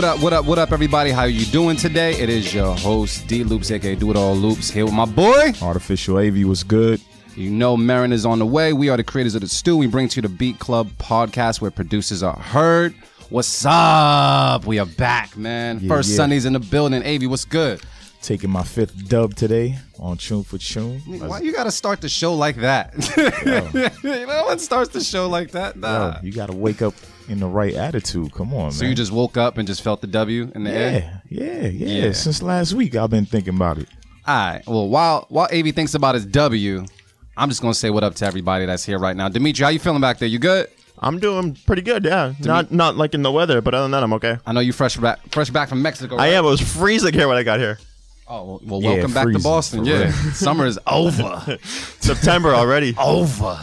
[0.00, 1.10] What up, what up, what up, everybody?
[1.10, 2.18] How are you doing today?
[2.18, 5.52] It is your host, D Loops, aka Do It All Loops, here with my boy.
[5.60, 7.02] Artificial AV was good.
[7.36, 8.72] You know Marin is on the way.
[8.72, 9.76] We are the creators of the stew.
[9.76, 12.94] We bring to you the Beat Club podcast where producers are heard.
[13.28, 14.64] What's up?
[14.64, 15.80] We are back, man.
[15.82, 16.16] Yeah, First yeah.
[16.16, 17.02] Sundays in the building.
[17.04, 17.82] AV, what's good?
[18.22, 21.00] Taking my fifth dub today on Chune for Chune.
[21.00, 22.94] Why you gotta start the show like that?
[24.02, 25.74] no one starts the show like that.
[25.74, 26.20] Yo, Nah.
[26.22, 26.94] you got to wake up
[27.30, 28.32] in the right attitude.
[28.34, 28.72] Come on, man.
[28.72, 31.22] so you just woke up and just felt the W in the air?
[31.28, 32.12] yeah, yeah, yeah, Yeah.
[32.12, 33.88] Since last week, I've been thinking about it.
[34.26, 34.62] All right.
[34.66, 36.84] Well, while while AV thinks about his W,
[37.36, 39.28] I'm just gonna say what up to everybody that's here right now.
[39.28, 40.28] Dimitri, how you feeling back there?
[40.28, 40.68] You good?
[40.98, 42.34] I'm doing pretty good, yeah.
[42.40, 44.36] Not not like in the weather, but other than that, I'm okay.
[44.44, 46.16] I know you fresh back fresh back from Mexico.
[46.16, 46.44] I am.
[46.44, 47.78] It was freezing here when I got here.
[48.28, 49.84] Oh well, well Yeah, welcome back to Boston.
[49.84, 51.58] Yeah, summer is over.
[51.64, 52.94] September already.
[52.98, 53.58] over.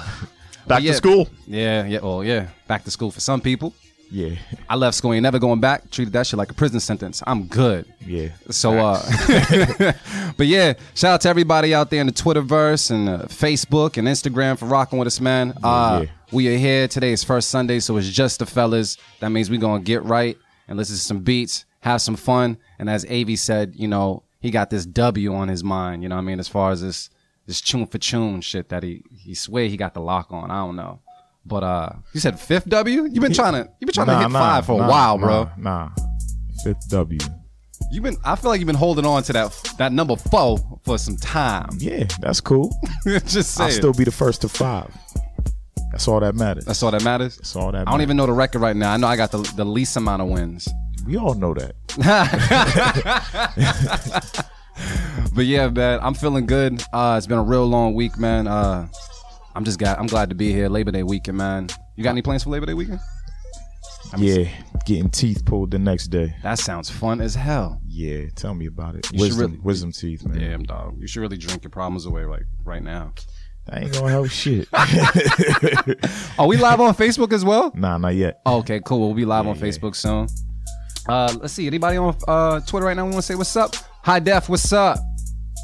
[0.67, 0.91] Back yeah.
[0.91, 1.29] to school.
[1.47, 1.99] Yeah, yeah.
[2.01, 2.47] Well, yeah.
[2.67, 3.73] Back to school for some people.
[4.09, 4.35] Yeah,
[4.69, 5.91] I left school, ain't never going back.
[5.91, 7.21] Treated that shit like a prison sentence.
[7.27, 7.85] I'm good.
[8.05, 8.29] yeah.
[8.49, 9.01] So, uh,
[10.37, 14.07] but yeah, shout out to everybody out there in the Twitterverse and uh, Facebook and
[14.07, 15.53] Instagram for rocking with us, man.
[15.61, 16.11] uh, yeah.
[16.31, 16.87] We are here.
[16.87, 18.97] Today is first Sunday, so it's just the fellas.
[19.19, 22.57] That means we going to get right and listen to some beats, have some fun.
[22.79, 26.15] And as Avi said, you know, he got this W on his mind, you know
[26.15, 26.39] what I mean?
[26.39, 27.09] As far as this,
[27.47, 30.51] this Chune for Chune shit that he, he swear he got the lock on.
[30.51, 30.99] I don't know.
[31.45, 33.03] But, uh, you said fifth W?
[33.03, 35.49] You've been trying to, you've been trying to hit five for a while, nah, bro.
[35.57, 35.89] Nah,
[36.63, 37.19] fifth W.
[37.89, 38.17] You've been.
[38.25, 41.69] I feel like you've been holding on to that that number four for some time.
[41.77, 42.75] Yeah, that's cool.
[43.05, 43.69] Just saying.
[43.69, 44.91] I'll still be the first to five.
[45.91, 46.65] That's all that matters.
[46.65, 47.37] That's all that matters.
[47.37, 48.91] That's all that I don't even know the record right now.
[48.91, 50.67] I know I got the the least amount of wins.
[51.05, 51.75] We all know that.
[55.35, 56.81] But yeah, man, I'm feeling good.
[56.91, 58.47] Uh, it's been a real long week, man.
[58.47, 58.87] Uh,
[59.53, 59.99] I'm just glad.
[59.99, 60.67] I'm glad to be here.
[60.67, 61.67] Labor Day weekend, man.
[61.95, 62.99] You got any plans for Labor Day weekend?
[64.17, 64.45] yeah,
[64.85, 66.33] getting teeth pulled the next day.
[66.41, 67.79] That sounds fun as hell.
[67.87, 69.11] Yeah, tell me about it.
[69.11, 70.39] You wisdom, really- wisdom teeth, man.
[70.39, 70.97] Damn, dog.
[70.99, 73.13] You should really drink your problems away, like right now.
[73.67, 74.67] That ain't gonna help shit.
[76.39, 77.71] Are we live on Facebook as well?
[77.75, 78.41] nah, not yet.
[78.45, 79.01] Oh, okay, cool.
[79.07, 79.61] We'll be live on yeah.
[79.61, 80.27] Facebook soon.
[81.07, 81.67] Uh, let's see.
[81.67, 83.75] Anybody on uh, Twitter right now We want to say what's up?
[84.07, 84.99] High Def, what's up?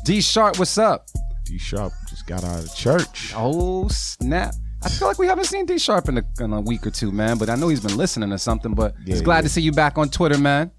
[0.04, 1.08] D Sharp, what's up?
[1.46, 3.32] D Sharp just got out of church.
[3.34, 4.54] Oh snap!
[4.84, 7.14] I feel like we haven't seen D Sharp in a, in a week or two,
[7.14, 7.38] man.
[7.38, 8.74] But I know he's been listening or something.
[8.74, 9.42] But Yeah, it's glad yeah.
[9.44, 10.72] to see you back on Twitter, man.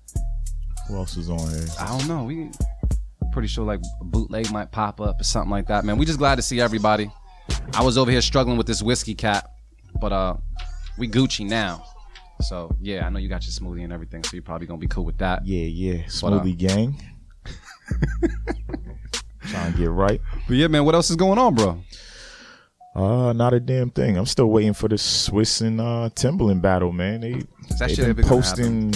[0.89, 1.65] Who else is on here?
[1.81, 2.25] I don't know.
[2.25, 2.51] We
[3.33, 5.97] pretty sure like a bootleg might pop up or something like that, man.
[5.97, 7.11] We just glad to see everybody.
[7.73, 9.49] I was over here struggling with this whiskey cap,
[10.03, 10.37] but uh,
[10.99, 11.83] we Gucci now.
[12.43, 14.87] So yeah, I know you got your smoothie and everything, so you're probably gonna be
[14.87, 15.47] cool with that.
[15.47, 16.03] Yeah, yeah.
[16.03, 17.01] uh, Smoothie gang.
[19.49, 20.21] Trying to get right.
[20.49, 21.83] But yeah, man, what else is going on, bro?
[22.95, 24.17] Uh, not a damn thing.
[24.17, 27.21] I'm still waiting for the Swizz and uh Timbaland battle, man.
[27.21, 27.43] They
[27.79, 28.95] that they've been posting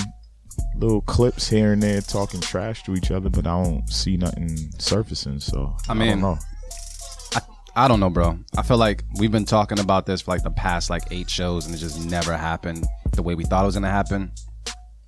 [0.76, 4.56] little clips here and there talking trash to each other, but I don't see nothing
[4.78, 5.40] surfacing.
[5.40, 6.38] So I I, mean, don't know.
[7.74, 8.38] I don't know, bro.
[8.56, 11.66] I feel like we've been talking about this for like the past like eight shows,
[11.66, 14.32] and it just never happened the way we thought it was gonna happen.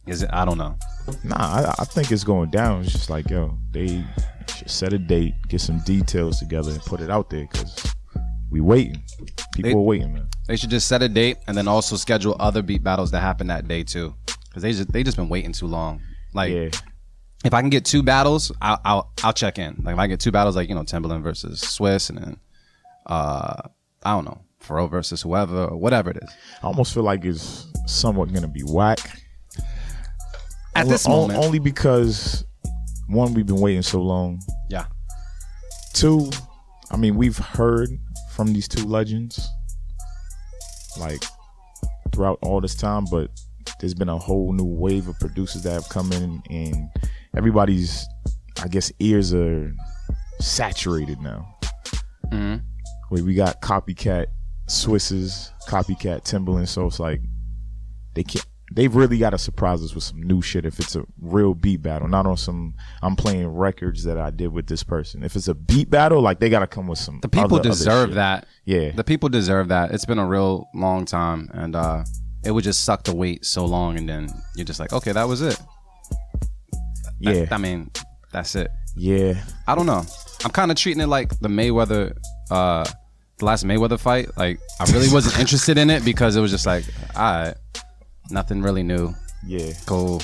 [0.07, 0.31] Is it?
[0.33, 0.77] I don't know.
[1.25, 2.83] Nah, I, I think it's going down.
[2.83, 4.05] It's just like yo, they
[4.57, 7.95] should set a date, get some details together, and put it out there because
[8.51, 9.03] we waiting.
[9.55, 10.29] People They- are waiting, man.
[10.49, 13.47] They should just set a date and then also schedule other beat battles that happen
[13.49, 14.15] that day too,
[14.49, 16.01] because they just they just been waiting too long.
[16.35, 16.71] Like yeah,
[17.45, 19.81] if I can get two battles, I'll, I'll I'll check in.
[19.85, 22.37] Like if I get two battles, like you know Timbaland versus Swizz, and then
[23.07, 23.63] uh
[24.03, 26.31] I don't know Pharrell versus whoever or whatever it is.
[26.63, 28.99] I almost feel like it's somewhat gonna be whack.
[30.81, 32.45] At this moment, only because
[33.09, 34.41] one, we've been waiting so long.
[34.69, 34.87] yeah,
[35.93, 36.31] Two,
[36.91, 37.91] I mean, we've heard
[38.33, 39.49] from these two legends
[40.99, 41.23] like
[42.13, 43.31] throughout all this time, but
[43.81, 46.89] there's been a whole new wave of producers that have come in, and
[47.37, 48.07] everybody's,
[48.63, 49.73] I guess, ears are
[50.41, 51.57] saturated now.
[52.33, 52.63] Mhm.
[53.09, 54.27] Where we got copycat
[54.69, 57.21] Swizzes, copycat Timbaland, so it's like
[58.15, 58.47] they can't.
[58.73, 61.83] They've really got to surprise us with some new shit if it's a real beat
[61.83, 65.25] battle, not on some I'm playing records that I did with this person.
[65.25, 67.19] If it's a beat battle, like they got to come with some.
[67.21, 68.15] the people other- other deserve shit.
[68.17, 68.47] that.
[68.65, 69.91] Yeah, The people deserve that.
[69.91, 72.05] It's been a real long time, and uh
[72.45, 75.29] it would just suck to wait so long, and then you're just like, okay, that
[75.29, 75.61] was it.
[77.19, 77.91] Yeah, I mean,
[78.33, 78.71] that's it.
[78.97, 79.45] yeah.
[79.67, 80.03] I don't know.
[80.45, 82.17] I'm kind of treating it like the Mayweather,
[82.51, 82.85] uh,
[83.39, 84.31] the last Mayweather fight.
[84.39, 86.85] Like I really wasn't interested in it because it was just like,
[87.15, 87.55] all right,
[88.31, 89.15] nothing really new.
[89.47, 90.21] Yeah, Cool.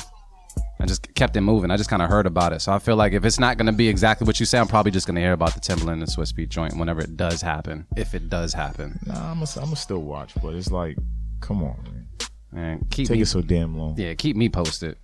[0.79, 1.71] I just kept it moving.
[1.71, 3.73] I just kind of heard about it, so I feel like if it's not gonna
[3.73, 6.33] be exactly what you say, I'm probably just gonna hear about the Timbaland and Swizz
[6.35, 8.99] Beatz joint whenever it does happen, if it does happen.
[9.07, 10.97] nah, I'm I'm gonna still watch, but it's like,
[11.41, 11.77] come on,
[12.53, 13.97] man, And keep take me, it so damn long.
[13.99, 14.97] yeah, keep me posted.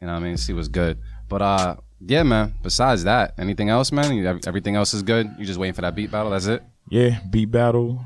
[0.00, 0.36] You know what I mean?
[0.36, 0.98] See what's good.
[1.28, 2.54] But uh, yeah, man.
[2.62, 4.14] Besides that, anything else, man?
[4.14, 5.30] You- Everything else is good.
[5.38, 6.30] You just waiting for that beat battle.
[6.30, 6.62] That's it.
[6.90, 8.04] Yeah, beat battle.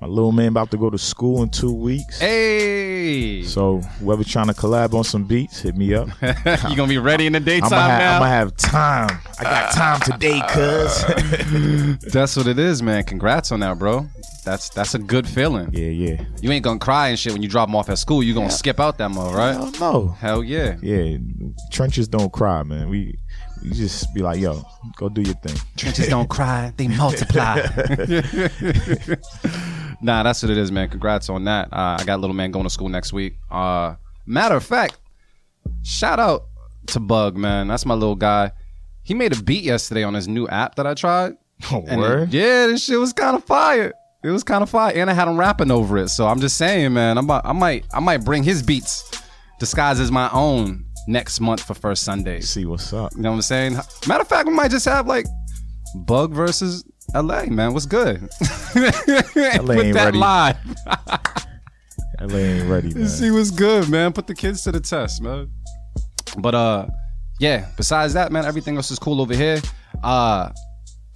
[0.00, 2.20] My little man about to go to school in two weeks.
[2.20, 6.08] Hey, So whoever trying to collab on some beats, hit me up.
[6.68, 8.16] you gonna be ready in the I'm daytime now?
[8.16, 9.08] I'm gonna have time.
[9.38, 11.04] I got time today, cuz.
[12.12, 13.04] That's what it is, man.
[13.04, 14.06] Congrats on that, bro.
[14.44, 15.70] That's that's a good feeling.
[15.72, 16.24] yeah, yeah.
[16.40, 18.22] You ain't gonna cry and shit when you drop them off at school.
[18.22, 19.54] You gonna skip out that mode, right?
[19.54, 20.08] Hell no.
[20.08, 20.76] Hell yeah.
[20.82, 21.16] Yeah,
[21.72, 22.88] trenches don't cry, man.
[22.88, 23.18] We
[23.62, 24.62] we just be like, yo,
[24.96, 25.56] go do your thing.
[25.76, 27.56] Trenches don't cry, they multiply.
[30.00, 30.88] nah, that's what it is, man.
[30.88, 31.72] Congrats on that.
[31.72, 33.34] Uh, I got little man going to school next week.
[33.50, 34.98] Uh, matter of fact,
[35.82, 36.44] shout out
[36.88, 37.68] to Bug, man.
[37.68, 38.52] That's my little guy.
[39.02, 41.34] He made a beat yesterday on his new app that I tried.
[41.72, 42.28] Oh, And word?
[42.28, 43.94] it- yeah, this shit was kind of fire.
[44.22, 46.08] It was kind of fire, and I had him rapping over it.
[46.08, 49.10] So I'm just saying, man, I'm about, I might, I might bring his beats
[49.60, 52.40] disguised as my own next month for first Sunday.
[52.40, 53.12] See what's up.
[53.14, 53.74] You know what I'm saying?
[54.06, 55.26] Matter of fact, we might just have like
[55.94, 57.72] Bug versus LA, man.
[57.72, 58.20] What's good?
[58.30, 59.34] Put ain't
[59.94, 60.18] that ready.
[60.18, 60.56] live.
[62.20, 63.06] LA ain't ready, man.
[63.08, 64.12] See what's good, man.
[64.12, 65.50] Put the kids to the test, man.
[66.38, 66.86] But uh,
[67.38, 67.68] yeah.
[67.76, 69.60] Besides that, man, everything else is cool over here.
[70.02, 70.50] Uh,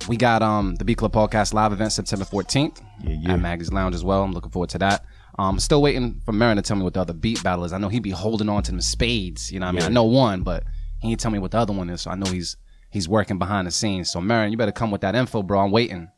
[0.09, 3.33] we got um the B Club Podcast live event September 14th Yeah, yeah.
[3.35, 4.23] at Maggie's Lounge as well.
[4.23, 5.05] I'm looking forward to that.
[5.39, 7.73] Um, I'm still waiting for Marin to tell me what the other beat battle is.
[7.73, 9.51] I know he'd be holding on to them spades.
[9.51, 10.65] You know, what I mean, I know one, but
[11.01, 12.03] he ain't tell me what the other one is.
[12.03, 12.57] So I know he's
[12.91, 14.11] he's working behind the scenes.
[14.11, 15.61] So Marin, you better come with that info, bro.
[15.61, 16.09] I'm waiting.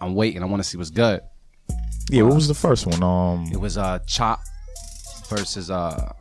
[0.00, 0.42] I'm waiting.
[0.42, 1.20] I want to see what's good.
[2.10, 3.02] Yeah, what was the first one?
[3.02, 4.40] Um, It was uh Chop
[5.28, 6.12] versus uh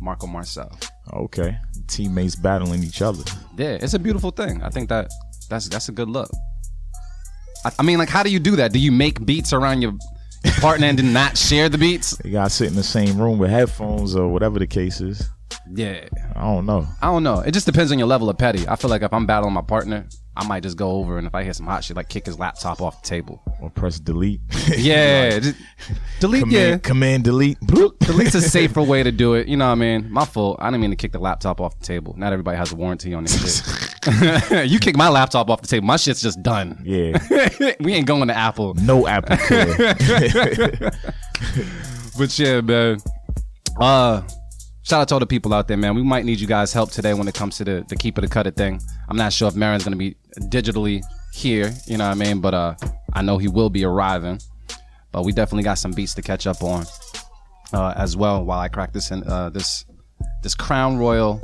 [0.00, 0.70] Marco Marcel.
[1.12, 1.56] okay,
[1.88, 3.24] teammates battling each other.
[3.56, 4.62] Yeah, it's a beautiful thing.
[4.62, 5.10] I think that
[5.48, 6.30] that's that's a good look.
[7.64, 8.72] I, I mean, like, how do you do that?
[8.72, 9.92] Do you make beats around your
[10.60, 12.16] partner and then not share the beats?
[12.18, 15.28] They got to sit in the same room with headphones or whatever the case is.
[15.72, 16.86] Yeah, I don't know.
[17.00, 17.40] I don't know.
[17.40, 18.66] It just depends on your level of petty.
[18.66, 21.34] I feel like if I'm battling my partner, I might just go over and if
[21.34, 23.42] I hear some hot shit, like kick his laptop off the table.
[23.60, 24.40] Or press delete.
[24.76, 25.56] Yeah, just
[26.20, 26.42] delete.
[26.44, 27.60] command, yeah, command delete.
[27.60, 29.46] Delete's a safer way to do it.
[29.48, 30.10] You know what I mean?
[30.10, 30.56] My fault.
[30.60, 32.14] I didn't mean to kick the laptop off the table.
[32.16, 34.70] Not everybody has a warranty on their shit.
[34.70, 35.86] you kick my laptop off the table.
[35.86, 36.80] My shit's just done.
[36.84, 37.18] Yeah,
[37.80, 38.74] we ain't going to Apple.
[38.74, 39.36] no Apple.
[42.18, 42.98] But yeah, man.
[43.80, 44.22] Uh
[44.82, 45.94] shout out to all the people out there, man.
[45.94, 48.24] We might need you guys' help today when it comes to the, the keep it
[48.24, 48.80] or cut it thing.
[49.08, 51.02] I'm not sure if Marin's gonna be digitally
[51.32, 52.40] here, you know what I mean?
[52.40, 52.74] But uh
[53.12, 54.40] I know he will be arriving.
[55.12, 56.84] But we definitely got some beats to catch up on
[57.72, 59.84] uh as well while I crack this in uh this
[60.42, 61.40] this Crown Royal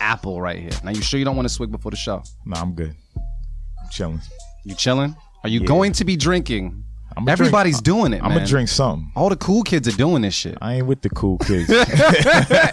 [0.00, 0.70] apple right here.
[0.84, 2.22] Now you sure you don't want to swig before the show?
[2.46, 2.94] nah, I'm good.
[3.16, 4.20] I'm chilling.
[4.64, 5.16] You chilling?
[5.44, 5.66] Are you Yeah.
[5.66, 6.84] going to be drinking?
[7.16, 8.38] I'ma Everybody's drink, doing it, I'm man.
[8.38, 9.10] gonna drink something.
[9.16, 10.56] All the cool kids are doing this shit.
[10.60, 11.68] I ain't with the cool kids.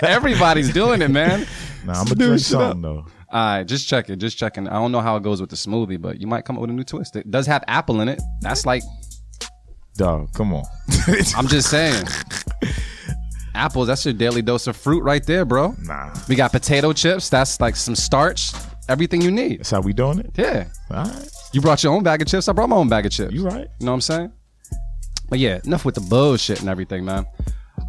[0.03, 1.47] Everybody's doing it, man.
[1.85, 3.05] nah, I'm gonna drink something though.
[3.31, 4.67] All right, just checking, just checking.
[4.67, 6.69] I don't know how it goes with the smoothie, but you might come up with
[6.69, 7.15] a new twist.
[7.15, 8.21] It does have apple in it.
[8.41, 8.83] That's like,
[9.97, 10.63] Dog, come on.
[11.35, 12.05] I'm just saying.
[13.53, 15.74] Apples, that's your daily dose of fruit right there, bro.
[15.83, 17.29] nah, We got potato chips.
[17.29, 18.51] That's like some starch.
[18.89, 19.60] Everything you need.
[19.60, 20.31] that's how we doing it.
[20.38, 20.67] Yeah.
[20.91, 22.50] All right, You brought your own bag of chips.
[22.50, 23.33] I brought my own bag of chips.
[23.33, 23.69] you right.
[23.79, 24.33] You know what I'm saying?
[25.29, 27.25] But yeah, enough with the bullshit and everything, man.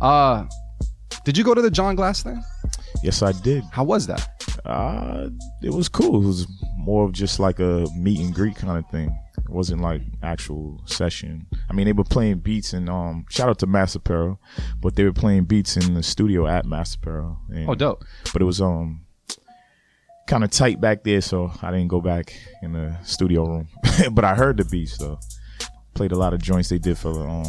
[0.01, 0.45] Uh,
[1.25, 2.41] did you go to the John Glass thing?
[3.03, 3.65] Yes, I did.
[3.73, 4.29] How was that?
[4.65, 5.31] Uh,
[5.65, 6.23] it was cool.
[6.23, 6.47] It was
[6.79, 9.09] more of just like a meet and greet kind of thing.
[9.39, 11.49] It wasn't like actual session.
[11.69, 14.41] I mean, they were playing beats and um, shout out to Master Apparel,
[14.81, 17.39] but they were playing beats in the studio at Master Apparel.
[17.51, 18.05] And, Oh, dope.
[18.33, 19.06] But it was um
[20.27, 23.69] kind of tight back there, so I didn't go back in the studio room.
[24.13, 25.19] but I heard the beats though.
[25.95, 27.43] Played a lot of joints they did for um,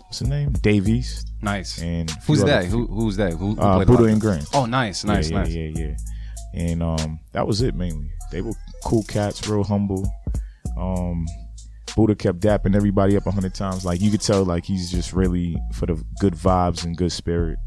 [0.00, 0.52] what's the name?
[0.54, 1.80] Dave East Nice.
[1.80, 2.64] and Who's that?
[2.64, 3.32] Who, who's that?
[3.34, 4.48] Who, who Uh, played Buda and Grandz.
[4.54, 5.50] Oh, nice, nice, yeah, nice.
[5.50, 5.96] yeah, yeah, yeah.
[6.54, 8.10] And um, that was it mainly.
[8.32, 10.04] They were cool cats, real humble.
[10.76, 11.26] Um,
[11.94, 13.84] Buda kept dapping everybody up a hundred times.
[13.84, 17.58] Like you could tell, like he's just really for the good vibes and good spirit.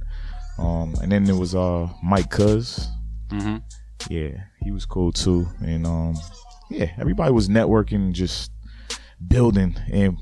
[0.58, 2.90] Um, and then there was uh Mike Cuz.
[3.30, 3.62] Mhm.
[4.10, 5.48] Yeah, he was cool too.
[5.64, 6.16] And um,
[6.70, 8.52] yeah, everybody was networking, just
[9.28, 10.18] building, and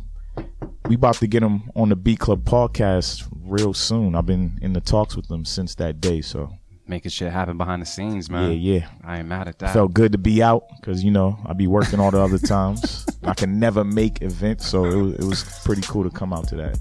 [0.88, 4.15] we about to get him on the B Club podcast real soon.
[4.15, 6.51] I've been in the talks with them since that day, so
[6.88, 8.51] Making shit happen behind the scenes, man.
[8.51, 8.88] yeah, yeah.
[9.03, 9.74] I ain't mad at that.
[9.74, 13.05] Felt good to be out because you know I be working all the other times.
[13.24, 16.48] I can never make events, so it was, it was pretty cool to come out
[16.50, 16.77] to that,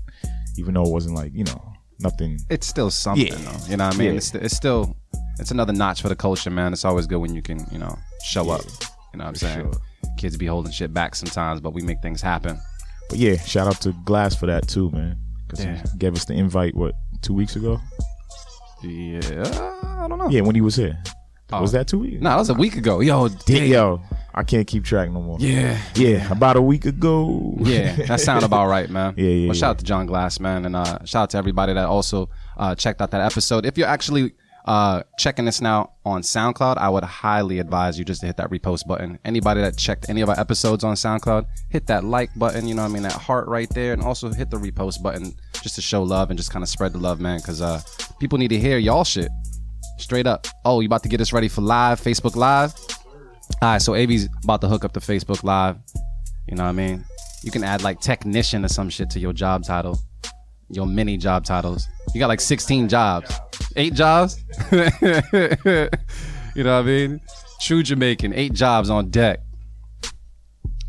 [0.58, 2.38] even though it wasn't like you know nothing.
[2.50, 3.34] it's still something, Yeah.
[3.36, 3.66] though.
[3.70, 4.10] You know what I mean?
[4.10, 4.16] Yeah.
[4.18, 4.94] It's, it's still,
[5.38, 6.72] it's another notch for the culture, man.
[6.72, 8.62] It's always good when you can, you know, show up.
[9.12, 9.60] You know what I'm saying?
[9.72, 9.80] sure.
[10.18, 12.58] Kids be holding shit back sometimes, but we make things happen.
[13.08, 15.16] But yeah, shout out to Glass for that too, man.
[15.46, 15.82] Because Yeah.
[15.92, 17.80] he gave us the invite what two weeks ago.
[18.82, 19.20] Yeah,
[20.02, 20.28] I don't know.
[20.28, 20.98] Yeah, when he was here.
[21.52, 21.60] Oh.
[21.60, 22.20] Was that two weeks?
[22.22, 23.00] No, that was a week ago.
[23.00, 23.66] Yo, damn.
[23.66, 24.02] Yo,
[24.34, 25.36] I can't keep track no more.
[25.38, 25.78] Yeah.
[25.94, 27.54] Yeah, about a week ago.
[27.60, 29.14] Yeah, that sound about right, man.
[29.16, 29.60] Yeah, yeah, Well, yeah.
[29.60, 32.74] shout out to John Glass, man, and uh, shout out to everybody that also uh,
[32.74, 33.64] checked out that episode.
[33.66, 34.32] If you're actually
[34.64, 38.50] uh, checking this now on SoundCloud, I would highly advise you just to hit that
[38.50, 39.18] repost button.
[39.24, 42.66] Anybody that checked any of our episodes on SoundCloud, hit that like button.
[42.66, 43.02] You know what I mean?
[43.02, 46.38] That heart right there, and also hit the repost button just to show love and
[46.38, 47.38] just kind of spread the love, man.
[47.38, 47.82] Because uh,
[48.18, 49.30] people need to hear y'all shit
[49.98, 50.46] straight up.
[50.64, 52.74] Oh, you about to get us ready for live Facebook Live?
[53.60, 55.76] All right, so AV's about to hook up the Facebook Live.
[56.48, 57.04] You know what I mean?
[57.42, 59.98] You can add like technician or some shit to your job title,
[60.70, 61.86] your mini job titles.
[62.14, 63.38] You got like 16 jobs,
[63.76, 64.42] eight jobs.
[64.72, 65.88] you know
[66.54, 67.20] what I mean?
[67.60, 69.40] True Jamaican, eight jobs on deck.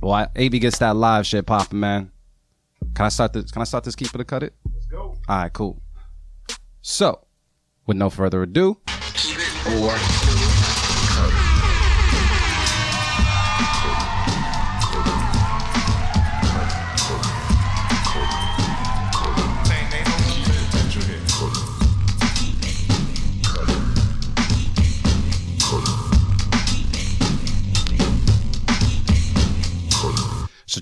[0.02, 2.12] Well, I, AV gets that live shit popping, man.
[2.94, 3.52] Can I start this?
[3.52, 3.96] Can I start this?
[3.96, 4.54] keeper to cut it?
[4.74, 5.18] Let's go.
[5.28, 5.82] All right, cool.
[6.82, 7.26] So,
[7.88, 10.25] with no further ado, So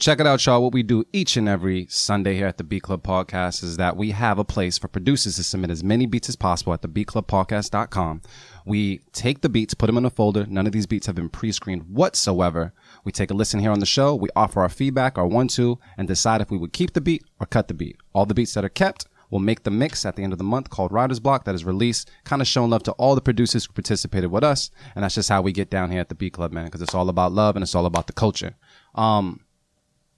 [0.04, 0.62] check it out, y'all.
[0.62, 3.96] What we do each and every Sunday here at the B Club Podcast is that
[3.96, 6.90] we have a place for producers to submit as many beats as possible at the
[6.90, 8.22] beatclubpodcast.com.
[8.66, 10.46] We take the beats, put them in a folder.
[10.46, 12.74] None of these beats have been pre-screened whatsoever.
[13.06, 14.14] We take a listen here on the show.
[14.14, 17.46] We offer our feedback, our one-two, and decide if we would keep the beat or
[17.46, 17.96] cut the beat.
[18.12, 20.44] All the beats that are kept will make the mix at the end of the
[20.44, 23.66] month called Writer's Block that is released, kind of showing love to all the producers
[23.66, 24.70] who participated with us.
[24.96, 26.94] And that's just how we get down here at the B Club, man, because it's
[26.94, 28.58] all about love and it's all about the culture.
[28.96, 29.40] Um,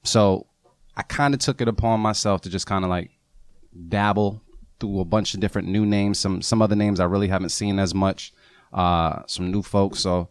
[0.06, 0.48] so
[0.96, 3.12] I kind of took it upon myself to just kind of like
[3.90, 4.42] dabble
[4.80, 7.80] through a bunch of different new names, some some other names I really haven't seen
[7.80, 8.34] as much,
[8.74, 10.00] uh, some new folks.
[10.00, 10.30] So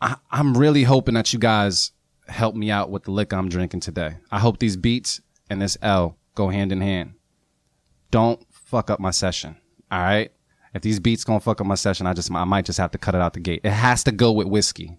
[0.00, 1.92] I, I'm really hoping that you guys
[2.28, 4.16] help me out with the liquor I'm drinking today.
[4.30, 7.14] I hope these beats and this L go hand in hand.
[8.10, 9.56] Don't fuck up my session.
[9.90, 10.32] All right.
[10.74, 12.98] If these beats gonna fuck up my session, I just I might just have to
[12.98, 13.62] cut it out the gate.
[13.64, 14.98] It has to go with whiskey.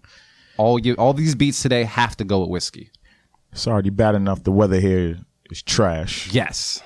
[0.56, 2.90] All you all these beats today have to go with whiskey.
[3.52, 4.42] It's already bad enough.
[4.44, 5.18] The weather here
[5.50, 6.32] is trash.
[6.32, 6.82] Yes.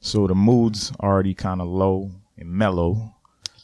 [0.00, 3.14] So the mood's already kind of low and mellow.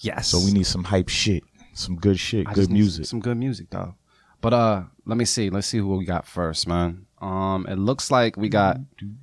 [0.00, 0.28] Yes.
[0.28, 3.06] So we need some hype shit, some good shit, I good music.
[3.06, 3.94] Some good music, though.
[4.40, 5.50] But uh, let me see.
[5.50, 7.06] Let's see who we got first, man.
[7.20, 8.78] Um, it looks like we got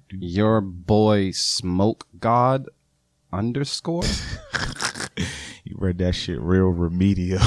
[0.10, 2.68] your boy Smoke God
[3.32, 4.04] underscore.
[5.66, 7.40] You read that shit real remedial.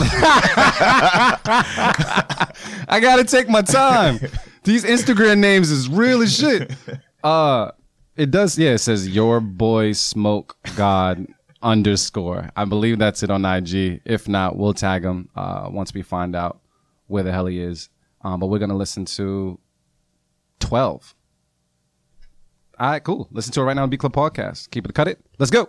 [2.89, 4.19] I gotta take my time.
[4.67, 6.73] These Instagram names is real as shit.
[7.25, 7.73] Uh,
[8.15, 8.57] it does.
[8.57, 11.27] Yeah, it says your boy Smoke God
[11.61, 12.51] underscore.
[12.55, 14.01] I believe that's it on IG.
[14.05, 16.61] If not, we'll tag him uh, once we find out
[17.09, 17.89] where the hell he is.
[18.23, 19.59] Um, but we're gonna listen to
[20.61, 21.17] twelve.
[22.79, 23.27] All right, cool.
[23.33, 24.71] Listen to it right now on B Club Podcast.
[24.71, 25.19] Keep it cut it.
[25.41, 25.69] Let's go.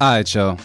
[0.00, 0.56] All right, yo.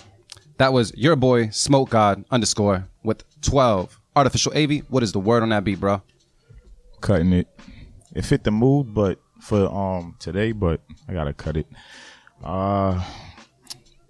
[0.57, 4.81] That was your boy Smoke God underscore with twelve artificial AV.
[4.89, 6.01] What is the word on that beat, bro?
[7.01, 7.47] Cutting it.
[8.15, 11.67] It fit the mood, but for um today, but I gotta cut it.
[12.43, 13.03] Uh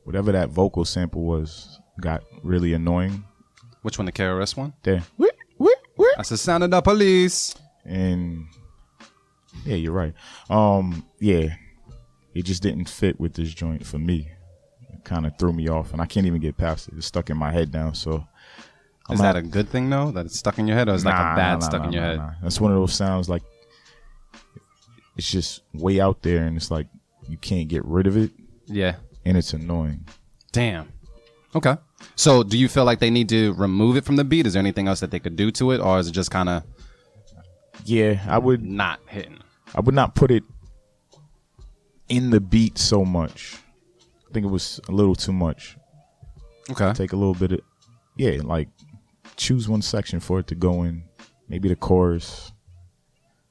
[0.03, 3.23] whatever that vocal sample was got really annoying.
[3.81, 4.73] Which one, the KRS one?
[4.83, 5.03] There.
[5.17, 6.13] Whip, whip, whip.
[6.17, 7.55] That's the sound of the police.
[7.85, 8.45] And
[9.65, 10.13] Yeah, you're right.
[10.49, 11.55] Um, yeah,
[12.33, 14.29] it just didn't fit with this joint for me.
[15.03, 16.93] Kind of threw me off, and I can't even get past it.
[16.97, 17.91] It's stuck in my head now.
[17.91, 18.25] So
[19.09, 20.11] Is that a good thing though?
[20.11, 21.65] That it's stuck in your head, or is it like Nah, a bad nah, nah,
[21.65, 22.17] stuck nah, in your nah, head?
[22.17, 22.31] nah.
[22.41, 23.43] That's one of those sounds like
[25.17, 26.87] it's just way out there, and it's like
[27.27, 28.31] you can't get rid of it,
[28.65, 28.95] Yeah.
[29.25, 30.05] and it's annoying.
[30.51, 30.91] Damn.
[31.55, 31.75] Okay.
[32.15, 34.45] So, do you feel like they need to remove it from the beat?
[34.47, 36.49] Is there anything else that they could do to it, or is it just kind
[36.49, 36.63] of
[37.85, 39.39] Yeah, I would not hitting?
[39.75, 40.43] I would not put it
[42.09, 43.57] in the beat so much.
[44.33, 45.77] I think it was a little too much.
[46.71, 46.91] Okay.
[46.93, 47.59] Take a little bit of
[48.15, 48.67] yeah, like
[49.35, 51.03] choose one section for it to go in.
[51.47, 52.51] Maybe the chorus.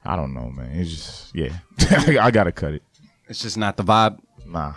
[0.05, 0.71] I don't know, man.
[0.73, 1.57] It's just yeah.
[2.21, 2.83] I gotta cut it.
[3.29, 4.19] It's just not the vibe.
[4.45, 4.75] Nah.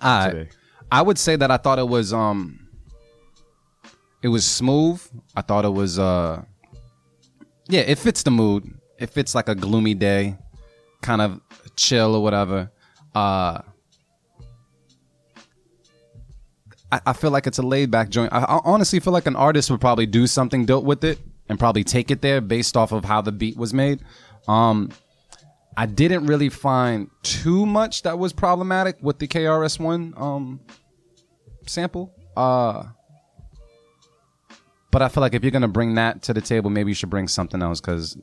[0.00, 0.50] I Today.
[0.92, 2.68] I would say that I thought it was um
[4.22, 5.04] it was smooth.
[5.34, 6.44] I thought it was uh
[7.68, 8.72] yeah, it fits the mood.
[9.00, 10.38] It fits like a gloomy day,
[11.02, 11.40] kind of
[11.74, 12.70] chill or whatever.
[13.16, 13.62] Uh
[16.92, 18.32] I, I feel like it's a laid back joint.
[18.32, 21.18] I, I honestly feel like an artist would probably do something dope with it
[21.48, 24.00] and probably take it there based off of how the beat was made.
[24.48, 24.90] Um
[25.76, 30.60] I didn't really find too much that was problematic with the KRS One um
[31.66, 32.12] sample.
[32.36, 32.84] Uh
[34.90, 37.10] but I feel like if you're gonna bring that to the table, maybe you should
[37.10, 38.16] bring something else because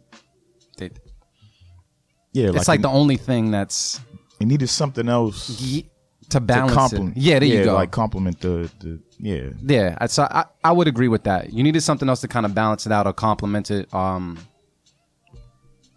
[2.34, 4.00] Yeah, it's like the only thing that's
[4.40, 5.90] it needed something else ye-
[6.30, 7.18] to to balance compliment.
[7.18, 7.24] it.
[7.24, 7.74] Yeah, there you go.
[7.74, 9.50] Like compliment the the yeah.
[9.62, 11.54] Yeah, so I, I would agree with that.
[11.54, 14.38] You needed something else to kind of balance it out or complement it, um,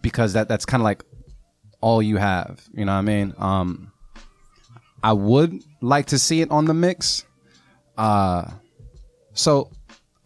[0.01, 1.03] because that that's kind of like
[1.81, 2.61] all you have.
[2.73, 3.33] You know what I mean?
[3.37, 3.91] Um,
[5.03, 7.25] I would like to see it on the mix.
[7.97, 8.49] Uh,
[9.33, 9.69] so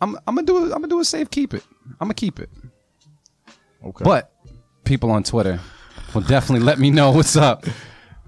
[0.02, 0.63] I'm I'm gonna do it.
[0.65, 1.63] I'm gonna do a safe keep it.
[2.00, 2.50] I'm gonna keep it.
[3.84, 4.04] Okay.
[4.04, 4.32] But
[4.84, 5.60] people on Twitter
[6.13, 7.65] will definitely let me know what's up.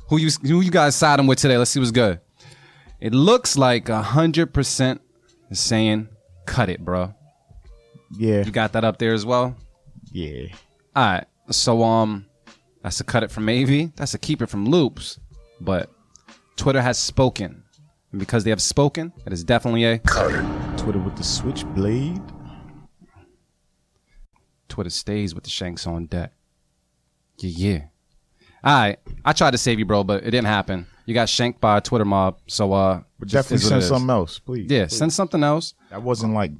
[0.09, 1.57] Who you who you guys siding with today?
[1.57, 2.19] Let's see what's good.
[2.99, 5.01] It looks like hundred percent
[5.49, 6.07] is saying
[6.45, 7.13] cut it, bro.
[8.17, 9.55] yeah, You got that up there as well.
[10.11, 10.47] yeah.
[10.95, 11.25] All right.
[11.51, 12.25] So um,
[12.81, 13.95] that's a cut it from AV.
[13.95, 15.19] That's a keep it from Loops.
[15.61, 15.91] But
[16.55, 17.63] Twitter has spoken,
[18.11, 20.77] and because they have spoken, it is definitely a cut it.
[20.77, 22.21] Twitter with the switchblade.
[24.69, 26.33] Twitter stays with the shanks on deck.
[27.39, 27.81] Yeah, yeah.
[28.63, 30.87] All right, I tried to save you, bro, but it didn't happen.
[31.05, 34.69] You got shanked by a Twitter mob, so uh, But definitely send something else, please.
[34.69, 35.73] Yeah, send something else.
[35.89, 36.51] That wasn't like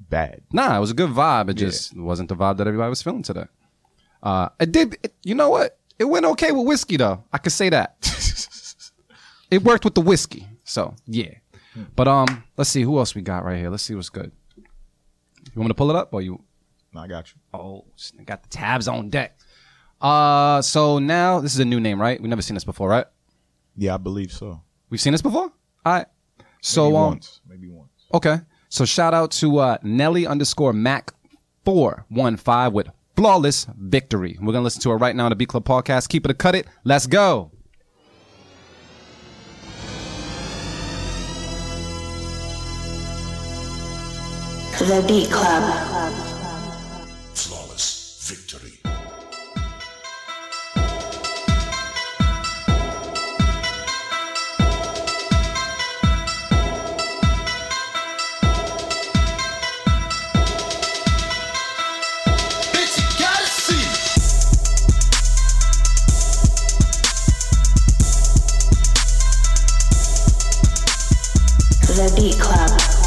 [0.00, 0.42] bad.
[0.52, 1.50] Nah, it was a good vibe.
[1.50, 3.46] It just wasn't the vibe that everybody was feeling today.
[4.22, 4.96] Uh, it did.
[5.02, 5.78] It, you know what?
[5.98, 7.24] It went okay with whiskey though.
[7.32, 7.96] I could say that.
[9.50, 10.48] it worked with the whiskey.
[10.64, 11.34] So yeah.
[11.96, 13.70] But um, let's see who else we got right here.
[13.70, 14.30] Let's see what's good.
[14.56, 16.42] You want me to pull it up or you?
[16.94, 17.40] No, I got you.
[17.54, 17.84] Oh,
[18.18, 19.38] I got the tabs on deck.
[20.02, 22.20] Uh, so now this is a new name, right?
[22.20, 23.06] We've never seen this before, right?
[23.76, 24.60] Yeah, I believe so.
[24.90, 25.44] We've seen this before.
[25.86, 26.06] All right.
[26.60, 27.90] So Maybe um, once, maybe once.
[28.12, 28.36] Okay.
[28.68, 31.12] So shout out to uh, Nelly underscore Mac
[31.64, 34.36] four one five with flawless victory.
[34.40, 36.08] We're gonna listen to it right now on the B Club podcast.
[36.08, 36.66] Keep it a cut it.
[36.84, 37.50] Let's go.
[44.78, 45.62] The Beat Club.
[47.34, 48.61] Flawless victory.
[71.92, 73.01] The Beat Club.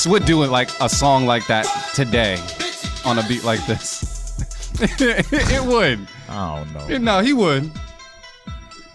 [0.00, 2.38] DMX would do it like a song like that today
[3.04, 4.40] on a beat like this.
[4.80, 6.06] it would.
[6.28, 6.98] I don't know.
[6.98, 7.70] No, he would.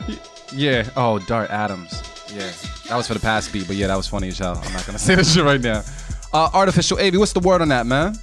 [0.07, 0.19] He-
[0.51, 0.89] yeah.
[0.95, 2.01] Oh, Dart Adams.
[2.33, 2.51] Yeah.
[2.87, 4.61] That was for the past beat, but yeah, that was funny as hell.
[4.63, 5.83] I'm not gonna say this shit right now.
[6.33, 8.15] Uh, Artificial AV, what's the word on that, man?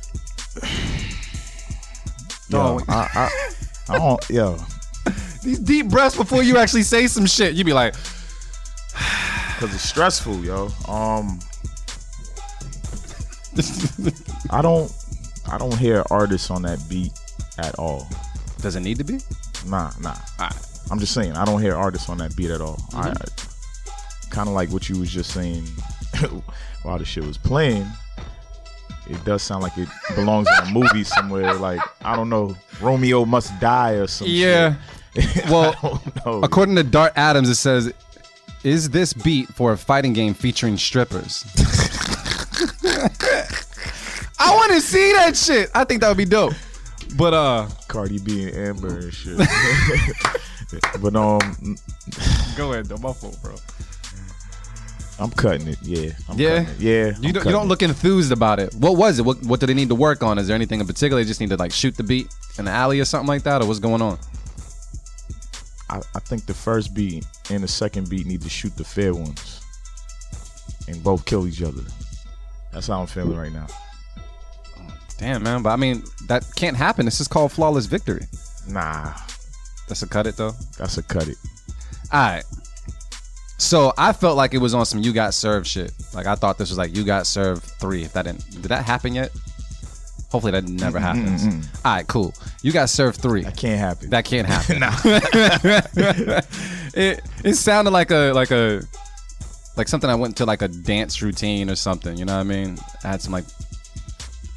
[2.49, 3.53] Yo, I, I,
[3.89, 4.31] I don't.
[4.31, 4.59] Yo,
[5.43, 7.55] These deep breaths before you actually say some shit.
[7.55, 7.95] You'd be like,
[8.95, 10.69] because it's stressful, yo.
[10.87, 11.39] Um,
[14.51, 14.93] I don't.
[15.51, 17.13] I don't hear artists on that beat
[17.59, 18.07] at all.
[18.61, 19.19] does it need to be?
[19.67, 20.15] Nah, nah.
[20.41, 20.55] Alright.
[20.91, 22.81] I'm just saying, I don't hear artists on that beat at all.
[22.95, 23.13] I, mm-hmm.
[23.23, 25.65] I kind of like what you was just saying
[26.83, 27.87] while the shit was playing.
[29.09, 31.55] It does sound like it belongs in a movie somewhere.
[31.55, 34.77] Like I don't know, Romeo Must Die or some Yeah.
[35.15, 35.45] shit.
[35.51, 36.41] Well, I don't know.
[36.43, 37.93] According to Dart Adams, it says,
[38.65, 41.45] "Is this beat for a fighting game featuring strippers?"
[44.43, 45.71] I want to see that shit.
[45.75, 46.55] I think that would be dope.
[47.17, 49.39] But uh, Cardi B and Amber and shit.
[51.01, 51.77] but um,
[52.57, 52.97] go ahead, though.
[52.97, 53.55] My fault, bro.
[55.21, 55.79] I'm cutting it.
[55.83, 56.11] Yeah.
[56.29, 56.63] I'm Yeah?
[56.63, 56.81] it.
[56.81, 56.93] Yeah.
[57.21, 58.75] You I'm don't, you don't look enthused about it.
[58.75, 59.25] What was it?
[59.25, 60.39] What what do they need to work on?
[60.39, 61.23] Is there anything in particular?
[61.23, 62.29] They just need to like shoot the beat
[62.59, 64.19] in the alley or something like that, or what's going on?
[65.91, 69.15] I, I think the first beat and the second beat need to shoot the fair
[69.15, 69.61] ones,
[70.89, 71.83] and both kill each other.
[72.73, 73.67] That's how I'm feeling right now.
[75.23, 75.63] Damn, man.
[75.63, 77.05] But I mean, that can't happen.
[77.05, 78.27] This is called flawless victory.
[78.69, 79.15] Nah,
[79.89, 80.53] That's a cut it though.
[80.77, 81.37] that's a cut it.
[82.13, 82.45] All right.
[83.57, 85.93] So I felt like it was on some you got served shit.
[86.13, 88.03] Like I thought this was like you got served three.
[88.03, 89.31] If that didn't, did that happen yet?
[90.33, 91.45] Hopefully that never happens.
[91.85, 92.35] All right, cool.
[92.63, 93.43] You got served three.
[93.43, 94.11] That can't happen.
[94.11, 94.83] That can't happen.
[96.95, 98.83] it it sounded like a like a
[99.77, 102.19] like something I went to like a dance routine or something.
[102.19, 102.77] You know what I mean?
[103.05, 103.45] I had some like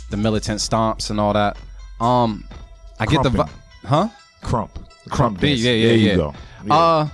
[0.09, 1.57] the militant stomps and all that.
[1.99, 2.47] Um,
[2.99, 3.49] I get the vi-
[3.85, 4.09] huh?
[4.41, 4.69] krump.
[5.09, 5.61] Krump Yeah, dance.
[5.61, 6.11] yeah, yeah, There yeah.
[6.11, 6.33] you go.
[6.65, 6.73] Yeah.
[6.75, 7.09] Uh,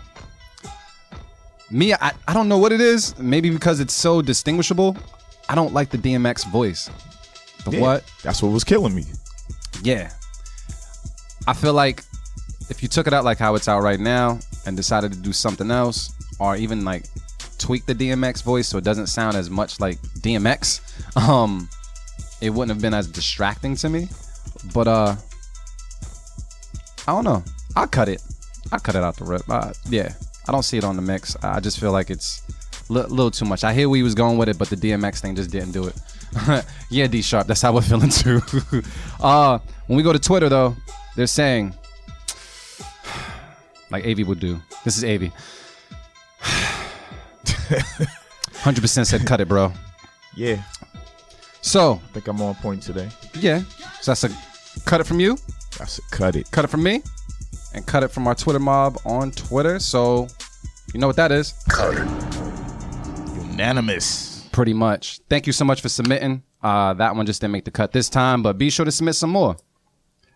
[1.70, 3.18] me, I, I don't know what it is.
[3.18, 4.98] Maybe because it's so distinguishable.
[5.50, 6.90] I don't like the DMX voice.
[7.66, 8.14] The Yeah, what?
[8.24, 9.06] That's what was killing me.
[9.84, 10.12] Yeah.
[11.48, 12.04] I feel like
[12.70, 15.34] if you took it out like how it's out right now and decided to do
[15.34, 17.06] something else, or even like
[17.58, 20.82] tweak the DMX voice so it doesn't sound as much like DMX,
[21.30, 21.70] um,
[22.42, 24.08] it wouldn't have been as distracting to me.
[24.74, 25.16] But uh,
[27.08, 27.44] I don't know.
[27.76, 28.22] I'll cut it.
[28.72, 29.44] I'll cut it out the rip.
[29.50, 30.14] Uh, yeah,
[30.48, 31.36] I don't see it on the mix.
[31.44, 32.42] I just feel like it's
[32.90, 33.64] a li- little too much.
[33.64, 35.88] I hear where he was going with it, but the DMX thing just didn't do
[35.88, 36.66] it.
[36.90, 38.42] yeah, D Sharp, that's how we're feeling too.
[39.20, 40.76] uh, when we go to Twitter though,
[41.16, 41.74] they're saying
[43.92, 44.62] like AV would do.
[44.86, 45.32] This is AV.
[46.42, 49.72] 100% said cut it, bro.
[50.36, 50.64] Yeah,
[51.62, 53.10] So, I think I'm on point today.
[53.36, 53.62] yeah.
[54.02, 54.30] So that's a
[54.86, 55.38] cut it from you,
[55.78, 56.50] That's a cut it.
[56.52, 57.04] cut it from me,
[57.76, 59.78] and cut it from our Twitter mob on Twitter.
[59.80, 60.28] So,
[60.94, 61.54] you know what that is?
[61.70, 63.42] Cut it.
[63.52, 64.48] Unanimous.
[64.52, 65.20] Pretty much.
[65.30, 66.44] Thank you so much for submitting.
[66.64, 69.16] Uh, that one just didn't make the cut this time, but be sure to submit
[69.16, 69.56] some more.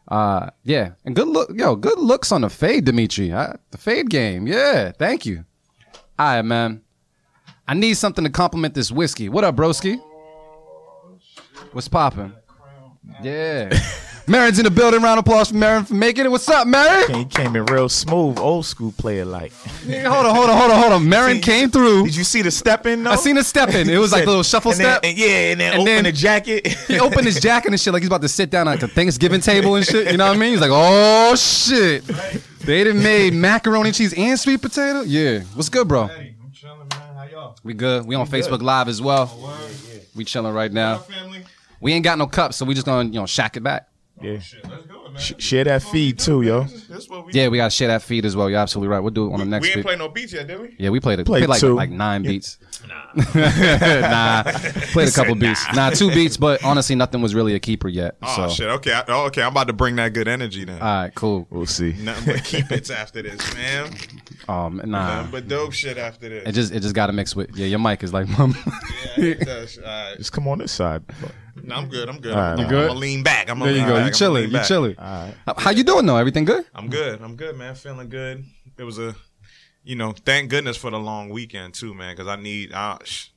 [0.08, 3.32] Uh, yeah, and good look, yo, good looks on the fade, Dimitri.
[3.32, 4.92] Uh, the fade game, yeah.
[4.92, 5.44] Thank you.
[6.20, 6.82] All right, man.
[7.68, 9.28] I need something to compliment this whiskey.
[9.28, 10.00] What up, broski?
[11.76, 12.32] What's popping?
[13.22, 13.70] Yeah.
[14.28, 15.02] Marin's in the building.
[15.02, 16.30] Round of applause for Marin for making it.
[16.32, 17.14] What's up, Marin?
[17.14, 19.52] He came in real smooth, old school player like.
[19.52, 21.10] Hold on, hold on, hold on, hold on.
[21.10, 22.06] Marin came through.
[22.06, 23.12] Did you see the step in though?
[23.12, 23.90] I seen the step in.
[23.90, 25.02] It was like a little shuffle and then- step.
[25.04, 26.66] and yeah, and then And open then- the jacket.
[26.88, 29.42] He opened his jacket and shit like he's about to sit down at the Thanksgiving
[29.42, 30.10] table and shit.
[30.10, 30.52] You know what I mean?
[30.54, 32.06] He's like, oh shit.
[32.62, 35.02] They done made macaroni and cheese and sweet potato.
[35.02, 35.42] Yeah.
[35.56, 36.04] What's good, bro?
[36.04, 37.16] I'm chilling, man.
[37.16, 37.58] How y'all?
[37.66, 38.06] We good.
[38.08, 39.30] We on Facebook Live as well.
[39.32, 39.60] Oh,
[40.16, 41.00] we chilling right now.
[41.00, 41.44] Family?
[41.86, 43.88] We ain't got no cups, so we just gonna you know shack it back.
[44.19, 44.39] yeah.
[44.39, 45.17] Shit, let's go, man.
[45.21, 46.63] Sh- share that feed too, yo.
[46.63, 48.50] This what we Yeah, we gotta share that feed as well.
[48.50, 49.00] You're absolutely right.
[49.02, 49.86] We'll do it on the next We ain't week.
[49.86, 50.76] played no beats yet, did we?
[50.80, 51.28] Yeah, we played it.
[51.28, 51.76] Played Played like two.
[51.76, 52.58] like nine beats.
[52.88, 54.43] Nah, nah.
[54.93, 55.63] played a couple beats.
[55.76, 58.15] Nah, two beats, but honestly, nothing was really a keeper yet.
[58.21, 58.67] Oh so, shit.
[58.67, 58.93] Okay.
[58.93, 59.41] I, oh, okay.
[59.41, 60.82] I'm about to bring that good energy then.
[60.82, 61.48] all right, cool.
[61.50, 61.93] We'll see.
[62.00, 63.91] Nothing but keep it after this, man.
[64.48, 66.48] Um, nah, Nothing but dope shit after this.
[66.48, 67.56] it just it just gotta mix with.
[67.56, 68.56] Yeah, your mic is like, mum.
[69.17, 69.78] yeah, it does.
[69.78, 70.17] All right.
[70.17, 71.04] Just come on this side.
[71.63, 72.10] No, I'm good.
[72.10, 72.34] I'm good.
[72.34, 72.52] All right.
[72.54, 73.50] I'm, You I'm gonna lean back.
[73.50, 73.94] I'm There you go.
[73.94, 74.00] back.
[74.00, 74.44] You I'm chilling.
[74.48, 74.65] You back.
[74.68, 74.96] chilling.
[74.98, 75.36] All right.
[75.46, 76.18] How- How you doing though?
[76.18, 76.65] Everything good?
[76.76, 77.22] I'm good.
[77.22, 77.76] I'm good, man.
[77.76, 78.44] Feeling good.
[78.78, 79.15] It was a,
[79.84, 82.13] you know, thank goodness for the long weekend too, man.
[82.15, 83.30] Because I need, I, sh-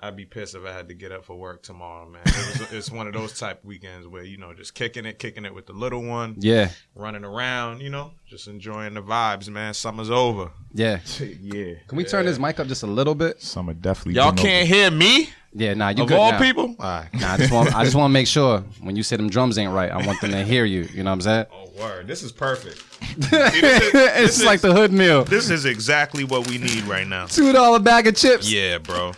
[0.00, 2.22] I'd be pissed if I had to get up for work tomorrow, man.
[2.24, 5.44] It was, it's one of those type weekends where you know just kicking it, kicking
[5.44, 9.74] it with the little one, Yeah, running around, you know, just enjoying the vibes, man.
[9.74, 10.50] Summer's over.
[10.72, 11.00] yeah.
[11.40, 11.74] yeah.
[11.88, 13.42] Can we turn this mic up just a little bit?
[13.42, 14.14] Summer definitely.
[14.14, 16.38] Y'all can't hear me Yeah, nah, you of good all now.
[16.40, 16.76] people.
[16.78, 17.08] All right.
[17.14, 19.58] Nah, I just want I just want to make sure when you say them drums
[19.58, 20.82] ain't right, I want them to hear you.
[20.92, 21.46] You know what I'm saying?
[21.52, 22.78] Oh word, this is perfect.
[23.02, 25.24] See, this is- it's this like the hood meal.
[25.24, 27.26] This is exactly what we need right now.
[27.26, 29.12] Two dollar bag of chips Yeah, bro.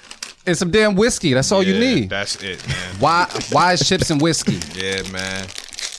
[0.46, 1.32] And some damn whiskey.
[1.34, 2.10] That's all you need.
[2.10, 2.76] That's it, man.
[2.98, 5.46] Why why is chips and whiskey Yeah, man.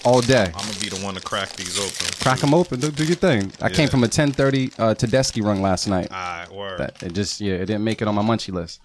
[0.03, 0.45] all day?
[0.45, 2.13] I'm gonna be the one to crack these open.
[2.21, 2.79] Crack them open.
[2.79, 3.51] Do, do your thing.
[3.61, 6.09] I came from a 10:30 uh, Tedeschi run last night.
[6.11, 6.79] Right, word.
[6.79, 8.81] That it just yeah, it didn't make it on my munchie list.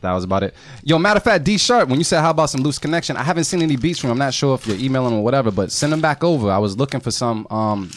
[0.00, 0.54] That was about it.
[0.82, 3.22] Yo, matter of fact, D Sharp, when you said how about some loose connection, I
[3.22, 4.12] haven't seen any beats from him.
[4.12, 6.50] I'm not sure if you're emailing or whatever, but send them back over.
[6.50, 7.90] I was looking for some um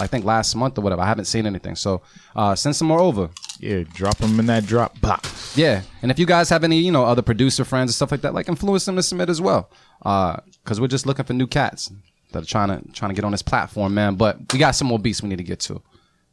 [0.00, 1.02] I think last month or whatever.
[1.02, 1.76] I haven't seen anything.
[1.76, 2.02] So
[2.36, 3.30] uh send some more over.
[3.60, 5.56] Yeah, drop them in that drop box.
[5.56, 5.82] Yeah.
[6.02, 8.34] And if you guys have any, you know, other producer friends and stuff like that,
[8.34, 9.70] like influence them to submit as well.
[10.04, 11.90] Uh, cause we're just looking for new cats
[12.32, 14.14] that are trying to trying to get on this platform, man.
[14.14, 15.82] But we got some more beats we need to get to.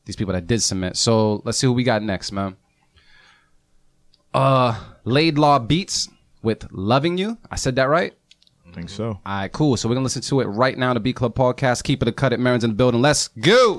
[0.05, 0.97] These people that did submit.
[0.97, 2.57] So let's see who we got next, man.
[4.33, 6.09] Uh Laidlaw Beats
[6.41, 7.37] with Loving You.
[7.49, 8.13] I said that right?
[8.75, 8.95] I think mm-hmm.
[8.97, 9.19] so.
[9.25, 9.77] All right, cool.
[9.77, 10.93] So we're gonna listen to it right now.
[10.93, 11.83] The B Club podcast.
[11.83, 12.41] Keep it a cut it.
[12.41, 13.01] Marin's in the building.
[13.01, 13.77] Let's go.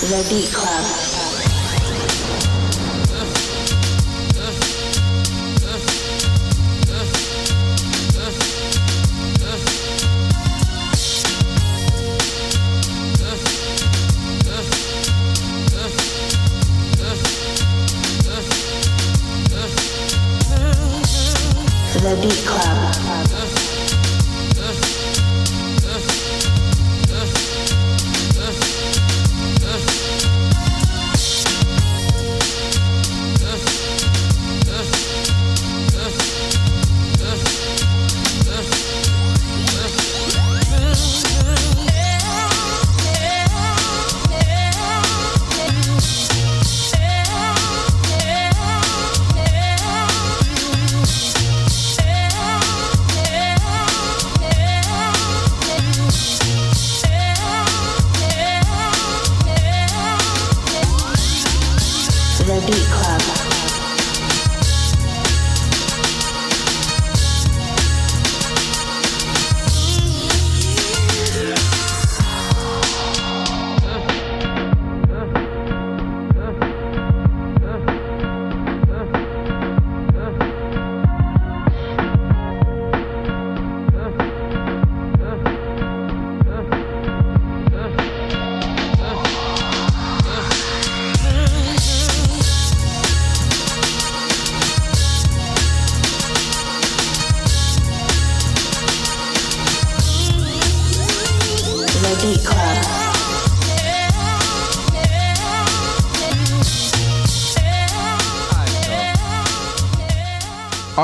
[0.00, 1.13] The Beat Club.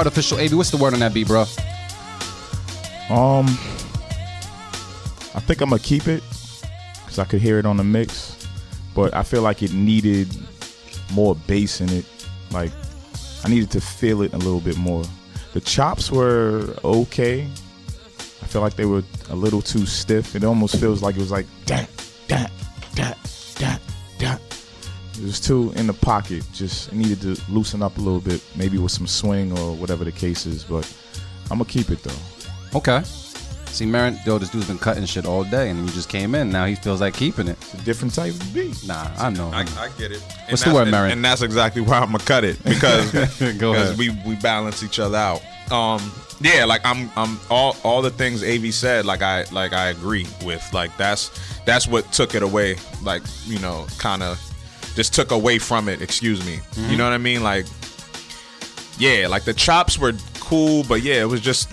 [0.01, 0.55] Artificial AV.
[0.55, 1.43] What's the word on that beat, bro?
[3.11, 3.45] Um,
[5.35, 6.23] I think I'm gonna keep it
[7.03, 8.49] because I could hear it on the mix,
[8.95, 10.35] but I feel like it needed
[11.13, 12.07] more bass in it.
[12.51, 12.73] Like
[13.45, 15.05] I needed to feel it a little bit more.
[15.53, 17.43] The chops were okay.
[17.43, 20.35] I feel like they were a little too stiff.
[20.35, 21.85] It almost feels like it was like da
[25.51, 26.45] It was too in the pocket.
[26.53, 30.13] Just needed to loosen up a little bit, maybe with some swing or whatever the
[30.13, 30.63] case is.
[30.65, 30.87] But
[31.51, 32.79] I'm gonna keep it though.
[32.79, 33.03] Okay.
[33.67, 36.51] See, Marin, yo, this dude's been cutting shit all day, and you just came in.
[36.51, 37.57] Now he feels like keeping it.
[37.61, 38.85] It's a different type of beat.
[38.85, 39.49] Nah, I know.
[39.53, 40.23] I, I get it.
[40.41, 41.13] And What's the word, and- Marin?
[41.13, 43.13] And that's exactly why I'm gonna cut it because
[43.59, 43.99] Go because ahead.
[43.99, 45.43] we we balance each other out.
[45.71, 49.89] Um, yeah, like I'm I'm all all the things Av said, like I like I
[49.89, 50.65] agree with.
[50.73, 51.31] Like that's
[51.65, 52.77] that's what took it away.
[53.05, 54.39] Like you know, kind of
[55.01, 56.03] just took away from it.
[56.03, 56.57] Excuse me.
[56.57, 56.91] Mm-hmm.
[56.91, 57.43] You know what I mean?
[57.43, 57.65] Like
[58.99, 61.71] yeah, like the chops were cool, but yeah, it was just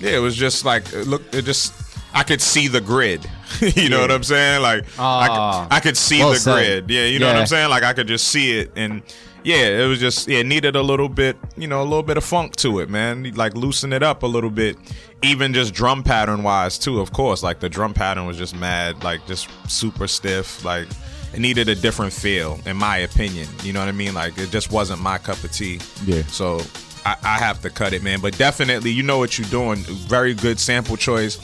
[0.00, 1.72] yeah, it was just like it look, it just
[2.12, 3.24] I could see the grid.
[3.60, 4.62] you know what I'm saying?
[4.62, 5.66] Like I, Ah.
[5.68, 6.54] could, I could see Well the said.
[6.86, 6.90] grid.
[6.90, 7.70] Yeah, you know what I'm saying?
[7.70, 9.02] Like I could just see it, and
[9.44, 12.16] yeah, it was just yeah, it needed a little bit, you know, a little bit
[12.16, 13.32] of funk to it, man.
[13.36, 14.76] Like loosen it up a little bit,
[15.22, 16.98] even just drum pattern wise too.
[17.00, 20.64] Of course, like the drum pattern was just mad, like just super stiff.
[20.64, 20.88] Like
[21.36, 23.46] it needed a different feel, in my opinion.
[23.62, 24.14] You know what I mean?
[24.14, 25.80] Like it just wasn't my cup of tea.
[26.06, 26.22] Yeah.
[26.28, 26.60] So
[27.04, 28.20] I, I have to cut it, man.
[28.20, 29.76] But definitely, you know what you're doing.
[30.08, 31.38] Very good sample choice.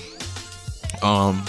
[1.03, 1.45] Um,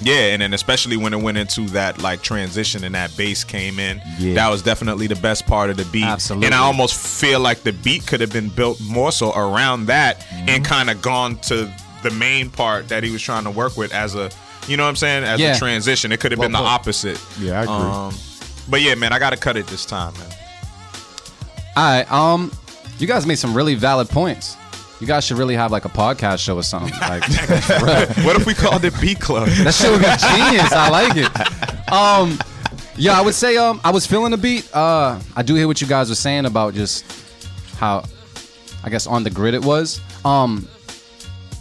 [0.00, 3.78] yeah, and then especially when it went into that like transition and that bass came
[3.78, 4.34] in, Yeah.
[4.34, 6.04] that was definitely the best part of the beat.
[6.04, 6.46] Absolutely.
[6.46, 10.20] And I almost feel like the beat could have been built more so around that
[10.20, 10.48] Mm-hmm.
[10.48, 13.92] and kind of gone to the main part that he was trying to work with
[13.94, 14.30] as a,
[14.68, 15.54] you know what I'm saying, as Yeah.
[15.54, 16.12] a transition.
[16.12, 16.66] It could have Well been the put.
[16.66, 17.20] opposite.
[17.40, 17.74] Yeah, I agree.
[17.74, 18.14] Um,
[18.68, 20.28] but yeah, man, I got to cut it this time, man.
[21.76, 22.12] All right.
[22.12, 22.52] Um,
[22.98, 24.56] you guys made some really valid points.
[25.00, 26.92] You guys should really have like a podcast show or something.
[27.00, 27.22] Like.
[28.24, 29.48] What if we called it Beat Club?
[29.48, 30.72] that shit would be genius.
[30.72, 31.92] I like it.
[31.92, 32.38] Um,
[32.96, 34.68] yeah, I would say um, I was feeling the beat.
[34.74, 37.04] Uh, I do hear what you guys were saying about just
[37.78, 38.04] how,
[38.84, 40.00] I guess, on the grid it was.
[40.24, 40.68] Um,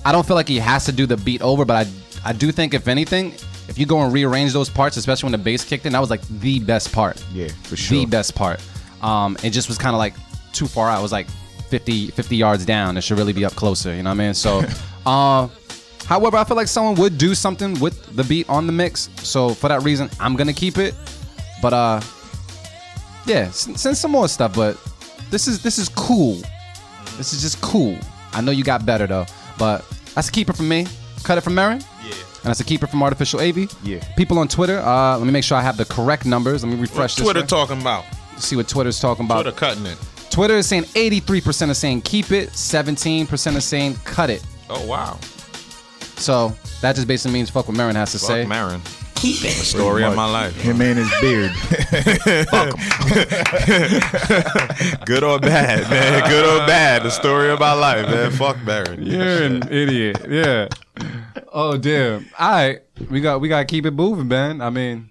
[0.05, 1.89] I don't feel like he has to do the beat over, but I,
[2.23, 3.33] I do think if anything,
[3.67, 6.09] if you go and rearrange those parts, especially when the bass kicked in, that was
[6.09, 7.23] like the best part.
[7.33, 7.97] Yeah, for sure.
[7.99, 8.61] The best part.
[9.01, 10.13] Um, it just was kind of like
[10.53, 10.99] too far out.
[10.99, 11.27] It was like
[11.69, 12.97] 50, 50 yards down.
[12.97, 13.95] It should really be up closer.
[13.95, 14.33] You know what I mean?
[14.35, 14.61] So,
[15.05, 15.47] uh,
[16.05, 19.09] however, I feel like someone would do something with the beat on the mix.
[19.17, 20.93] So for that reason, I'm gonna keep it.
[21.61, 22.01] But uh,
[23.25, 24.53] yeah, s- send some more stuff.
[24.55, 24.77] But
[25.29, 26.41] this is this is cool.
[27.17, 27.97] This is just cool.
[28.33, 29.25] I know you got better though,
[29.57, 30.85] but that's a keeper from me.
[31.23, 31.81] Cut it from Marin.
[32.43, 33.71] And that's a keeper from Artificial AV.
[33.83, 34.03] Yeah.
[34.15, 36.63] People on Twitter, uh, let me make sure I have the correct numbers.
[36.63, 37.23] Let me refresh this.
[37.23, 38.03] Twitter talking about.
[38.37, 39.43] See what Twitter's talking about.
[39.43, 39.97] Twitter cutting it.
[40.31, 44.43] Twitter is saying 83% are saying keep it, 17% are saying cut it.
[44.69, 45.19] Oh wow.
[46.15, 48.43] So that just basically means fuck what Marin has to say.
[48.43, 48.81] Fuck Marin.
[49.21, 49.51] Keep it.
[49.51, 50.59] Story of my life.
[50.59, 51.51] Him and his beard.
[55.05, 56.27] Good or bad, man.
[56.27, 57.03] Good or bad.
[57.03, 58.31] The story of my life, man.
[58.31, 59.03] Fuck Marin.
[59.03, 60.25] You're an idiot.
[60.27, 60.69] Yeah.
[61.53, 62.25] Oh damn.
[62.39, 62.79] All right,
[63.11, 64.59] we got we got to keep it moving, man.
[64.59, 65.09] I mean,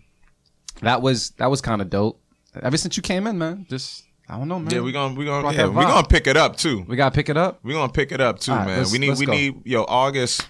[0.83, 2.21] that was that was kind of dope.
[2.61, 4.75] Ever since you came in, man, just I don't know, man.
[4.75, 5.87] Yeah, we gonna we gonna yeah, we vibe.
[5.89, 6.85] gonna pick it up too.
[6.89, 7.61] we gotta pick it up.
[7.63, 8.87] We gonna pick it up too, All right, man.
[8.91, 9.33] we need we go.
[9.33, 10.49] need yo August.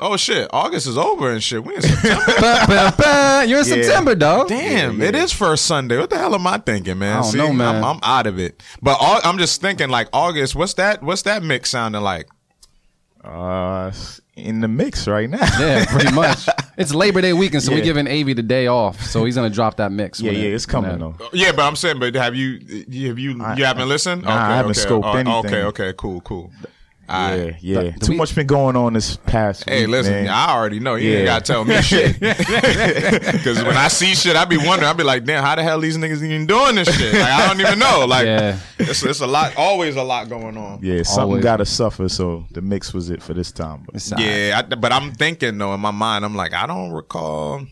[0.00, 1.64] Oh shit, August is over and shit.
[1.64, 2.24] We in September.
[2.40, 3.40] Bah, bah, bah.
[3.42, 3.82] You're in Yeah.
[3.82, 4.48] September, dog.
[4.48, 5.98] Damn, it is first Sunday.
[5.98, 7.16] What the hell am I thinking, man?
[7.18, 7.76] I don't know, man.
[7.76, 8.62] I'm, I'm out of it.
[8.80, 10.54] But Au- I'm just thinking, like August.
[10.54, 11.02] What's that?
[11.02, 12.28] What's that mix sounding like?
[13.24, 13.90] uh,
[14.36, 15.44] in the mix right now.
[15.58, 16.48] Yeah, pretty much.
[16.76, 17.84] It's Labor Day weekend, so we're Yeah.
[17.84, 19.00] giving AV the day off.
[19.04, 20.20] So he's gonna drop that mix.
[20.20, 21.16] Yeah, when yeah, it- it's coming when though.
[21.32, 22.60] Yeah, but I'm saying, but have you
[23.08, 24.22] have you I- you haven't listened?
[24.22, 25.46] Nah, I haven't scoped Oh, anything.
[25.46, 26.52] Okay, okay, cool, cool.
[27.10, 27.56] All Yeah, right.
[27.60, 27.80] yeah.
[27.82, 29.74] The- the Too we- much been going on this past week.
[29.74, 30.28] Hey, week, listen, man.
[30.28, 30.96] I already know.
[30.96, 32.20] You ain't gotta tell me shit.
[32.20, 34.90] Because when I see shit, I be wondering.
[34.90, 37.12] I be like, damn, how the hell these niggas even doing this shit?
[37.14, 38.04] Like, I don't even know.
[38.06, 38.58] Like, Yeah.
[38.78, 39.56] it's, it's a lot.
[39.56, 40.80] Always a lot going on.
[40.82, 41.42] yeah, something Always.
[41.44, 43.84] got to suffer, so the mix was it for this time.
[43.86, 44.26] But It's all right.
[44.26, 47.66] Yeah, I, but I'm thinking though in my mind, I'm like, I don't recall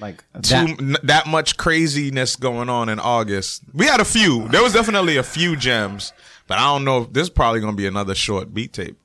[0.00, 3.62] like too that, n- that much craziness going on in August.
[3.72, 4.46] We had a few.
[4.48, 6.12] There was definitely a few gems,
[6.48, 7.02] but I don't know.
[7.02, 8.96] if This is probably gonna be another short beat tape.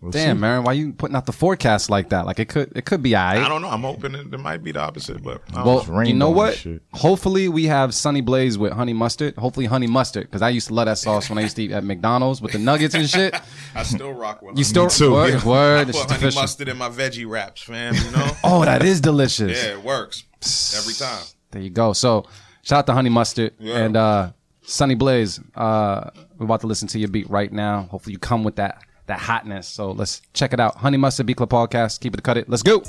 [0.00, 0.40] we'll Damn, see.
[0.40, 2.24] man, why you putting out the forecast like that?
[2.24, 3.38] Like it could, it could be alright.
[3.42, 3.68] I don't know.
[3.68, 6.30] I'm hoping it, it might be the opposite, but I don't Well, It's you know
[6.30, 6.64] what?
[6.92, 9.34] Hopefully, we have Sunny Blaze with honey mustard.
[9.36, 11.72] Hopefully, honey mustard because I used to love that sauce when I used to eat
[11.72, 13.34] at McDonald's with the nuggets and shit.
[13.74, 14.56] I still rock with.
[14.56, 15.14] You still too.
[15.14, 15.86] word, I word.
[15.88, 16.42] put honey official.
[16.42, 17.94] mustard in my veggie wraps, fam.
[17.96, 18.30] You know?
[18.44, 19.50] Oh, that is delicious.
[19.64, 20.22] yeah, it works
[20.78, 21.24] every time.
[21.50, 21.92] There you go.
[21.92, 22.24] So,
[22.62, 23.78] shout out to Honey Mustard Yeah.
[23.78, 24.30] and uh,
[24.68, 25.40] Sunny Blaze.
[25.54, 27.88] Uh, we're about to listen to your beat right now.
[27.90, 29.66] Hopefully, you come with that that hotness.
[29.66, 30.76] So let's check it out.
[30.76, 32.00] Honey Mustard Beat Club Podcast.
[32.00, 32.48] Keep it cut it.
[32.48, 32.82] Let's go.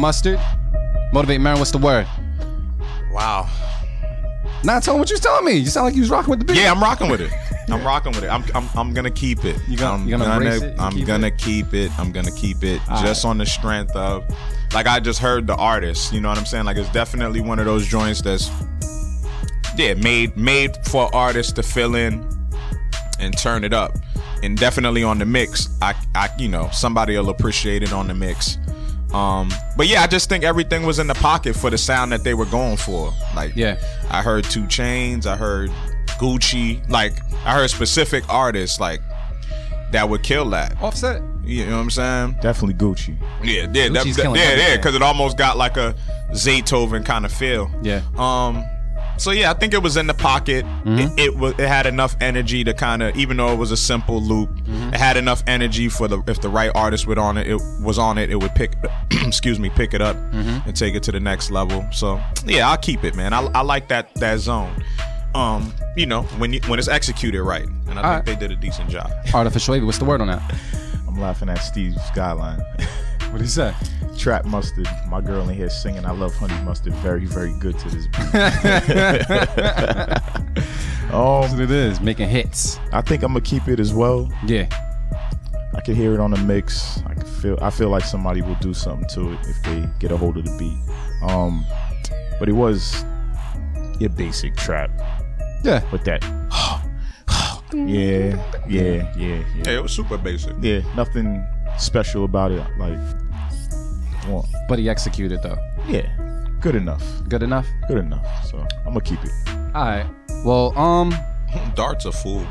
[0.00, 0.40] Mustard.
[1.12, 1.58] Motivate Marin.
[1.58, 2.06] What's the word?
[3.12, 3.48] Wow.
[4.62, 5.52] Nah, tell him what you was telling me.
[5.52, 6.56] You sound like you was rocking with the beat.
[6.56, 7.32] Yeah, I'm rocking with it.
[7.68, 8.28] I'm rocking with it.
[8.28, 9.56] I'm I'm, I'm gonna keep it.
[9.68, 10.78] You gonna- I'm you gonna embrace it?
[10.80, 11.38] I'm keep gonna it?
[11.38, 11.90] keep it.
[11.98, 14.24] I'm gonna keep it All just on the strength of,
[14.74, 16.12] like I just heard the artist.
[16.12, 16.64] You know what I'm saying?
[16.64, 18.50] Like it's definitely one of those joints that's,
[19.76, 22.28] yeah, made made for artists to fill in
[23.18, 23.92] and turn it up.
[24.42, 28.14] And definitely on the mix, I, I, you know, somebody will appreciate it on the
[28.14, 28.58] mix.
[29.14, 32.22] Um, but yeah, I just think everything was in the pocket for the sound that
[32.24, 33.12] they were going for.
[33.34, 33.76] Like, Yeah.
[34.10, 35.70] I heard 2 Chainz, I heard
[36.18, 39.00] Gucci, like I heard specific artists like
[39.92, 40.80] that would kill that.
[40.80, 41.22] Offset.
[41.42, 42.36] You know what I'm saying?
[42.42, 43.16] Definitely Gucci.
[43.42, 45.94] Yeah, yeah, that, that- yeah, yeah, because it almost got like a
[46.32, 47.70] Zaytoven kind of feel.
[47.82, 48.02] Yeah.
[48.16, 48.64] Um.
[49.20, 50.64] So yeah, I think it was in the pocket.
[50.64, 50.98] Mm-hmm.
[50.98, 51.52] It, it was.
[51.58, 54.94] It had enough energy to kind of, even though it was a simple loop, Mm-hmm.
[54.94, 57.98] it had enough energy for the if the right artist would on it, it was
[57.98, 58.30] on it.
[58.30, 58.74] It would pick,
[59.10, 60.68] excuse me, pick it up Mm-hmm.
[60.68, 61.86] and take it to the next level.
[61.92, 63.32] So yeah, I'll keep it, man.
[63.32, 64.82] I, I like that that zone.
[65.34, 68.56] Um, you know, when you when it's executed right, and I All think they did
[68.56, 69.10] a decent job.
[69.34, 69.78] Artificial.
[69.84, 70.42] What's the word on that?
[71.06, 72.60] I'm laughing at Steve's skyline.
[73.30, 73.72] What did he say?
[74.18, 74.88] Trap mustard.
[75.08, 76.04] My girl in here singing.
[76.04, 76.92] I love honey mustard.
[76.94, 78.32] Very, very good to this beat.
[81.10, 82.00] That's um, what it is.
[82.00, 82.78] Making hits.
[82.92, 84.30] I think I'm gonna keep it as well.
[84.46, 84.66] Yeah.
[85.74, 86.98] I can hear it on the mix.
[87.06, 87.58] I can feel.
[87.62, 90.44] I feel like somebody will do something to it if they get a hold of
[90.44, 91.30] the beat.
[91.30, 91.64] Um,
[92.38, 93.04] but it was
[94.00, 94.90] your basic trap
[95.62, 95.88] Yeah.
[95.92, 96.22] with that.
[97.72, 98.34] yeah,
[98.68, 99.42] yeah, yeah, yeah.
[99.64, 100.54] Yeah, it was super basic.
[100.60, 101.46] Yeah, nothing
[101.78, 102.64] special about it.
[102.78, 102.98] Like,
[104.28, 105.58] well, But he executed though.
[105.88, 106.06] yeah,
[106.60, 107.02] good enough.
[107.28, 107.66] Good enough.
[107.88, 108.26] Good enough.
[108.46, 109.30] So I'm gonna keep it.
[109.74, 110.06] All right.
[110.44, 111.14] Well, um,
[111.74, 112.46] Dart's a fool.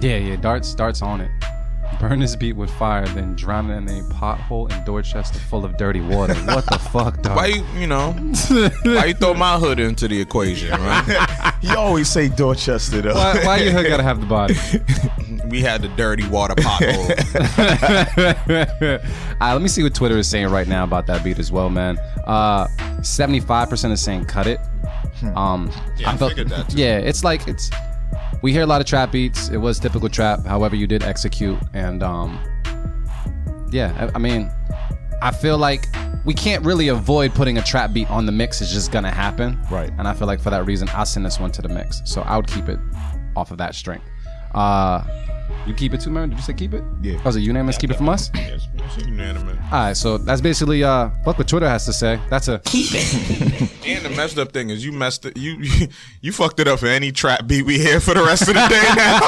[0.00, 0.36] yeah, yeah.
[0.36, 1.30] Darts, darts on it.
[2.00, 5.76] Burn this beat with fire, then drown it in a pothole in Dorchester full of
[5.76, 6.34] dirty water.
[6.46, 7.36] What the fuck, dog?
[7.36, 8.12] Why you, you know,
[8.82, 11.54] why you throw my hood into the equation, right?
[11.62, 13.14] You always say Dorchester though.
[13.14, 14.54] why, why your hood gotta have the body?
[15.52, 17.10] We had the dirty water pothole.
[19.38, 21.52] All right, let me see what Twitter is saying right now about that beat as
[21.52, 21.98] well, man.
[22.24, 22.66] Uh,
[23.00, 24.58] 75% is saying cut it.
[25.36, 26.78] Um, Yeah, I figured that, too.
[26.78, 27.70] Yeah, it's like it's.
[28.40, 29.50] We hear a lot of trap beats.
[29.50, 30.44] It was typical trap.
[30.46, 32.40] However, you did execute, and um,
[33.70, 34.50] yeah, I, I mean,
[35.20, 35.86] I feel like
[36.24, 38.62] we can't really avoid putting a trap beat on the mix.
[38.62, 39.90] It's just gonna happen, Right.
[39.98, 42.00] And I feel like for that reason, I'll send this one to the mix.
[42.06, 42.78] So I would keep it
[43.36, 44.00] off of that string.
[44.54, 45.02] Uh,
[45.66, 46.30] you keep it too, man?
[46.30, 46.82] Did you say keep it?
[47.02, 47.16] Yeah.
[47.20, 47.78] Oh, was it unanimous?
[47.78, 48.30] keep it from us.
[48.34, 49.56] yes, it's unanimous.
[49.70, 52.20] All right, so that's basically uh, fuck what Twitter has to say.
[52.30, 53.68] That's a keep it.
[53.84, 55.36] And the messed up thing is you messed it.
[55.36, 55.58] You
[56.20, 58.68] you fucked it up for any trap beat we hear for the rest of the
[58.68, 59.20] day now.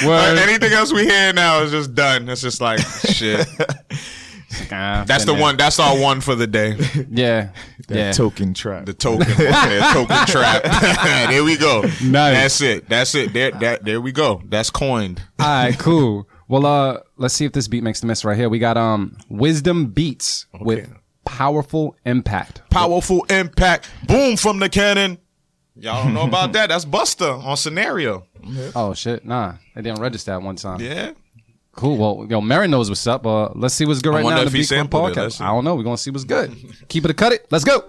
[0.06, 0.36] Word.
[0.36, 2.28] Like, anything else we hear now is just done.
[2.28, 3.46] It's just like shit.
[4.68, 5.56] That's the been one.
[5.56, 6.76] That's our one for the day.
[7.12, 7.50] Yeah,
[7.88, 8.12] that yeah.
[8.12, 8.86] token trap.
[8.86, 10.62] The token, yeah, token trap.
[11.28, 11.82] there we go.
[11.82, 12.02] Nice.
[12.02, 12.88] That's it.
[12.88, 13.32] That's it.
[13.32, 14.42] There, that, there we go.
[14.44, 15.22] That's coined.
[15.38, 16.28] All right, cool.
[16.48, 18.48] Well, uh, let's see if this beat makes the miss right here.
[18.48, 20.88] We got um, Wisdom Beats with
[21.24, 22.62] powerful impact.
[22.70, 23.90] Powerful impact.
[24.06, 25.18] Boom from the cannon.
[25.76, 26.68] Y'all don't know about that.
[26.68, 28.26] That's Busta on scenario.
[28.74, 30.80] Oh shit, nah, I didn't register that one time.
[30.80, 31.12] Yeah.
[31.80, 31.96] Cool.
[31.96, 33.26] Well, yo, Mary knows what's up.
[33.26, 34.46] Uh, let's see what's good right wonder now.
[34.46, 35.40] in the he Beat Club podcast.
[35.40, 35.74] I don't know.
[35.74, 36.54] We're gonna see what's good.
[36.88, 37.46] Keep it a cut it.
[37.50, 37.82] Let's go.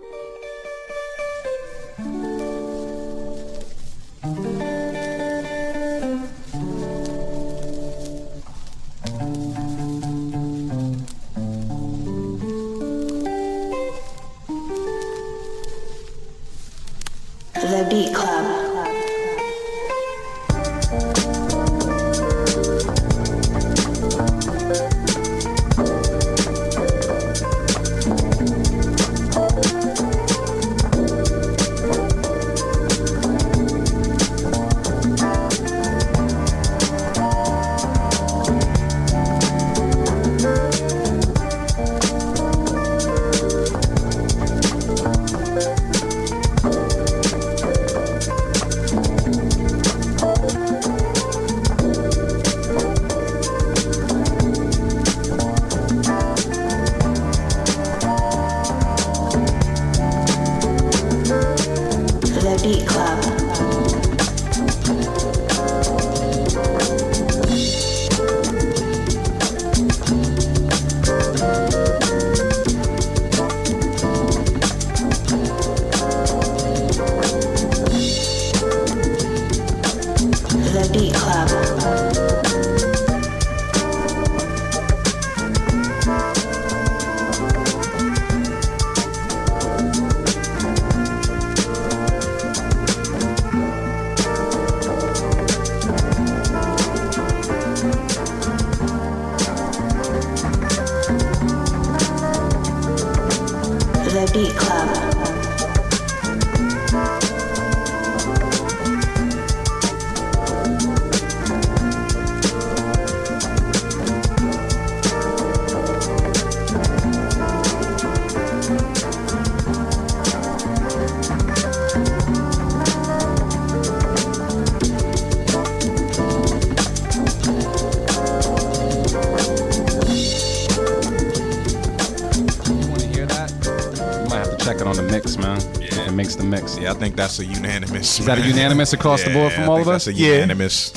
[136.82, 138.20] Yeah, I think that's a unanimous.
[138.20, 140.06] Is that a unanimous across the board from I all think of us?
[140.06, 140.34] That's a Yeah.
[140.42, 140.92] unanimous.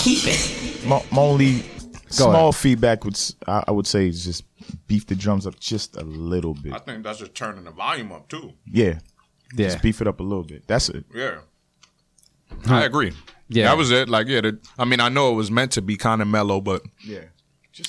[0.87, 1.67] My, my only Go
[2.11, 2.55] small ahead.
[2.57, 4.45] feedback would I would say is just
[4.87, 6.73] beef the drums up just a little bit.
[6.73, 8.53] I think that's just turning the volume up too.
[8.71, 8.99] Yeah,
[9.57, 9.69] Yeah.
[9.69, 10.67] just beef it up a little bit.
[10.67, 11.05] That's it.
[11.15, 11.39] Yeah.
[12.67, 13.13] I agree.
[13.49, 13.65] Yeah.
[13.65, 14.09] That was it.
[14.09, 16.61] Like, yeah, the, I mean, I know it was meant to be kind of mellow,
[16.61, 16.83] but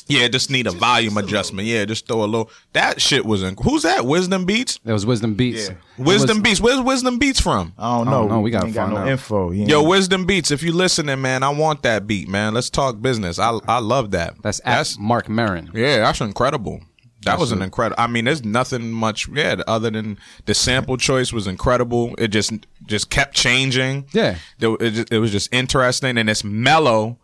[0.08, 1.68] Yeah, just need a volume adjustment.
[1.68, 2.52] Yeah, just throw a little.
[2.74, 3.56] That shit was in.
[3.64, 4.06] Who's that?
[4.06, 4.78] Wisdom Beats?
[4.86, 5.70] That was Wisdom Beats.
[5.70, 5.76] Yeah.
[5.98, 6.62] Wisdom was- Beats.
[6.62, 7.74] Where's Wisdom Beats from?
[7.78, 8.20] I don't I know.
[8.22, 8.40] don't know.
[8.42, 9.08] We gotta ain't got find no out.
[9.08, 9.50] info.
[9.50, 10.52] He ain't- Yo, Wisdom Beats.
[10.52, 12.54] If you listening, man, I want that beat, man.
[12.54, 13.40] Let's talk business.
[13.40, 14.36] I I love that.
[14.44, 15.72] That's at Mark Marin.
[15.74, 16.82] Yeah, that's incredible.
[17.24, 17.96] That was an incredible.
[18.00, 19.28] I mean, there's nothing much.
[19.34, 22.14] Yeah, other than the sample choice was incredible.
[22.20, 22.54] It just
[22.86, 24.06] just kept changing.
[24.14, 24.36] Yeah.
[24.60, 27.18] There- it, just- it was just interesting and it's mellow,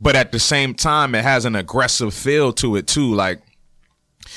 [0.00, 3.14] but at the same time, it has an aggressive feel to it too.
[3.14, 3.40] Like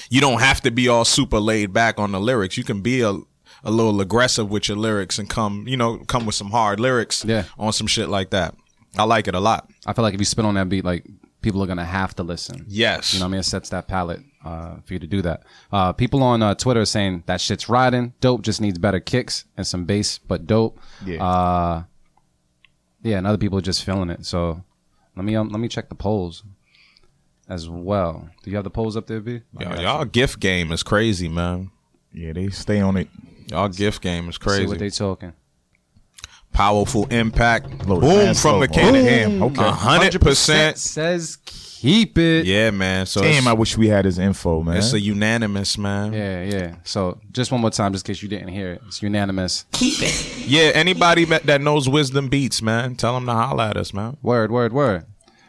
[0.09, 2.57] you don't have to be all super laid back on the lyrics.
[2.57, 3.17] You can be a
[3.65, 7.23] a little aggressive with your lyrics and come, you know, come with some hard lyrics.
[7.23, 7.45] Yeah.
[7.57, 8.55] on some shit like that.
[8.97, 9.69] I like it a lot.
[9.85, 11.05] I feel like if you spit on that beat, like
[11.41, 12.65] people are gonna have to listen.
[12.67, 13.13] Yes.
[13.13, 13.39] You know what I mean?
[13.39, 15.43] It sets that palette uh, for you to do that.
[15.71, 18.13] Uh, people on uh, Twitter are saying that shit's riding.
[18.19, 20.79] Dope just needs better kicks and some bass, but dope.
[21.05, 21.23] Yeah.
[21.23, 21.83] Uh,
[23.01, 24.25] yeah, and other people are just feeling it.
[24.25, 24.63] So
[25.15, 26.43] let me um, let me check the polls
[27.47, 28.29] as well.
[28.43, 29.41] Do you have the polls up there, B?
[29.59, 31.71] Y'all, y'all gift game is crazy, man.
[32.11, 33.07] yeah, they stay on it.
[33.49, 34.65] Y'all gift game is See crazy.
[34.67, 35.33] what they talking.
[36.53, 37.85] Powerful impact.
[37.87, 38.59] Load Boom from slow.
[38.61, 39.39] the cannon.
[39.39, 39.43] Boom.
[39.51, 39.63] Okay.
[39.67, 40.77] A hundred percent.
[40.77, 41.37] says
[41.83, 42.45] keep it.
[42.45, 43.05] Yeah, man.
[43.05, 44.77] So Damn, I wish we had his info, man.
[44.77, 46.13] it's a unanimous, man.
[46.13, 46.75] Yeah, yeah.
[46.83, 48.81] So just one more time, just in case you didn't hear it.
[48.87, 49.65] It's unanimous.
[49.73, 50.45] Keep it.
[50.47, 54.15] Yeah, anybody that that knows wisdom beats, man, tell them to holla at us, man.
[54.21, 55.05] Word, word, word.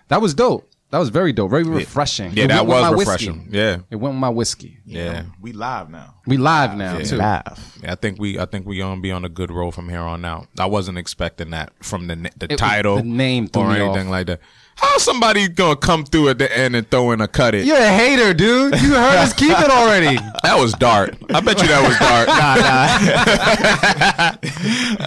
[0.09, 0.69] That was dope.
[0.95, 1.51] That was very dope.
[1.51, 2.34] Very refreshing.
[2.34, 3.38] Yeah, It that was refreshing.
[3.47, 3.57] Whiskey.
[3.57, 4.78] Yeah, It went with my whiskey.
[4.86, 5.24] yeah.
[5.40, 6.14] we live now.
[6.24, 7.16] We live now too.
[7.16, 7.78] Live.
[7.82, 9.99] Yeah, I think we I think we gonna be on a good roll from here
[10.03, 10.47] on out.
[10.57, 14.12] I wasn't expecting that from the the It- title, the name or anything off.
[14.12, 14.40] like that.
[14.77, 17.64] How somebody gonna come through at the end and throw in a cut it?
[17.64, 18.75] You're a hater, dude.
[18.81, 20.18] You heard us keep it already.
[20.45, 21.16] That was Dart.
[21.31, 22.29] I bet you that was Dart.
[22.29, 24.37] nah, nah.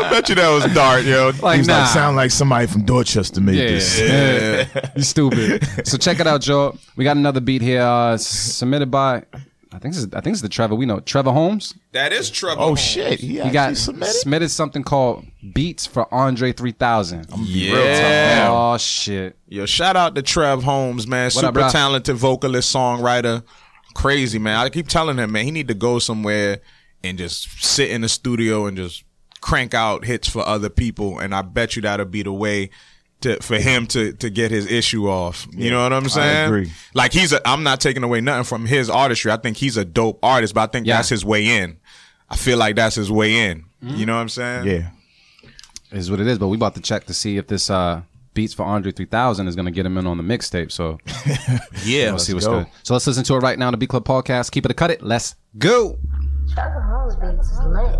[0.08, 1.32] I bet you that was Dart, yo.
[1.44, 1.82] Like, He's nah.
[1.82, 4.00] like sound like somebody from Dorchester made yeah, this.
[4.00, 4.92] yeah.
[4.96, 5.64] you stupid.
[5.88, 6.76] So check it out, Joe.
[6.96, 9.26] We got another beat here uh, submitted by
[9.72, 11.74] I think this is I think it's the Trevor we know Trevor Holmes.
[11.92, 12.62] That is Trevor.
[12.62, 14.14] Oh shit, he, He got submitted.
[14.14, 17.28] submitted something called Beats for Andre 3000.
[17.40, 18.48] Yeah.
[18.52, 19.38] Oh shit.
[19.48, 21.26] Yo, shout out to Trev Holmes, man.
[21.26, 23.44] What Super up, talented vocalist, songwriter.
[23.96, 24.58] Crazy, man.
[24.58, 26.60] I keep telling him, man, he need to go somewhere
[27.04, 29.04] and just sit in the studio and just
[29.42, 31.20] crank out hits for other people.
[31.20, 32.70] And I bet you that'll be the way
[33.22, 35.48] to for him to to get his issue off.
[35.52, 36.48] You know what I'm saying?
[36.48, 36.72] agree.
[36.94, 39.32] Like he's a I'm not taking away nothing from his artistry.
[39.32, 40.98] I think he's a dope artist, but I think Yeah.
[40.98, 41.78] that's his way in.
[42.30, 43.66] I feel like that's his way in.
[43.82, 44.68] You know what I'm saying?
[44.68, 44.90] Yeah.
[45.92, 48.02] Is what it is, but we about to check to see if this uh
[48.34, 50.72] Beats for Andre 3000 is going to get him in on the mixtape.
[50.72, 51.00] So
[51.86, 52.10] Yeah.
[52.12, 52.60] we'll see what's go.
[52.60, 52.68] good.
[52.84, 53.72] So let's listen to it right now.
[53.72, 54.52] The Beat Club Podcast.
[54.52, 55.02] Keep it a cut it.
[55.02, 55.98] Let's go.
[56.54, 58.00] Trevor Holmes beats is lit.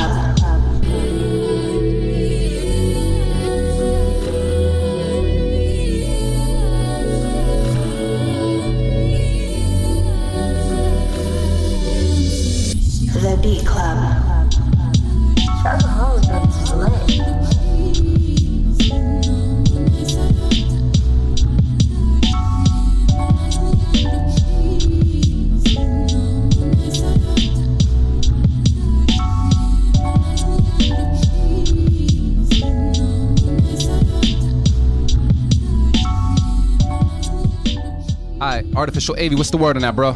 [38.75, 39.33] Artificial AV.
[39.35, 40.15] What's the word on that, bro?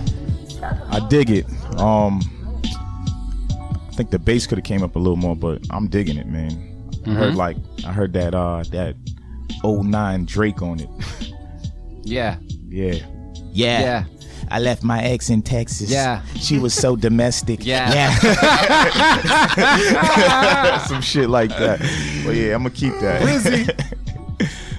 [0.89, 1.45] I dig it.
[1.79, 2.21] Um,
[2.65, 6.27] I think the bass could have came up a little more, but I'm digging it,
[6.27, 6.51] man.
[6.51, 6.55] I
[7.07, 7.15] Mm-hmm.
[7.17, 8.95] heard like I heard that uh that
[9.63, 10.89] 09 Drake on it.
[12.07, 12.37] Yeah.
[12.67, 12.93] Yeah.
[13.51, 13.79] Yeah.
[13.81, 14.03] Yeah.
[14.51, 15.89] I left my ex in Texas.
[15.89, 16.21] Yeah.
[16.35, 17.65] She was so domestic.
[17.65, 17.91] Yeah.
[17.93, 18.15] Yeah.
[20.87, 21.79] Some shit like that.
[22.23, 23.23] But yeah, I'm gonna keep that.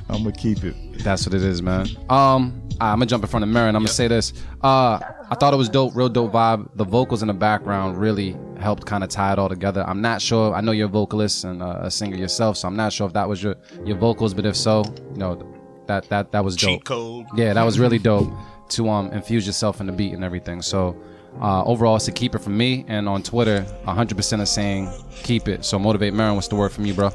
[0.08, 0.76] I'm gonna keep it.
[1.02, 1.88] That's what it is, man.
[2.08, 3.74] Um, I'm gonna jump in front of Marin.
[3.74, 4.32] I'm gonna say this.
[4.62, 4.98] Uh,
[5.30, 6.68] I thought it was dope, real dope vibe.
[6.76, 9.84] The vocals in the background really helped kind of tie it all together.
[9.86, 10.54] I'm not sure.
[10.54, 13.12] I know you're a vocalist and uh, a singer yourself, so I'm not sure if
[13.14, 15.42] that was your your vocals, but if so, you know,
[15.86, 16.70] that that that was dope.
[16.70, 17.26] Cheat code.
[17.36, 18.30] Yeah, that was really dope
[18.70, 20.60] to um infuse yourself in the beat and everything.
[20.62, 20.96] So
[21.40, 22.84] uh, overall, it's a keeper from me.
[22.88, 25.64] And on Twitter, 100% is saying keep it.
[25.64, 26.34] So motivate Marin.
[26.34, 27.10] What's the word from you, bro?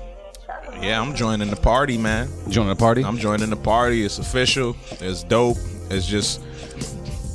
[0.81, 2.27] Yeah, I'm joining the party, man.
[2.49, 3.03] Joining the party.
[3.03, 4.03] I'm joining the party.
[4.03, 4.75] It's official.
[4.99, 5.57] It's dope.
[5.91, 6.41] It's just,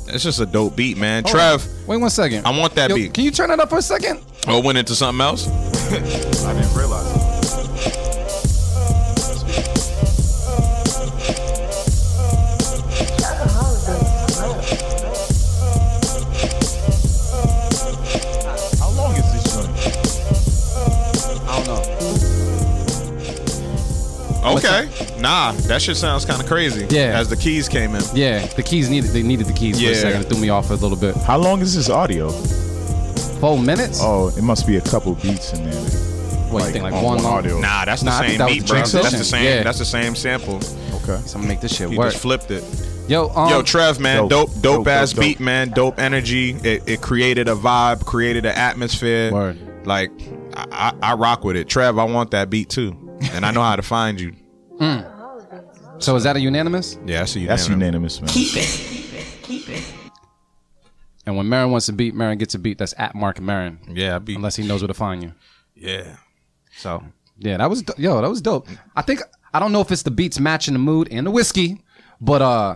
[0.07, 1.23] it's just a dope beat, man.
[1.23, 2.45] Trev, Wait one second.
[2.45, 3.13] I want that Yo, beat.
[3.13, 4.21] Can you turn it up for a second?
[4.47, 5.47] oh, went into something else.
[5.91, 7.26] I didn't realize.
[24.43, 24.87] Okay.
[25.19, 26.85] Nah, that shit sounds kind of crazy.
[26.89, 27.17] Yeah.
[27.19, 28.01] As the keys came in.
[28.13, 29.09] Yeah, the keys needed.
[29.11, 29.91] They needed the keys for Yeah.
[29.91, 30.21] a second.
[30.21, 31.15] It threw me off a little bit.
[31.17, 32.29] How long is this audio?
[33.39, 33.99] Four minutes?
[34.01, 35.81] Oh, it must be a couple beats in there.
[36.51, 36.83] what you think?
[36.83, 37.33] Like on one long?
[37.39, 37.59] audio.
[37.59, 38.77] Nah, that's the Nah, I think same that was beat, the bro.
[38.77, 39.19] That's transition.
[39.19, 39.43] the same.
[39.43, 39.63] Yeah.
[39.63, 40.55] That's the same sample.
[40.55, 40.63] Okay.
[41.25, 42.11] So I'm gonna make this shit He work.
[42.11, 42.63] just flipped it.
[43.09, 44.29] Yo, um, Yo, Trev, man, Dope.
[44.29, 45.45] dope, dope, Dope, ass dope, beat, dope.
[45.45, 46.51] man, dope energy.
[46.63, 49.31] It, it created a vibe, created an atmosphere.
[49.31, 49.57] Word.
[49.85, 50.11] Like,
[50.55, 51.67] I, I, I rock with it.
[51.69, 52.91] Trev, I want that beat too,
[53.21, 54.33] and I know how to find you.
[55.99, 56.97] so is that a unanimous?
[57.05, 57.57] Yeah, that's a unanimous.
[57.57, 58.19] That's unanimous.
[58.19, 59.83] unanimous, man.
[61.25, 62.77] And when Marin wants a beat, Marin gets a beat.
[62.77, 64.37] That's at Mark Marin, Yeah, I beat.
[64.37, 65.33] unless he knows where to find you.
[65.75, 66.15] yeah.
[66.77, 67.03] So
[67.39, 68.67] yeah, that was yo, that was dope.
[68.95, 69.21] I think
[69.53, 71.81] I don't know if it's the beats matching the mood and the whiskey,
[72.21, 72.75] but uh,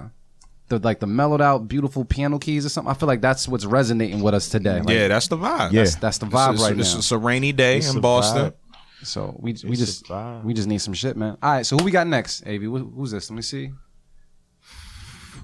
[0.69, 2.89] the like the mellowed out, beautiful piano keys or something.
[2.89, 4.79] I feel like that's what's resonating with us today.
[4.79, 5.71] Like, yeah, that's the vibe.
[5.71, 5.83] Yeah.
[5.83, 6.97] that's, that's the vibe It's, right it's, now.
[6.99, 8.47] It's a rainy day It's in Boston.
[8.47, 8.53] vibe.
[9.03, 10.09] So we we It's just
[10.43, 11.37] we just need some shit, man.
[11.41, 12.45] All right, so who we got next?
[12.47, 13.29] Av, who's this?
[13.29, 13.71] Let me see.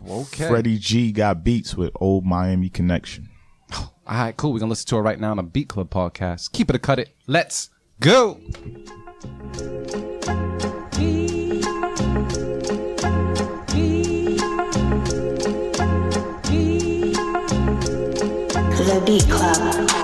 [0.08, 0.48] Okay.
[0.48, 3.30] Freddie G got beats with Old Miami Connection.
[3.74, 4.54] All right, cool.
[4.54, 6.52] We're gonna listen to it right now on a Beat Club podcast.
[6.52, 7.10] Keep it a cut it.
[7.26, 8.40] Let's go.
[18.88, 19.97] The Beat Club.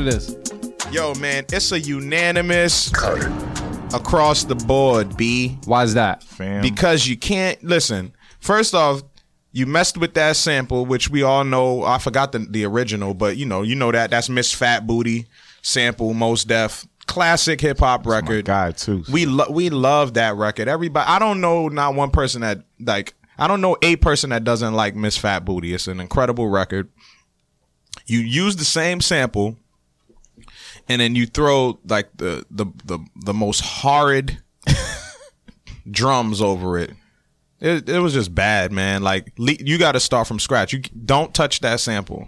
[0.00, 0.34] What it is.
[0.90, 2.90] Yo, man, it's a unanimous
[3.92, 5.14] across the board.
[5.14, 5.58] B.
[5.66, 6.22] Why is that?
[6.22, 6.62] Fam.
[6.62, 8.14] because you can't listen.
[8.38, 9.02] First off,
[9.52, 11.84] you messed with that sample, which we all know.
[11.84, 15.26] I forgot the the original, but you know, you know that that's Miss Fat Booty
[15.60, 18.46] sample, Mos Def, classic hip hop record.
[18.46, 19.04] guy too.
[19.12, 20.66] We lo- we love that record.
[20.66, 23.12] Everybody, I don't know not one person that like.
[23.38, 25.74] I don't know a person that doesn't like Miss Fat Booty.
[25.74, 26.88] It's an incredible record.
[28.06, 29.56] You use the same sample,
[30.90, 34.38] and then you throw like the the the, the most horrid
[35.90, 36.90] drums over it.
[37.60, 39.04] It, it was just bad, man.
[39.04, 40.72] Like le- you got to start from scratch.
[40.72, 42.26] You don't touch that sample.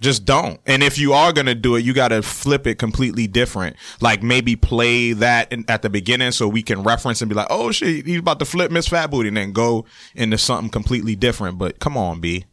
[0.00, 0.60] Just don't.
[0.64, 3.76] And if you are gonna do it, you got to flip it completely different.
[4.00, 7.48] Like maybe play that in, at the beginning so we can reference and be like,
[7.50, 9.84] "Oh shit, he's about to flip Miss Fat Booty," and then go
[10.14, 11.58] into something completely different.
[11.58, 12.46] But come on, B,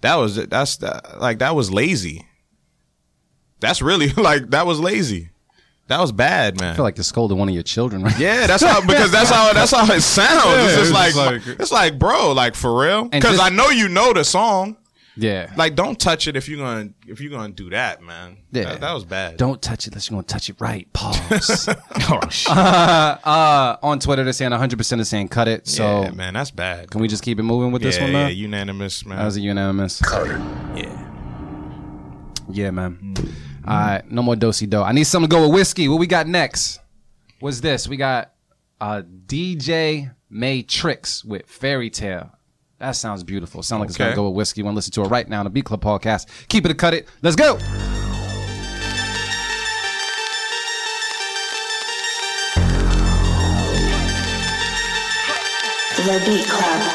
[0.00, 2.26] that was that's that, like that was lazy.
[3.62, 5.30] That's really like that was lazy.
[5.88, 6.72] That was bad, man.
[6.72, 8.18] I feel like you scolded one of your children, right?
[8.18, 10.44] yeah, that's how because that's how that's how it sounds.
[10.46, 13.06] it's it's just like, like- it's like, bro, like for real.
[13.06, 14.76] Because I know you know the song.
[15.14, 15.52] Yeah.
[15.56, 18.38] Like, don't touch it if you're gonna if you're gonna do that, man.
[18.50, 18.64] Yeah.
[18.64, 19.36] that, that was bad.
[19.36, 20.90] Don't touch it unless you're gonna touch it right.
[20.92, 21.68] Pause.
[22.08, 22.56] Oh shit.
[22.56, 25.68] uh, on Twitter, they're saying 100 percent is saying cut it.
[25.68, 26.90] So yeah, man, that's bad.
[26.90, 28.36] can we just keep it moving with this yeah, one, yeah, man?
[28.36, 29.18] unanimous, man.
[29.18, 30.00] that was a unanimous.
[30.74, 31.08] yeah.
[32.50, 33.14] Yeah, man.
[33.66, 34.82] All right, no more dosey do.
[34.82, 35.88] I need something to go with whiskey.
[35.88, 36.80] What we got next?
[37.40, 37.86] What's this?
[37.86, 38.32] We got
[38.80, 42.30] uh, DJ Matrix with Fairy Tale.
[42.78, 43.62] That sounds beautiful.
[43.62, 44.62] Sound like it's gonna go with whiskey.
[44.62, 46.26] Want to listen to it right now on the Beat Club podcast.
[46.48, 47.08] Keep it a cut it.
[47.22, 47.58] Let's go.
[55.96, 56.91] The Beat Club.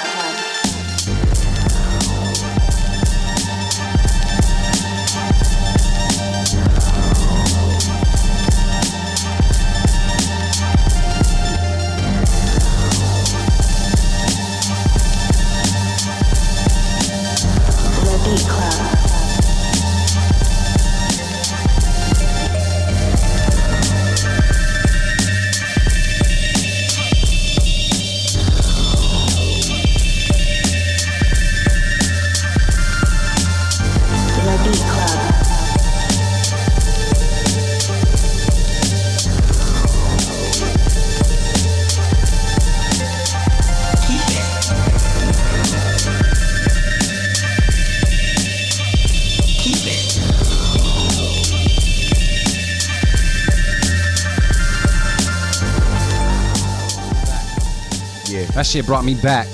[58.67, 59.47] Shit brought me back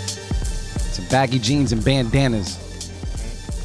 [0.94, 2.60] to baggy jeans and bandanas.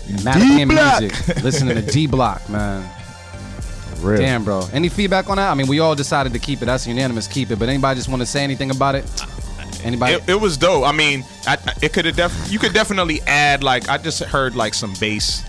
[0.08, 1.00] And Mannequin D-Block.
[1.00, 1.42] music.
[1.42, 2.88] Listening to D Block, man.
[4.00, 4.18] Real.
[4.18, 4.66] Damn, bro.
[4.72, 5.50] Any feedback on that?
[5.50, 6.66] I mean, we all decided to keep it.
[6.66, 7.26] That's unanimous.
[7.26, 7.58] Keep it.
[7.58, 9.04] But anybody just want to say anything about it?
[9.82, 10.14] Anybody?
[10.14, 10.84] It, it was dope.
[10.84, 14.22] I mean, I, I- it could have def- you could definitely add like I just
[14.22, 15.44] heard like some bass,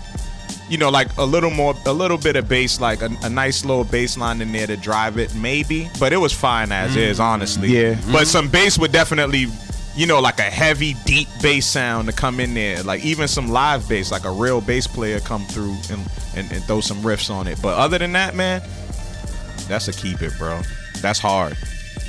[0.68, 3.64] you know, like a little more, a little bit of bass, like a, a nice
[3.64, 5.88] little bass line in there to drive it, maybe.
[5.98, 6.98] But it was fine as mm.
[6.98, 7.68] is, honestly.
[7.68, 7.94] Yeah.
[7.94, 8.24] But mm-hmm.
[8.24, 9.46] some bass would definitely,
[9.96, 12.82] you know, like a heavy, deep bass sound to come in there.
[12.82, 16.62] Like even some live bass, like a real bass player come through and, and, and
[16.64, 17.60] throw some riffs on it.
[17.60, 18.62] But other than that, man,
[19.68, 20.60] that's a keep it, bro.
[21.00, 21.56] That's hard.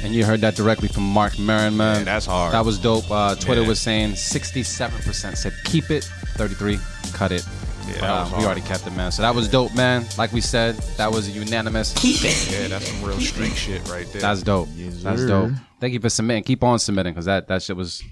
[0.03, 1.99] and you heard that directly from Mark Maron, man.
[1.99, 2.53] Yeah, that's hard.
[2.53, 3.09] That was dope.
[3.09, 3.67] Uh, Twitter Yeah.
[3.67, 6.03] was saying 67% said keep it,
[6.35, 6.79] 33
[7.13, 7.45] cut it.
[7.87, 8.45] Yeah, But, that uh, was we hard.
[8.45, 9.11] already kept it, man.
[9.11, 10.05] So that was dope, man.
[10.17, 11.93] Like we said, that was unanimous.
[11.93, 12.51] Keep it.
[12.51, 14.21] Yeah, that's some real street shit right there.
[14.21, 14.69] That's dope.
[14.75, 15.51] Yes, That's dope.
[15.79, 16.43] Thank you for submitting.
[16.43, 18.03] Keep on submitting because that, that shit was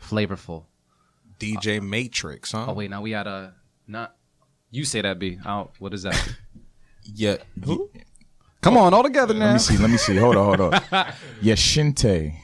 [0.00, 0.64] flavorful.
[1.38, 2.66] DJ Matrix, huh?
[2.68, 3.54] Oh wait, now we had a
[3.86, 4.14] not.
[4.70, 5.38] You say that B.
[5.44, 5.72] Out.
[5.78, 6.16] What is that?
[7.06, 7.36] Yeah.
[7.66, 7.90] Who?
[8.62, 9.48] Come on, all together now.
[9.48, 9.76] Let me see.
[9.76, 10.16] Let me see.
[10.16, 10.58] Hold on.
[10.58, 10.80] Hold on.
[11.42, 12.34] Yashinte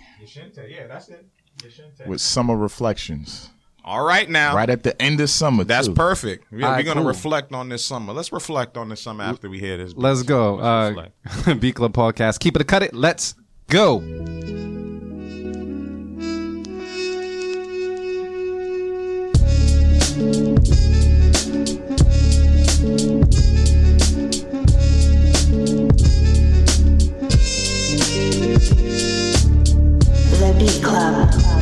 [0.68, 1.26] Yeah, that's it.
[1.62, 2.06] Yeshinte.
[2.06, 3.48] With Summer Reflections.
[3.90, 4.54] All right now.
[4.54, 5.64] Right at the end of summer.
[5.64, 5.94] That's too.
[5.94, 6.52] perfect.
[6.52, 7.08] We, All are gonna cool.
[7.08, 8.12] reflect on this summer.
[8.12, 9.94] Let's reflect on this summer after we hear this.
[9.94, 10.00] beat.
[10.00, 10.54] Let's go.
[10.54, 11.10] Let's
[11.48, 11.54] Uh.
[11.54, 12.38] Beat Club Podcast.
[12.38, 12.94] Keep it a cut it.
[12.94, 13.34] Let's
[13.68, 13.98] go.
[30.40, 31.59] The Beat Club.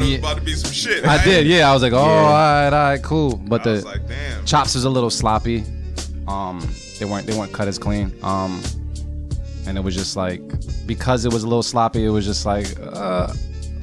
[0.00, 1.04] Thought it was about to be some shit.
[1.04, 1.24] I right?
[1.24, 1.46] did.
[1.46, 3.36] Yeah, I was like, oh, all right, all right, cool.
[3.36, 5.64] But I the like, chops was a little sloppy.
[6.28, 6.66] Um,
[6.98, 8.12] they weren't they weren't cut as clean.
[8.22, 8.62] Um,
[9.66, 10.42] and it was just like
[10.86, 13.32] because it was a little sloppy, it was just like uh,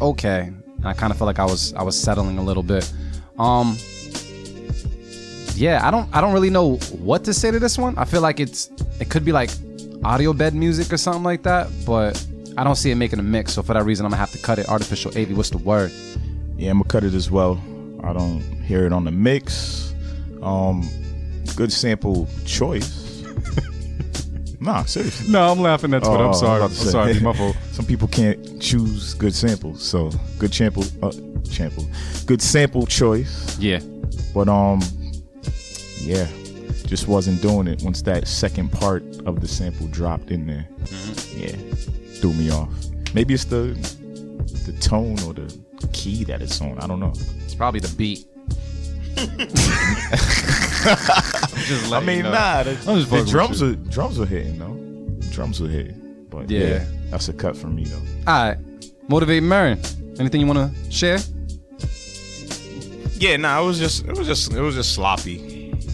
[0.01, 0.51] okay.
[0.77, 2.91] And I kind of felt like I was I was settling a little bit.
[3.39, 3.77] Um,
[5.55, 7.97] yeah, I don't I don't really know what to say to this one.
[7.97, 9.49] I feel like it's it could be like
[10.03, 12.23] audio bed music or something like that, but
[12.57, 13.53] I don't see it making a mix.
[13.53, 14.67] So for that reason, I'm gonna have to cut it.
[14.67, 15.91] Artificial AV, what's the word?
[16.57, 17.61] Yeah, I'm gonna cut it as well.
[18.03, 19.93] I don't hear it on the mix.
[20.41, 20.87] Um,
[21.55, 23.23] good sample choice.
[24.59, 25.31] nah, seriously.
[25.31, 26.67] No, I'm laughing at Oh, I'm sorry.
[26.67, 27.53] to say.
[27.71, 31.11] Some people can't choose good samples, so good sample, uh,
[31.43, 31.85] sample,
[32.25, 33.57] good sample choice.
[33.59, 33.81] Yeah.
[34.33, 34.81] But um,
[36.01, 36.27] yeah,
[36.87, 40.67] just wasn't doing it once that second part of the sample dropped in there.
[40.85, 41.39] Mm-hmm.
[41.39, 41.55] Yeah,
[42.19, 42.69] threw me off.
[43.13, 43.75] Maybe it's the
[44.65, 45.53] the tone or the
[45.93, 46.79] key that it's on.
[46.79, 47.13] I don't know.
[47.43, 48.25] It's probably the beat.
[51.67, 54.75] Just I mean, nah, the, I'm just the drums are drums are hitting though.
[55.31, 56.59] Drums are hitting, but Yeah.
[56.67, 56.85] yeah.
[57.09, 58.01] that's a cut for me though.
[58.31, 58.57] All right,
[59.09, 59.81] motivate Marin.
[60.19, 61.17] Anything you want to share?
[63.19, 65.46] Yeah, nah, it was just it was just it was just sloppy.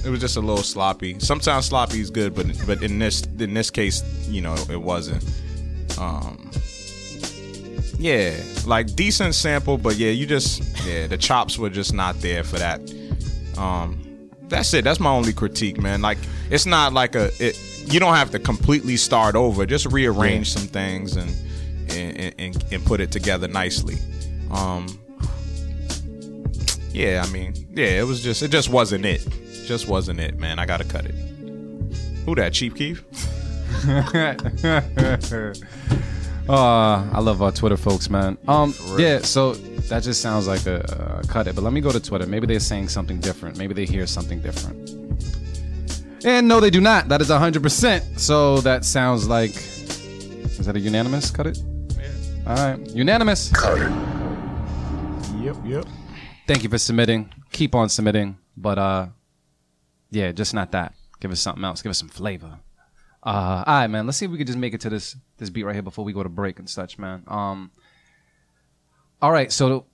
[0.05, 1.17] It was just a little sloppy.
[1.19, 5.23] Sometimes sloppy is good, but but in this in this case, you know, it wasn't.
[5.97, 6.51] Um
[7.97, 8.35] Yeah,
[8.65, 12.57] like decent sample, but yeah, you just yeah, the chops were just not there for
[12.57, 12.81] that.
[13.57, 14.83] Um that's it.
[14.83, 16.01] That's my only critique, man.
[16.01, 16.17] Like
[16.49, 19.65] it's not like a it you don't have to completely start over.
[19.65, 21.31] Just rearrange some things and
[21.89, 23.97] and, and and put it together nicely.
[24.51, 24.99] Um
[26.91, 29.25] yeah, I mean, yeah, it was just it just wasn't it.
[29.65, 30.59] Just wasn't it, man.
[30.59, 31.15] I gotta cut it.
[32.25, 32.53] Who that?
[32.53, 33.03] Chief Keef?
[36.47, 38.37] Uh, I love our Twitter folks, man.
[38.49, 39.19] Um, yeah.
[39.19, 41.55] So that just sounds like a, a cut it.
[41.55, 42.25] But let me go to Twitter.
[42.25, 43.57] Maybe they're saying something different.
[43.57, 44.89] Maybe they hear something different.
[46.25, 47.07] And no, they do not.
[47.07, 48.19] That is hundred percent.
[48.19, 49.51] So that sounds like.
[49.51, 51.57] Is that a unanimous cut it?
[51.57, 52.03] Yeah.
[52.47, 53.49] All right, unanimous.
[53.49, 53.91] Cut it.
[55.41, 55.85] Yep, yep.
[56.47, 57.29] Thank you for submitting.
[57.51, 58.37] Keep on submitting.
[58.55, 59.07] But uh,
[60.13, 60.93] yeah, just not that.
[61.19, 61.81] Give us something else.
[61.81, 62.59] Give us some flavor.
[63.25, 64.05] Uh, all right, man.
[64.05, 66.03] Let's see if we could just make it to this this beat right here before
[66.05, 67.23] we go to break and such, man.
[67.27, 67.71] Um,
[69.21, 69.51] all right.
[69.51, 69.85] So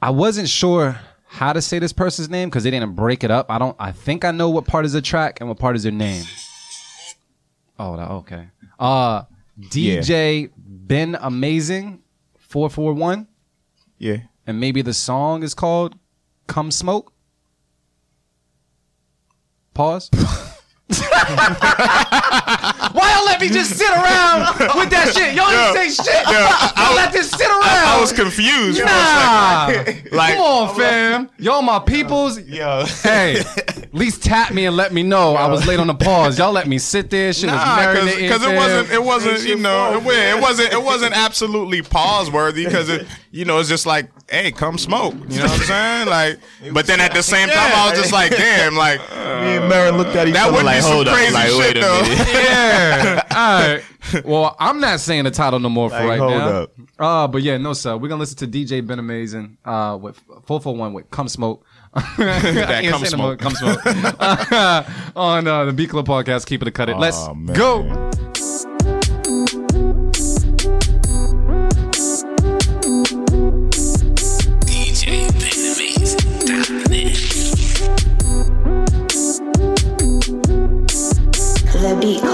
[0.00, 3.50] I wasn't sure how to say this person's name because they didn't break it up.
[3.50, 3.74] I don't.
[3.78, 6.24] I think I know what part is the track and what part is their name.
[7.78, 8.48] Oh, okay.
[8.78, 9.22] Uh,
[9.58, 12.02] DJ Ben Amazing,
[12.38, 13.28] four four one
[13.98, 14.18] Yeah.
[14.46, 15.96] and maybe the song is called
[16.46, 17.12] "Come Smoke."
[19.74, 20.10] Pause.
[22.92, 25.34] Why y'all let me just sit around with that shit?
[25.34, 26.26] Y'all didn't say shit.
[26.26, 27.62] Y'all let this sit around.
[27.62, 28.78] I was confused.
[28.78, 29.66] for a Nah.
[29.68, 30.12] second.
[30.12, 31.30] Like, Come on, fam.
[31.38, 32.38] Y'all my peoples.
[32.40, 32.84] Yo.
[33.02, 36.38] Hey, at least tap me and let me know I was late on the pause.
[36.38, 37.32] Y'all let me sit there.
[37.32, 38.20] Shit was Nah, marinating.
[38.20, 40.06] because it wasn't, it wasn't, you know, it,
[40.36, 44.52] it wasn't, it wasn't absolutely pause worthy because it, you know, it's just like, hey,
[44.52, 45.14] come smoke.
[45.28, 46.08] You know what I'm saying?
[46.12, 46.38] Like,
[46.72, 49.96] but then at the same time, I was just like, damn, like Me and Marin
[49.96, 51.76] looked at each that other would like, be some hold up, crazy like, shit wait
[51.76, 52.02] a though.
[52.02, 52.28] minute.
[52.34, 53.22] yeah.
[53.30, 53.60] All
[54.14, 54.24] right.
[54.26, 56.48] Well, I'm not saying the title no more for Like, right hold now.
[56.62, 56.72] up.
[56.98, 57.96] Uh, but yeah, no, sir.
[57.96, 61.64] We're gonna listen to DJ Ben Amazing uh with 441 with Come Smoke.
[62.18, 63.38] That Come Smoke.
[63.38, 63.80] Come Smoke.
[65.16, 66.46] on uh, the Beat Club podcast.
[66.46, 66.98] Keep it a cut it.
[66.98, 67.54] Let's Aw, man.
[67.56, 68.10] go.
[81.82, 82.31] The Beat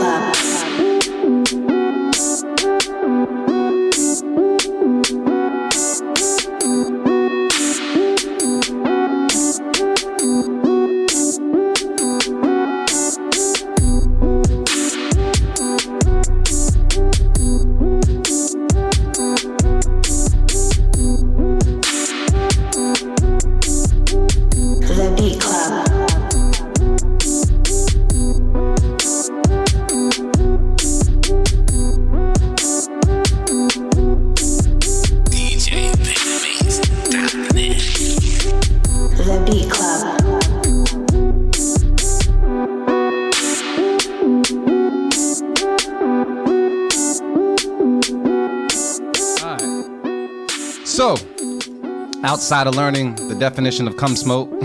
[52.38, 54.48] outside of learning the definition of cum smoke,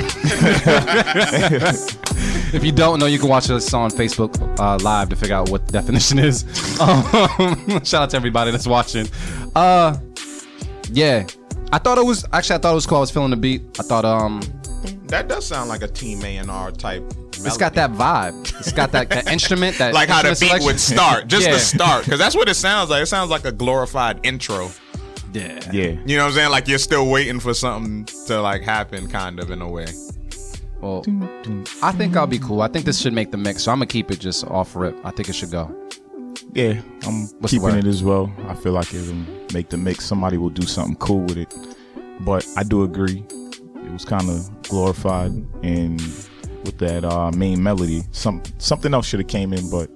[2.54, 5.50] if you don't know, you can watch us on Facebook uh, live to figure out
[5.50, 6.46] what the definition is.
[6.80, 7.04] Um,
[7.84, 9.08] shout out to everybody that's watching.
[9.56, 9.98] Uh,
[10.92, 11.26] yeah,
[11.72, 12.98] I thought it was actually I thought it was cool.
[12.98, 13.62] I was feeling the beat.
[13.80, 14.42] I thought um,
[15.06, 17.04] That does sound like a Team A and R type.
[17.32, 18.60] it's got that vibe.
[18.60, 19.78] It's got that, that instrument.
[19.78, 21.54] That like how the instrument beat would start, just yeah.
[21.54, 23.04] the start, because that's what it sounds like.
[23.04, 24.72] It sounds like a glorified intro.
[25.34, 25.72] Yeah.
[25.72, 25.84] Yeah.
[26.06, 26.52] You know what I'm saying?
[26.52, 29.88] Like you're still waiting for something to like happen, kind of in a way.
[30.80, 31.04] Well,
[31.82, 32.62] I think I'll be cool.
[32.62, 34.96] I think this should make the mix, so I'm gonna keep it just off rip.
[35.06, 35.74] I think it should go.
[36.54, 38.32] Yeah, I'm What's keeping it as well.
[38.48, 39.16] I feel like it'll
[39.54, 40.06] make the mix.
[40.06, 41.54] Somebody will do something cool with it.
[42.20, 43.24] But I do agree.
[43.30, 45.32] It was kind of glorified
[45.64, 46.00] and
[46.66, 48.04] with that uh, main melody.
[48.12, 49.90] Some something else should have came in, but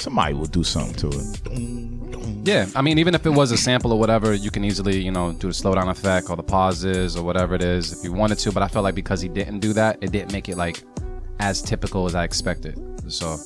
[0.00, 1.93] somebody will do something to it.
[2.44, 5.10] Yeah, I mean, even if it was a sample or whatever, you can easily, you
[5.10, 8.38] know, do the slowdown effect or the pauses or whatever it is if you wanted
[8.38, 8.52] to.
[8.52, 10.82] But I felt like because he didn't do that, it didn't make it like
[11.40, 12.78] as typical as I expected.
[13.08, 13.36] So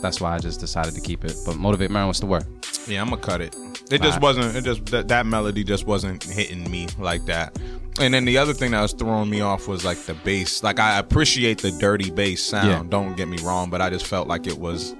[0.00, 1.34] that's why I just decided to keep it.
[1.44, 2.46] But motivate Marin, what's the word?
[2.86, 3.54] Yeah, I'm gonna cut it.
[3.90, 4.54] It just wasn't.
[4.54, 7.58] It just that, that melody just wasn't hitting me like that.
[8.00, 10.62] And then the other thing that was throwing me off was like the bass.
[10.62, 12.68] Like I appreciate the dirty bass sound.
[12.68, 12.82] Yeah.
[12.88, 14.94] Don't get me wrong, but I just felt like it was,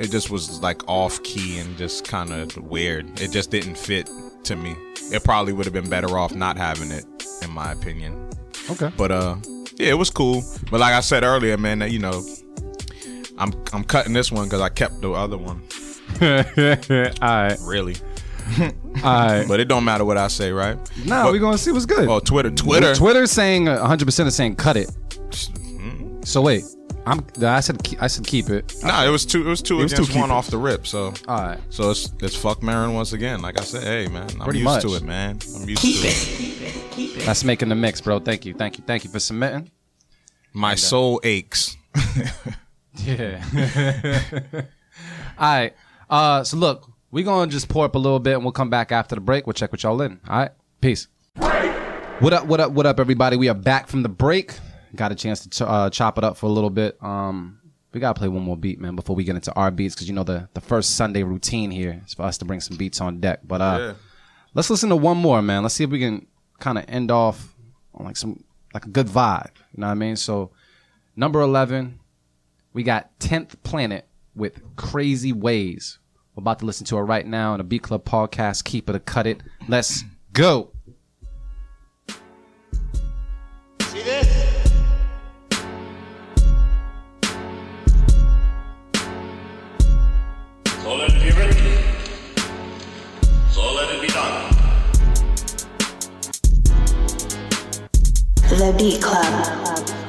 [0.00, 3.20] it just was like off key and just kind of weird.
[3.20, 4.08] It just didn't fit
[4.44, 4.74] to me.
[5.12, 7.04] It probably would have been better off not having it,
[7.42, 8.30] in my opinion.
[8.70, 8.90] Okay.
[8.96, 9.36] But uh,
[9.76, 10.42] yeah, it was cool.
[10.70, 12.24] But like I said earlier, man, that, you know,
[13.36, 15.62] I'm I'm cutting this one because I kept the other one.
[16.20, 17.58] All right.
[17.62, 17.96] Really,
[18.60, 18.72] All
[19.04, 19.44] right.
[19.46, 20.78] but it don't matter what I say, right?
[21.04, 22.08] Nah, we're gonna see what's good.
[22.08, 22.94] Oh, Twitter, Twitter.
[22.94, 24.90] Twitter's saying 100 percent is saying cut it.
[26.24, 26.64] So wait,
[27.06, 27.24] I'm.
[27.42, 28.74] I said I said keep it.
[28.82, 29.44] Nah, it was two.
[29.46, 30.30] It was two was two against one keepers.
[30.30, 30.86] off the rip.
[30.86, 31.58] So, All right.
[31.70, 33.40] so it's it's fuck Marin once again.
[33.42, 34.82] Like I said, hey man, I'm Pretty used much.
[34.82, 35.38] to it, man.
[35.56, 36.04] I'm used to it.
[36.76, 36.90] It.
[36.92, 37.24] Keep it.
[37.26, 38.18] That's making the mix, bro.
[38.20, 39.70] Thank you, thank you, thank you for submitting.
[40.52, 41.76] My soul aches.
[43.04, 43.42] Yeah.
[44.52, 44.60] All
[45.38, 45.72] right.
[46.10, 48.92] Uh, so look, we're gonna just pour up a little bit, and we'll come back
[48.92, 49.46] after the break.
[49.46, 50.20] We'll check with y'all in.
[50.28, 50.50] All right.
[50.82, 51.08] Peace.
[51.36, 52.46] What up?
[52.46, 52.72] What up?
[52.72, 53.36] What up, everybody?
[53.36, 54.52] We are back from the break.
[54.94, 56.96] Got a chance to ch- uh, chop it up for a little bit.
[57.02, 57.60] Um,
[57.92, 60.14] we gotta play one more beat, man, before we get into our beats, because you
[60.14, 63.20] know the the first Sunday routine here is for us to bring some beats on
[63.20, 63.40] deck.
[63.44, 63.92] But uh, Yeah.
[64.54, 65.62] let's listen to one more, man.
[65.62, 66.26] Let's see if we can
[66.58, 67.54] kind of end off
[67.94, 68.42] on like some
[68.74, 69.50] like a good vibe.
[69.72, 70.16] You know what I mean?
[70.16, 70.50] So
[71.16, 72.00] number eleven,
[72.72, 75.98] we got tenth planet with crazy ways.
[76.36, 78.62] We're about to listen to it right now in the Beat Club podcast.
[78.64, 79.42] Keep it or cut it.
[79.68, 80.70] Let's go.
[98.60, 99.99] The Beat Club.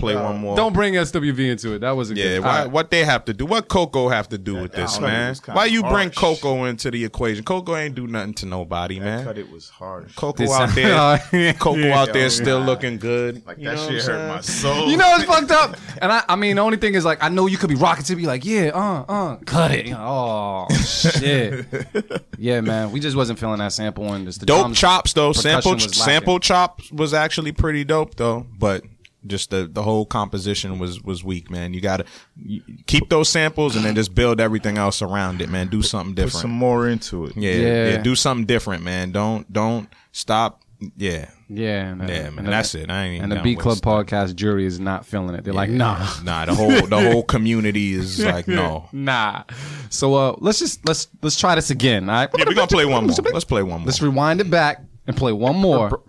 [0.00, 0.56] We we got just we got to play one more.
[0.56, 1.80] don't bring SWV into it.
[1.80, 2.40] That wasn't Yeah, good.
[2.44, 2.70] why, All right.
[2.72, 3.46] what they have to do?
[3.46, 5.34] What Coco have to do with this, man?
[5.52, 6.16] Why you bring harsh.
[6.16, 7.44] Coco into the equation?
[7.44, 9.24] Coco ain't do nothing to nobody, That man.
[9.24, 10.14] cut it was harsh.
[10.14, 12.28] Coco out there, Coco out there Yeah.
[12.28, 13.44] still looking good.
[13.46, 14.88] Like You that know shit hurt my soul.
[14.90, 15.76] You know it's fucked up.
[16.00, 18.04] And I, I mean, the only thing is like, I know you could be rocking
[18.04, 19.92] to be like, yeah, uh, uh, cut it.
[19.96, 21.66] Oh shit.
[22.38, 25.32] yeah, man, we just wasn't feeling that sample and just the Dope chops though.
[25.32, 28.84] Sample was sample chops was actually pretty dope though, but
[29.26, 31.74] just the the whole composition was was weak, man.
[31.74, 32.04] You gotta
[32.36, 35.68] you, keep those samples and then just build everything else around it, man.
[35.68, 36.32] Do something different.
[36.32, 36.42] Put different.
[36.42, 37.36] some more into it.
[37.36, 37.88] yeah, Yeah.
[37.90, 39.12] yeah, do something different, man.
[39.12, 40.60] Don't don't stop.
[40.96, 42.38] Yeah, Yeah, and, uh, yeah, man.
[42.38, 42.90] and the- That's it.
[42.90, 43.82] I ain't even And the down Beat with Club it.
[43.82, 45.44] podcast jury is not feeling it.
[45.44, 46.44] They're like, nah, nah.
[46.44, 48.88] The whole the whole community is like, no.
[48.92, 49.44] nah.
[49.88, 52.08] So uh, let's just let's let's try this again.
[52.10, 53.14] All right, Yeah, we're gonna play one more.
[53.32, 53.86] Let's play one more.
[53.86, 56.02] Let's rewind it back and play one more.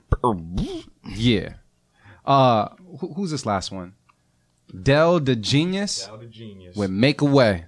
[1.16, 1.54] Yeah.
[2.26, 2.70] Uh,
[3.00, 3.94] who, who's this last one?
[4.82, 6.10] Del the Genius
[6.76, 7.66] with Make a Way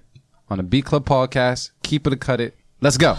[0.48, 1.70] on the Beat Club podcast.
[1.82, 2.56] Keep it or cut it.
[2.80, 3.16] Let's go.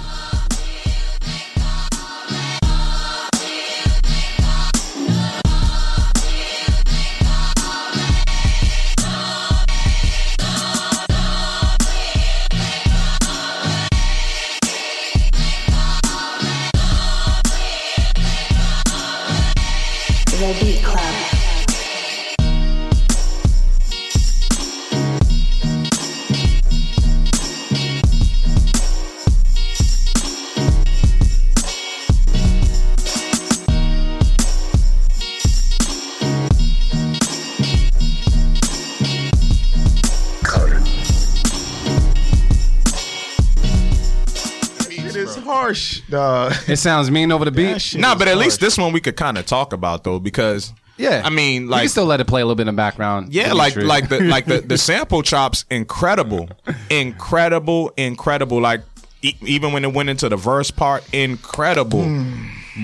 [46.12, 47.74] Uh, It sounds mean over the beat.
[47.74, 50.20] that shit Nah, but at least this one we could kind of talk about though,
[50.20, 51.22] because Yeah.
[51.26, 53.34] I mean, you like can still let it play a little bit in the background.
[53.34, 53.84] Yeah, Dimitri.
[53.84, 56.50] like like the like the the sample chops, incredible,
[56.90, 58.60] incredible, incredible.
[58.62, 58.82] Like
[59.22, 62.06] e- even when it went into the verse part, incredible.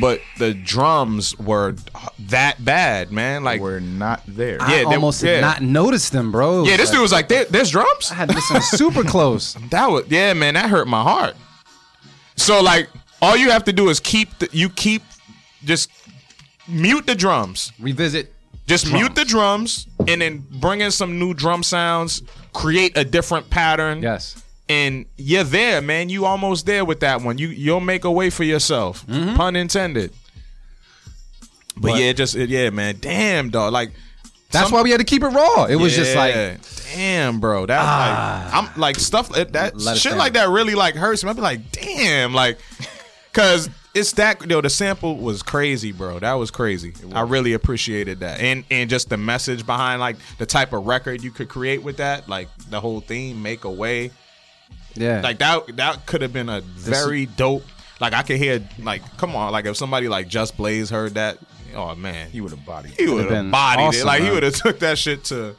[0.01, 1.76] But the drums were
[2.30, 3.43] that bad, man.
[3.43, 4.57] Like we're not there.
[4.61, 5.36] I yeah, they- almost yeah.
[5.36, 6.63] did not notice them, bro.
[6.65, 9.55] Yeah, this like- dude was like, there, "There's drums." I had to listen super close.
[9.69, 10.55] That was yeah, man.
[10.55, 11.36] That hurt my heart.
[12.36, 12.89] So like,
[13.24, 15.01] all you have to do is keep the, you keep
[15.63, 15.89] just
[16.67, 17.71] mute the drums.
[17.80, 18.32] Revisit.
[18.67, 22.21] Just mute the drums and then bring in some new drum sounds,
[22.53, 24.01] create a different pattern.
[24.01, 24.41] Yes.
[24.69, 26.07] and you're there, man.
[26.09, 27.38] You almost there with that one.
[27.38, 29.05] You you'll make a way for yourself.
[29.07, 29.36] Mm-hmm.
[29.36, 30.11] Pun intended.
[31.76, 32.97] But, But- yeah, just yeah, man.
[33.01, 33.74] Damn, dog.
[33.74, 33.91] Like
[34.51, 35.65] That's some- why we had to keep it raw.
[35.65, 36.34] It was just like
[36.93, 37.65] damn, bro.
[37.65, 37.86] That like
[38.17, 38.61] ah.
[38.74, 41.30] I'm like stuff that, that Let us shit like that really like hurts me.
[41.32, 42.59] I'd be like, damn, like,
[43.34, 44.61] cause it's that yo.
[44.61, 46.19] The sample was crazy, bro.
[46.19, 46.93] That was crazy.
[47.13, 51.21] I really appreciated that, and and just the message behind like the type of record
[51.23, 54.11] you could create with that, like the whole theme, make a way.
[54.95, 55.21] yeah.
[55.21, 57.63] Like that that could have been a very dope.
[57.99, 61.38] Like I could hear like, come on, like if somebody like Just Blaze heard that,
[61.75, 62.93] oh man, He would have bodied.
[62.93, 63.88] he would have bodied it.
[63.88, 65.55] awesome, Like he would have took that shit to.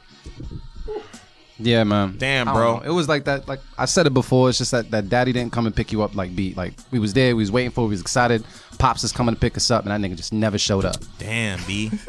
[1.57, 2.15] Yeah, man.
[2.17, 2.79] Damn, bro.
[2.79, 3.47] It was like that.
[3.47, 4.49] Like I said it before.
[4.49, 6.57] It's just that that daddy didn't come and pick you up like beat.
[6.57, 7.35] Like we was there.
[7.35, 7.81] We was waiting for.
[7.81, 8.43] it, We was excited.
[8.77, 10.97] Pops is coming to pick us up, and that nigga just never showed up.
[11.17, 11.91] Damn, B.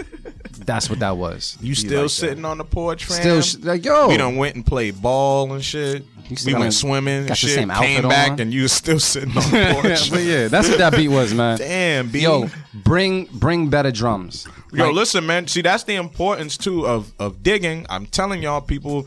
[0.64, 1.56] That's what that was.
[1.60, 3.20] You still sitting on the porch, fam?
[3.20, 4.08] Still sh- like yo.
[4.08, 6.04] we done went and played ball and shit.
[6.44, 7.50] We went the- swimming and got the shit.
[7.50, 8.40] same outfit Came back on.
[8.40, 10.10] and you was still sitting on the porch.
[10.10, 11.58] but yeah, that's what that beat was, man.
[11.58, 12.20] Damn, B.
[12.20, 14.48] Yo, bring bring better drums.
[14.72, 15.46] Yo, Like, listen, man.
[15.46, 17.86] See, that's the importance too of of digging.
[17.88, 19.06] I'm telling y'all, people,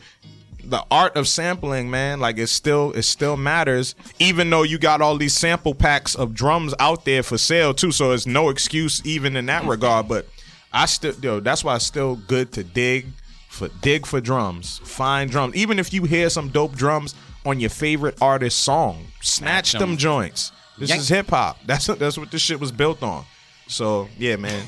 [0.70, 2.20] the art of sampling, man.
[2.20, 6.34] Like it still it still matters, even though you got all these sample packs of
[6.34, 7.92] drums out there for sale too.
[7.92, 10.08] So it's no excuse even in that regard.
[10.08, 10.28] But
[10.72, 13.08] I still, yo, that's why it's still good to dig
[13.48, 15.56] for dig for drums, find drums.
[15.56, 17.16] Even if you hear some dope drums
[17.46, 19.98] on your favorite artist's song, snatch, them.
[19.98, 20.52] joints.
[20.78, 21.02] This Yank.
[21.02, 21.58] is hip hop.
[21.66, 23.26] That's that's what this shit was built on.
[23.68, 24.66] So yeah, man.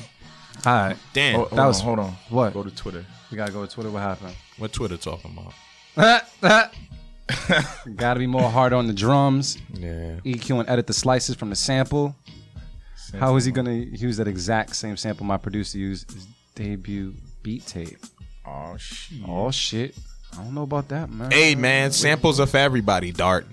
[0.66, 0.96] all right.
[1.12, 1.36] Damn.
[1.36, 2.12] Oh, hold That was- on, hold on.
[2.28, 2.52] what?
[2.52, 3.04] Go to Twitter.
[3.30, 3.90] We gotta go to Twitter.
[3.90, 4.34] What happened?
[4.58, 5.54] What Twitter talking about?
[7.96, 9.58] Gotta be more hard on the drums.
[9.74, 10.16] Yeah.
[10.24, 12.16] EQ and edit the slices from the sample.
[13.18, 17.66] How is he gonna use that exact same sample my producer used his debut beat
[17.66, 17.98] tape?
[18.46, 19.18] Oh shit.
[19.26, 19.96] Oh shit.
[20.32, 21.30] I don't know about that, man.
[21.30, 23.12] Hey man, samples are for everybody.
[23.12, 23.46] Dart.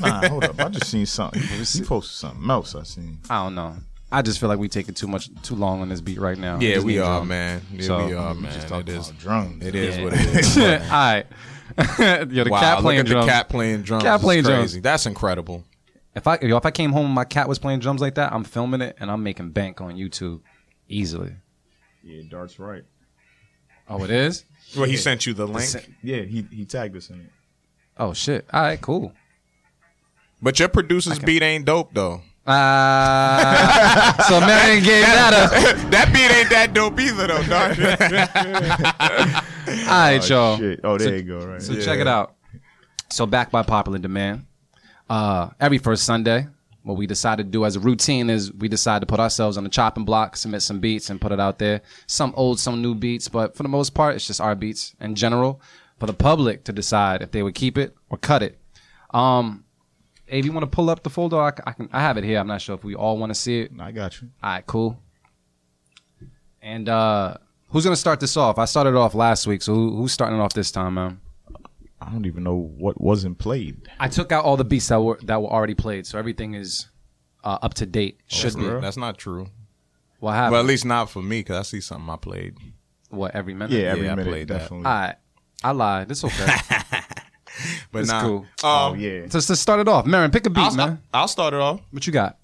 [0.00, 0.60] Nah, hold up.
[0.60, 1.40] I just seen something.
[1.42, 2.74] He posted something else.
[2.74, 3.20] I seen.
[3.30, 3.76] I don't know.
[4.10, 6.58] I just feel like we taking too much too long on this beat right now.
[6.60, 7.28] Yeah, we are, drum.
[7.28, 7.60] man.
[7.72, 8.52] Yeah, So, we are, We man.
[8.54, 9.08] just talked It is.
[9.10, 9.64] about drums.
[9.66, 10.04] It is Yeah.
[10.04, 10.58] what it is.
[10.60, 11.26] All right.
[11.98, 13.26] Yo, the wow, cat look playing at drums.
[13.26, 14.02] the cat playing drums.
[14.04, 14.58] Cat It's playing drums.
[14.72, 14.80] crazy.
[14.80, 15.64] That's incredible.
[16.14, 18.32] If I yo, if I came home and my cat was playing drums like that,
[18.32, 20.40] I'm filming it and I'm making bank on YouTube
[20.88, 21.34] easily.
[22.02, 22.82] Yeah, Dart's right.
[23.88, 24.44] Oh, it is.
[24.76, 25.70] Well, he sent you the link,
[26.02, 27.30] Yeah, he he tagged us in it.
[27.96, 28.44] Oh shit.
[28.52, 29.14] All right, cool.
[30.42, 32.20] but your producer's beat ain't dope though.
[32.48, 35.50] Uh, so Marion gave that up.
[35.90, 37.78] that beat ain't that dope either though, Dart.
[39.86, 40.56] All right, y'all.
[40.56, 40.80] Shit.
[40.82, 41.46] Oh, there you go.
[41.46, 41.60] Right.
[41.60, 42.36] So check it out.
[43.10, 44.46] So back by popular demand,
[45.10, 46.46] uh, every first Sunday,
[46.84, 49.64] what we decided to do as a routine is we decide to put ourselves on
[49.64, 51.82] the chopping block, submit some beats, and put it out there.
[52.06, 55.14] Some old, some new beats, but for the most part, it's just our beats in
[55.14, 55.60] general
[56.00, 58.58] for the public to decide if they would keep it or cut it.
[59.10, 59.64] Um,
[60.28, 61.88] if you want to pull up the folder, I, c- I can.
[61.92, 62.38] I have it here.
[62.38, 63.72] I'm not sure if we all want to see it.
[63.78, 64.28] I got you.
[64.42, 65.00] All right, cool.
[66.60, 67.36] And uh,
[67.68, 68.58] who's gonna start this off?
[68.58, 71.20] I started off last week, so who, who's starting it off this time, man?
[72.00, 73.88] I don't even know what wasn't played.
[73.98, 76.88] I took out all the beats that were that were already played, so everything is
[77.44, 78.20] uh, up to date.
[78.26, 78.68] Should be.
[78.68, 79.48] That's not true.
[80.20, 80.52] What happened?
[80.52, 82.56] Well, at least not for me, cause I see something I played.
[83.10, 83.70] what every minute?
[83.70, 84.58] Yeah, every I minute played that.
[84.60, 84.86] definitely.
[84.86, 85.16] All right.
[85.62, 86.10] I lied.
[86.10, 86.46] It's okay.
[87.90, 88.20] But It's nah.
[88.22, 88.38] cool.
[88.38, 89.22] Um, oh yeah.
[89.28, 91.02] so to start it off, Marin, pick a beat, I'll, man.
[91.12, 91.80] I'll start it off.
[91.90, 92.38] What you got?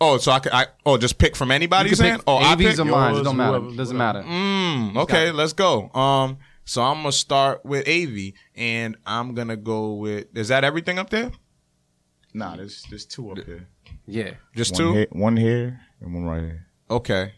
[0.00, 1.88] Oh, so I could, I oh just pick from anybody.
[1.88, 2.14] You You can saying?
[2.18, 2.78] pick Oh, I AVs pick.
[2.80, 3.14] or mine.
[3.16, 3.58] It don't matter.
[3.60, 4.22] whoever- Doesn't matter.
[4.22, 5.90] Mm, okay, let's go.
[5.94, 10.36] Um, so I'm gonna start with AV, and I'm gonna go with.
[10.36, 11.30] Is that everything up there?
[12.34, 13.68] Nah, there's there's two up here.
[14.06, 14.32] Yeah.
[14.56, 14.92] Just One two.
[14.94, 16.66] here, one here and one right here.
[16.90, 17.32] Okay.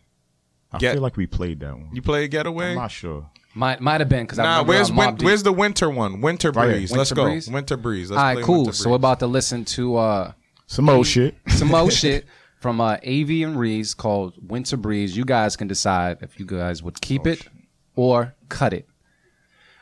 [0.72, 1.90] I Get- feel like we played that one.
[1.92, 2.74] You play I'm Getaway?
[2.74, 3.30] not sure.
[3.56, 5.88] Might might have been because I Nah, remember where's on win, Mobb where's the winter
[5.88, 6.20] one?
[6.20, 6.74] Winter Right here.
[6.76, 6.92] breeze.
[6.92, 7.24] Let's Winter go.
[7.24, 7.48] Breeze?
[7.50, 8.10] Winter breeze.
[8.10, 8.56] Let's All right, play cool.
[8.64, 9.00] Winter So we're Breeze.
[9.00, 10.32] about to listen to uh
[10.66, 11.34] Some old shit.
[11.48, 12.26] some old shit
[12.60, 15.16] from uh, AV and Reese called Winter Breeze.
[15.16, 17.48] You guys can decide if you guys would keep it
[17.94, 18.86] or cut it.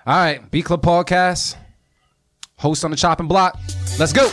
[0.06, 1.56] All right, Beat Club Podcast,
[2.58, 3.58] host on the chopping block.
[3.98, 4.30] Let's go.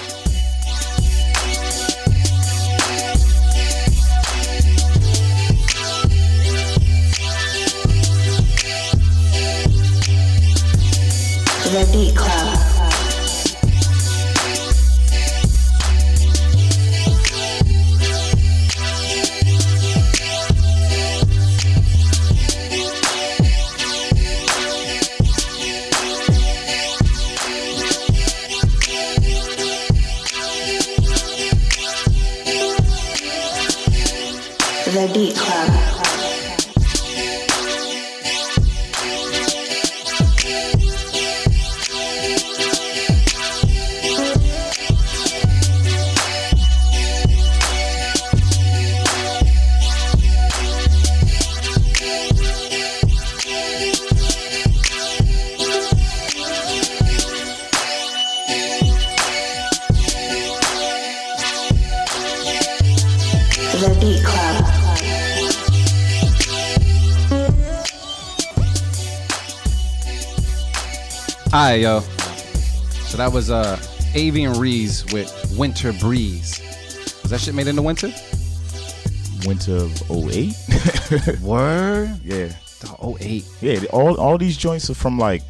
[11.72, 12.62] The Beat Club.
[71.54, 72.00] All right, yo.
[72.00, 73.78] So that was uh,
[74.14, 76.62] Avian Rees with Winter Breeze.
[77.22, 78.08] Was that shit made in the winter?
[79.46, 81.42] Winter of 08.
[81.42, 82.18] Word.
[82.24, 82.54] yeah.
[83.02, 83.46] Oh, 08.
[83.60, 85.42] Yeah, all all these joints are from like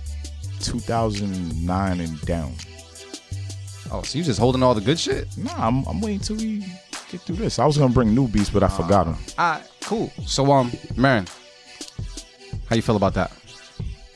[0.62, 2.56] 2009 and down.
[3.92, 5.28] Oh, so you just holding all the good shit?
[5.38, 6.66] Nah, I'm, I'm waiting till we
[7.12, 7.60] get through this.
[7.60, 9.18] I was gonna bring new beats, but I forgot them.
[9.38, 10.12] All right, cool.
[10.26, 11.28] So, um, Marin,
[12.68, 13.32] how you feel about that?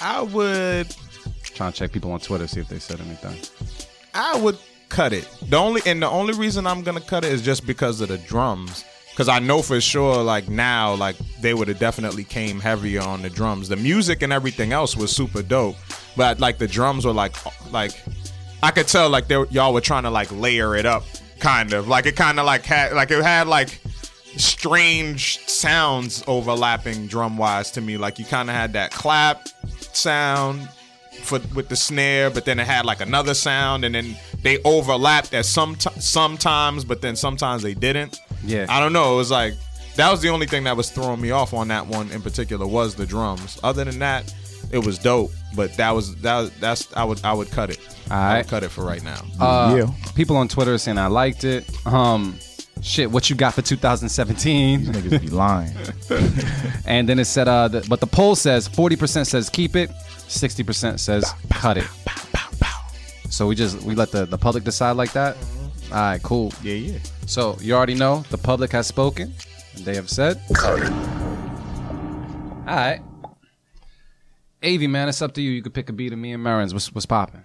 [0.01, 0.87] I would
[1.55, 3.37] Trying to check people on Twitter, see if they said anything.
[4.13, 4.57] I would
[4.89, 5.27] cut it.
[5.43, 8.17] The only and the only reason I'm gonna cut it is just because of the
[8.17, 8.85] drums.
[9.15, 13.21] Cause I know for sure, like now, like they would have definitely came heavier on
[13.21, 13.69] the drums.
[13.69, 15.77] The music and everything else was super dope,
[16.17, 17.33] but like the drums were like,
[17.71, 17.93] like
[18.61, 21.05] I could tell like they y'all were trying to like layer it up,
[21.39, 23.79] kind of like it kind of like had like it had like
[24.35, 27.95] strange sounds overlapping drum wise to me.
[27.95, 29.47] Like you kind of had that clap
[29.93, 30.67] sound
[31.25, 35.33] for with the snare, but then it had like another sound, and then they overlapped
[35.33, 38.19] at some t- sometimes, but then sometimes they didn't.
[38.45, 38.65] Yeah.
[38.69, 39.13] I don't know.
[39.13, 39.53] It was like
[39.95, 42.65] that was the only thing that was throwing me off on that one in particular
[42.67, 43.59] was the drums.
[43.63, 44.33] Other than that,
[44.71, 45.31] it was dope.
[45.55, 47.79] But that was that that's I would I would cut it.
[48.11, 49.21] I would cut it for right now.
[49.39, 50.11] Uh, Yeah.
[50.15, 51.65] People on Twitter are saying I liked it.
[51.87, 52.37] Um,
[52.81, 54.81] shit, what you got for 2017?
[54.85, 55.73] Niggas be lying.
[56.87, 59.89] And then it said, uh, the, but the poll says 40% says keep it,
[60.27, 61.87] 60% says cut it.
[63.29, 65.35] So we just we let the, the public decide like that.
[65.91, 66.53] All right, cool.
[66.63, 66.99] yeah, yeah.
[67.27, 69.33] So you already know the public has spoken.
[69.75, 70.41] And they have said.
[70.53, 70.91] Cut it.
[70.91, 73.01] All right.
[74.63, 75.51] Avi, man, it's up to you.
[75.51, 76.73] You could pick a beat of me and Marin's.
[76.73, 77.43] What's what's popping?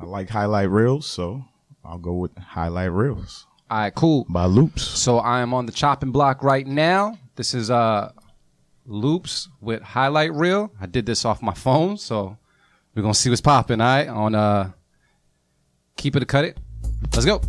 [0.00, 1.44] I like highlight reels, so
[1.84, 4.26] I'll go with highlight reels All right, cool.
[4.28, 4.82] by Loops.
[4.82, 7.18] So I am on the chopping block right now.
[7.36, 8.12] This is uh
[8.90, 10.72] loops with highlight reel.
[10.80, 12.36] I did this off my phone, so
[12.94, 13.80] we're gonna see what's popping.
[13.80, 14.72] All right, on uh
[15.96, 16.58] keep it or cut it.
[17.14, 17.40] Let's go.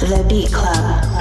[0.00, 1.17] The Beat Club.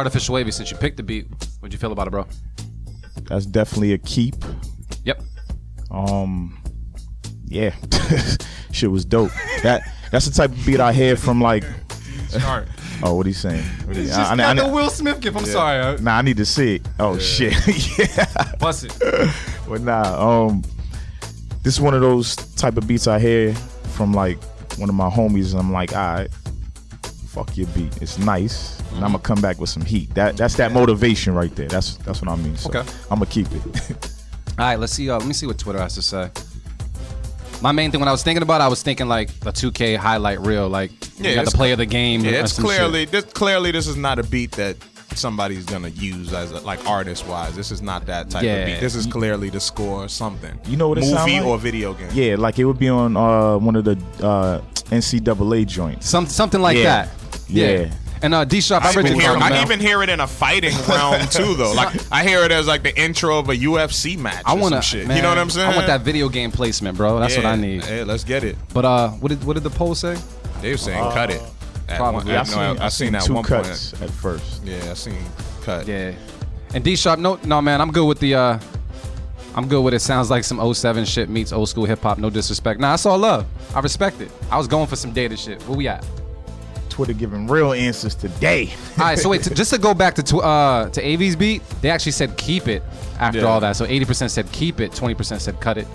[0.00, 0.50] Artificial wavy.
[0.50, 1.26] Since you picked the beat,
[1.60, 2.26] what'd you feel about it, bro?
[3.28, 4.34] That's definitely a keep.
[5.04, 5.22] Yep.
[5.90, 6.60] Um,
[7.46, 7.74] yeah,
[8.72, 9.30] shit was dope.
[9.62, 11.64] That that's the type of beat I hear from like.
[13.02, 13.64] Oh, what he saying?
[13.86, 15.34] What he- I- I- I- Will Smith gift.
[15.36, 15.80] I'm sorry.
[15.80, 16.82] Uh, Nah, I need to see it.
[16.98, 17.54] Oh shit,
[17.98, 18.26] yeah.
[18.58, 18.92] bust it.
[19.66, 20.62] But nah, um,
[21.62, 23.54] this is one of those type of beats I hear
[23.96, 24.38] from like
[24.76, 26.30] one of my homies, and I'm like, all right,
[27.28, 28.02] fuck your beat.
[28.02, 30.14] It's nice, and I'm gonna come back with some heat.
[30.14, 31.68] That that's that motivation right there.
[31.68, 32.56] That's that's what I mean.
[32.56, 32.80] So Okay.
[33.10, 33.62] I'm gonna keep it.
[34.58, 35.08] All right, let's see.
[35.08, 36.30] Uh, let me see what Twitter has to say.
[37.62, 39.96] My main thing when I was thinking about, it, I was thinking like a 2K
[39.96, 42.22] highlight reel, like Yeah, you got the play of the game.
[42.24, 42.76] Yeah, it's some shit.
[42.78, 44.76] clearly this clearly this is not a beat that
[45.14, 47.54] somebody's gonna use as a, like artist wise.
[47.56, 48.52] This is not that type Yeah.
[48.56, 48.80] of beat.
[48.80, 50.58] This is clearly to score something.
[50.66, 51.44] You know what it movie sound like?
[51.44, 52.08] or video game.
[52.12, 54.60] yeah, like it would be on uh, one of the uh,
[54.90, 56.08] NCAA joints.
[56.08, 57.06] Some something like Yeah.
[57.06, 57.08] that.
[57.48, 57.90] Yeah.
[58.22, 60.74] And uh, D Sharp, I I even, hear, I even hear it in a fighting
[60.88, 61.72] realm too, though.
[61.72, 64.42] Like I hear it as like the intro of a UFC match.
[64.44, 65.06] I want some to, shit.
[65.08, 65.72] man, you know what I'm saying?
[65.72, 67.18] I want that video game placement, bro.
[67.18, 67.84] That's what I need.
[67.86, 68.56] Yeah, let's get it.
[68.74, 70.18] But uh, what did what did the poll say?
[70.60, 71.40] They were saying cut it.
[71.88, 72.18] At probably.
[72.18, 74.02] one- Yeah, I, I no, seen, I, I seen that two one cuts point.
[74.02, 74.64] at first.
[74.64, 75.16] Yeah, I seen
[75.62, 75.86] cut.
[75.88, 76.12] Yeah.
[76.74, 78.34] And D Sharp, no, no, man, I'm good with the.
[78.34, 78.58] uh
[79.56, 79.98] I'm good with it.
[79.98, 82.18] Sounds like some 07 shit meets old school hip hop.
[82.18, 82.78] No disrespect.
[82.78, 83.46] Nah, that's all love.
[83.74, 84.30] I respect it.
[84.48, 85.60] I was going for some data shit.
[85.62, 86.06] Where we at?
[87.00, 88.68] Twitter giving real answers today.
[88.98, 91.62] All right, so wait, t- just to go back to tw- uh to AV's beat,
[91.80, 92.82] they actually said keep it
[93.18, 93.46] after Yeah.
[93.46, 93.76] all that.
[93.76, 95.86] So 80% said keep it, 20% said cut it,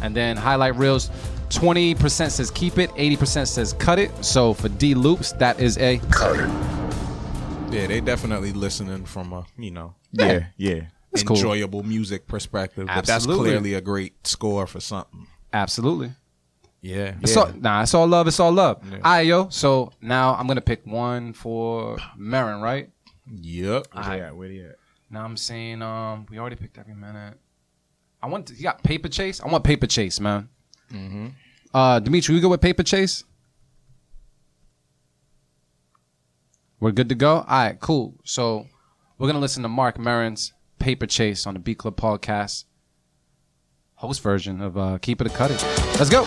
[0.00, 1.10] and then highlight reels,
[1.50, 4.10] 20% says keep it, 80% says cut it.
[4.24, 6.36] So for D loops, that is a cut.
[7.70, 10.84] Yeah, they definitely listening from a you know Yeah, yeah.
[11.12, 11.36] It's cool.
[11.36, 12.86] enjoyable music perspective.
[12.86, 15.26] But that's clearly a great score for something.
[15.52, 16.12] absolutely.
[16.86, 17.14] Yeah.
[17.20, 18.28] It's all, nah, it's all love.
[18.28, 18.80] It's all love.
[18.92, 19.48] All right, yo.
[19.48, 22.90] So now I'm gonna pick one for Marin, right?
[23.28, 23.88] Yep.
[23.92, 24.36] Where they at?
[24.36, 24.76] Where they at?
[25.10, 27.38] Now I'm saying, um, we already picked every minute.
[28.22, 28.46] I want.
[28.46, 29.40] To, you got paper chase.
[29.40, 30.48] I want paper chase, man.
[30.92, 31.28] Mm-hmm.
[31.74, 33.24] Uh, Dimitri, you go with paper chase.
[36.78, 37.38] We're good to go.
[37.38, 38.14] All right, cool.
[38.22, 38.66] So
[39.18, 42.64] we're gonna listen to Mark Marin's Paper Chase on the Beat Club podcast,
[43.96, 45.62] host version of uh, Keep It or Cut It.
[45.98, 46.24] Let's go.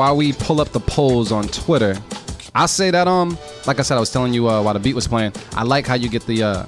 [0.00, 1.94] While we pull up the polls on Twitter,
[2.54, 3.36] I'll say that um,
[3.66, 5.86] like I said, I was telling you uh, while the beat was playing, I like
[5.86, 6.66] how you get the uh,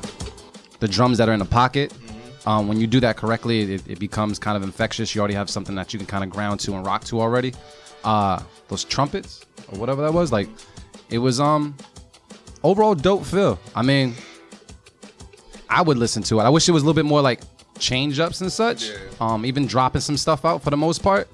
[0.80, 1.94] the drums that are in the pocket.
[2.44, 5.14] Um, when you do that correctly, it, it becomes kind of infectious.
[5.14, 7.54] You already have something that you can kind of ground to and rock to already.
[8.04, 10.50] Uh, those trumpets or whatever that was, like
[11.08, 11.74] it was um
[12.62, 13.58] overall dope feel.
[13.74, 14.14] I mean,
[15.70, 16.42] I would listen to it.
[16.42, 17.40] I wish it was a little bit more like
[17.78, 18.90] change ups and such.
[19.22, 21.30] Um, even dropping some stuff out for the most part.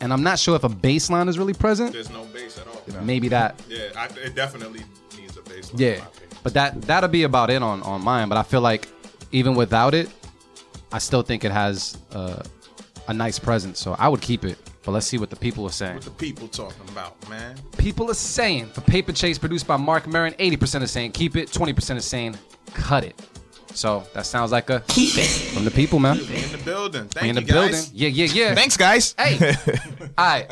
[0.00, 1.92] And I'm not sure if a bass line is really present.
[1.92, 3.02] There's no bass at all.
[3.02, 3.60] Maybe that.
[3.68, 4.82] Yeah, I, it definitely
[5.18, 5.72] needs a bass.
[5.72, 6.04] line, Yeah.
[6.42, 8.28] But that that'll be about it on on mine.
[8.28, 8.88] But I feel like
[9.32, 10.08] even without it,
[10.92, 12.42] I still think it has uh,
[13.08, 13.78] a nice presence.
[13.80, 14.58] So I would keep it.
[14.84, 15.96] But let's see what the people are saying.
[15.96, 17.56] What the people talking about, man?
[17.76, 21.50] People are saying for Paper Chase produced by Mark Maron, 80% are saying keep it,
[21.50, 22.38] 20% are saying
[22.72, 23.20] cut it.
[23.78, 26.16] So that sounds like a keep it from the people, man.
[26.18, 27.06] We in the building.
[27.06, 27.80] Thank We in the you, building.
[27.92, 28.54] Yeah, yeah, yeah.
[28.56, 29.14] Thanks, guys.
[29.16, 29.54] Hey.
[30.18, 30.50] All right.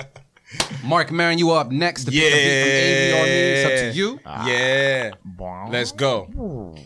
[0.85, 3.33] Mark Maron, you are up next to pick a from AV or me.
[3.51, 4.21] It's up to you.
[4.49, 5.11] Yeah.
[5.25, 5.69] Bow.
[5.73, 6.77] Let's go.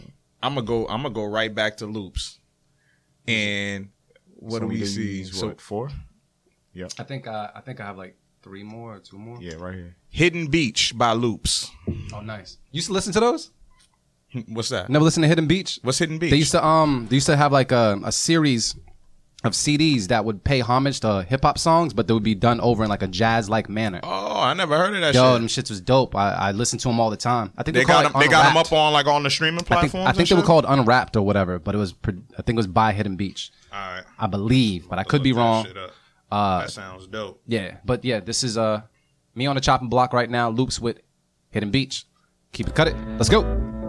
[0.42, 0.86] I'm gonna go.
[0.88, 2.38] I'm gonna go right back to loops.
[3.28, 3.90] And
[4.36, 5.18] what So do we did see?
[5.18, 5.90] use, So what, four?
[6.98, 9.36] I think uh, I think I have like three more or two more.
[9.42, 9.94] Yeah, right here.
[10.08, 11.70] Hidden Beach by Loops.
[12.14, 12.56] Oh, nice.
[12.72, 13.50] You used to listen to those?
[14.48, 14.88] What's that?
[14.88, 15.78] Never listened to Hidden Beach?
[15.82, 16.30] What's Hidden Beach?
[16.30, 18.76] They used to um they used to have like a, a series
[19.42, 22.60] of CDs that would pay homage to hip hop songs, but they would be done
[22.60, 23.98] over in like a jazz like manner.
[24.02, 25.40] oh, I never heard of that Yo, shit.
[25.40, 26.14] them shits was dope.
[26.14, 27.50] I, I listened to them all the time.
[27.56, 28.20] I think They they, got them.
[28.20, 29.92] They got them up on like on the streaming I platforms.
[29.92, 32.56] think, I think they were called Unwrapped or whatever, but it was I think it
[32.56, 33.50] was by Hidden Beach.
[33.72, 34.04] All right.
[34.18, 35.64] I believe, but I could be that wrong.
[35.64, 35.92] shit up.
[36.30, 37.40] Uh, that sounds dope.
[37.46, 38.82] Yeah, but yeah, this is uh
[39.34, 40.50] me on the chopping block right now.
[40.50, 41.00] Loops with
[41.48, 42.04] Hidden Beach.
[42.52, 42.96] Keep it, cut it.
[43.16, 43.79] Let's go.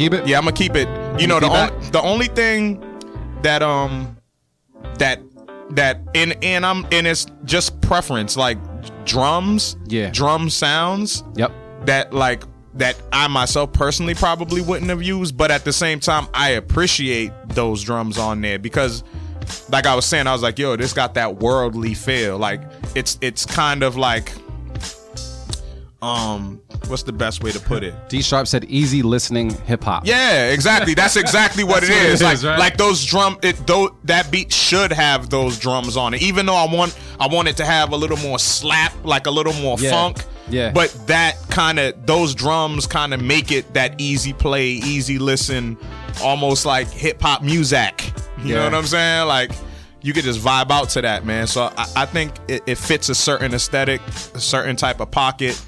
[0.00, 0.26] Keep it?
[0.26, 0.88] Yeah, I'm gonna keep it.
[1.20, 2.82] You know, the only the only thing
[3.42, 4.16] that um
[4.98, 5.20] that
[5.70, 8.58] that and and I'm and it's just preference, like
[9.04, 10.10] drums, Yeah.
[10.10, 11.52] drum sounds Yep.
[11.86, 12.42] that like
[12.74, 17.32] that I myself personally probably wouldn't have used, but at the same time, I appreciate
[17.48, 19.02] those drums on there because,
[19.70, 22.38] like I was saying, I was like, yo, this got that worldly feel.
[22.38, 22.62] Like
[22.94, 24.32] it's it's kind of like,
[26.90, 27.94] what's the best way to put it?
[28.08, 30.06] D Sharp said easy listening hip hop.
[30.06, 30.94] Yeah, exactly.
[30.94, 32.20] That's exactly what it That's what it is.
[32.20, 32.58] is, Like, right?
[32.58, 36.22] like those drum, it though that beat should have those drums on it.
[36.22, 39.30] Even though I want, I want it to have a little more slap, like a
[39.30, 39.90] little more Yeah.
[39.90, 40.24] funk.
[40.50, 40.72] Yeah.
[40.72, 45.78] But that kind of those drums kind of make it that easy play, easy listen,
[46.22, 48.12] almost like hip hop music.
[48.44, 49.26] You know what I'm saying?
[49.28, 49.52] Like.
[50.02, 51.46] You could just vibe out to that, man.
[51.46, 54.00] So I, I think it, it fits a certain aesthetic,
[54.34, 55.60] a certain type of pocket.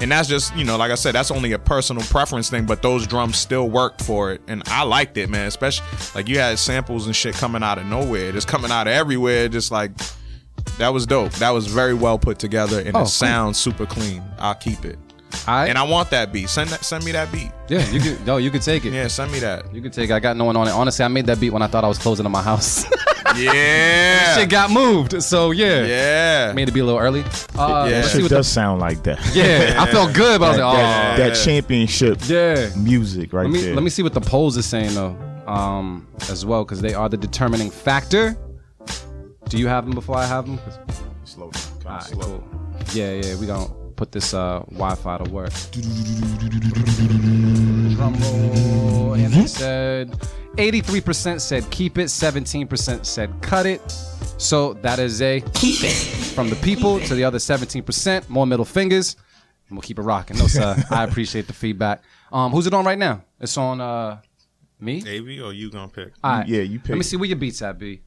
[0.00, 2.82] And that's just, you know, like I said, that's only a personal preference thing, but
[2.82, 4.40] those drums still worked for it.
[4.48, 5.46] And I liked it, man.
[5.46, 8.92] Especially like you had samples and shit coming out of nowhere, just coming out of
[8.92, 9.48] everywhere.
[9.48, 9.92] Just like
[10.78, 11.32] that was dope.
[11.34, 13.06] That was very well put together and Oh, it cool.
[13.06, 14.22] sounds super clean.
[14.38, 14.98] I'll keep it.
[15.46, 16.48] I, And I want that beat.
[16.48, 17.50] Send that send me that beat.
[17.68, 18.24] yeah, you could.
[18.26, 18.92] No, you could take it.
[18.92, 19.72] Yeah, send me that.
[19.74, 20.10] You could take.
[20.10, 20.14] it.
[20.14, 20.72] I got no one on it.
[20.72, 22.84] Honestly, I made that beat when I thought I was closing on my house.
[23.36, 24.34] Yeah.
[24.36, 25.22] Shit got moved.
[25.22, 26.52] So yeah, yeah.
[26.54, 27.22] made it be a little early.
[27.56, 27.96] Uh, Yeah.
[27.96, 29.18] let's Shit what the does sound like that.
[29.34, 32.68] Yeah, I felt good, but I was that, like, oh, that, that championship yeah.
[32.76, 33.74] music right Let me there.
[33.74, 35.16] let me see what the polls is saying though,
[35.46, 38.36] um, as well, because they are the determining factor.
[39.48, 40.58] Do you have them before I have them?
[41.24, 41.62] slow down.
[41.72, 42.22] kinda Alright, slow.
[42.22, 42.44] cool.
[42.92, 45.52] Yeah, yeah, we gonna put this uh, Wi-Fi to work.
[47.94, 49.14] Drum roll.
[49.14, 50.10] And they said
[50.56, 53.80] 83% said keep it, 17% said cut it.
[54.38, 55.92] So that is a keep it
[56.34, 58.28] from the people to the other 17%.
[58.28, 59.16] More middle fingers.
[59.68, 60.36] And we'll keep it rocking.
[60.38, 60.76] No, sir.
[60.90, 62.02] I appreciate the feedback.
[62.32, 63.24] Um, who's it on right now?
[63.40, 64.20] It's on uh,
[64.80, 65.02] me.
[65.06, 66.12] Avy or you gonna pick?
[66.22, 66.48] All right.
[66.48, 66.90] Yeah, you pick.
[66.90, 68.02] Let me see where your beats at, B.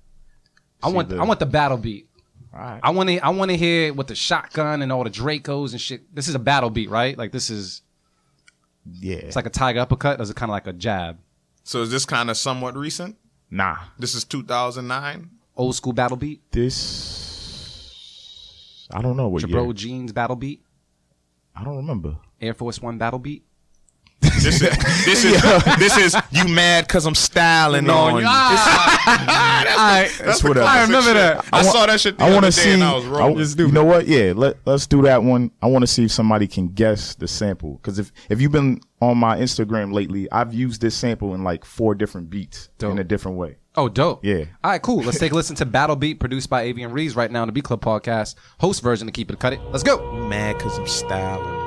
[0.83, 2.07] I See want the- I want the battle beat.
[2.53, 2.79] Alright.
[2.83, 5.81] I want to I want to hear with the shotgun and all the Dracos and
[5.81, 6.13] shit.
[6.15, 7.17] This is a battle beat, right?
[7.17, 7.81] Like this is
[8.91, 9.17] Yeah.
[9.17, 10.19] it's like a tiger uppercut.
[10.19, 11.17] Or is it kind of like a jab?
[11.67, 13.17] So is this kind of somewhat recent?
[13.51, 13.75] nah.
[13.99, 15.29] This is 2009.
[15.57, 16.39] Old school battle beat.
[16.49, 17.67] This
[18.89, 19.73] I don't know what Jabro year.
[19.73, 20.63] jeans battle beat.
[21.53, 22.15] I don't remember.
[22.39, 23.43] Air Force One battle beat.
[24.21, 24.69] This is
[25.05, 25.41] this is
[25.77, 28.25] this is you mad because I'm styling on you.
[28.27, 31.45] I, That's what I remember that.
[31.51, 32.71] I, I wa- saw that shit the I want to see.
[32.71, 33.47] and I was I- rolling.
[33.57, 34.07] you know what?
[34.07, 35.51] Yeah, let let's do that one.
[35.61, 37.75] I want to see if somebody can guess the sample.
[37.75, 41.63] Because if if you've been on my Instagram lately, I've used this sample in like
[41.65, 42.91] four different beats Dope.
[42.91, 43.57] in a different way.
[43.75, 44.25] Oh, dope.
[44.25, 44.45] Yeah.
[44.63, 45.03] All right, cool.
[45.03, 47.51] Let's take a listen to Battle Beat produced by Avian Reeves right now on the
[47.51, 48.33] Beat Club podcast.
[48.59, 49.61] Host version to keep it cut it.
[49.71, 50.11] Let's go.
[50.27, 51.66] mad because I'm styling.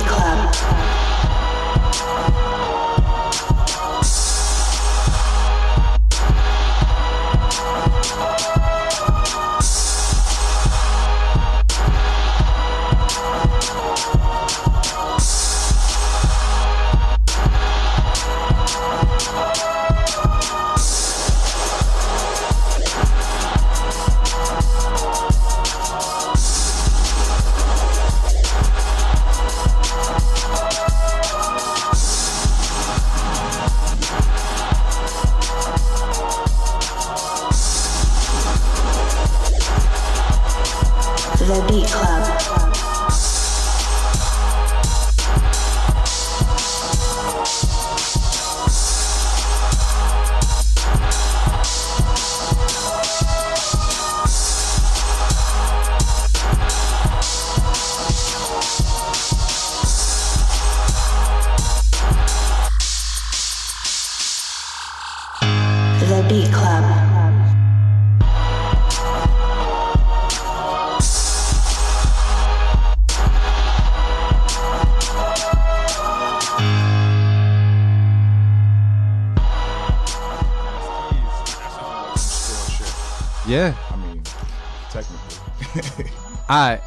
[86.51, 86.81] All right.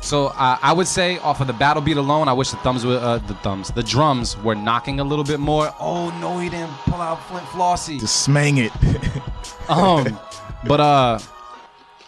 [0.00, 2.84] So uh, I would say off of the battle beat alone, I wish the thumbs
[2.84, 5.72] were uh, the thumbs, the drums were knocking a little bit more.
[5.80, 7.98] Oh no, he didn't pull out Flint Flossie.
[8.00, 8.72] Just smang it.
[9.66, 10.18] Um,
[10.66, 11.18] but uh,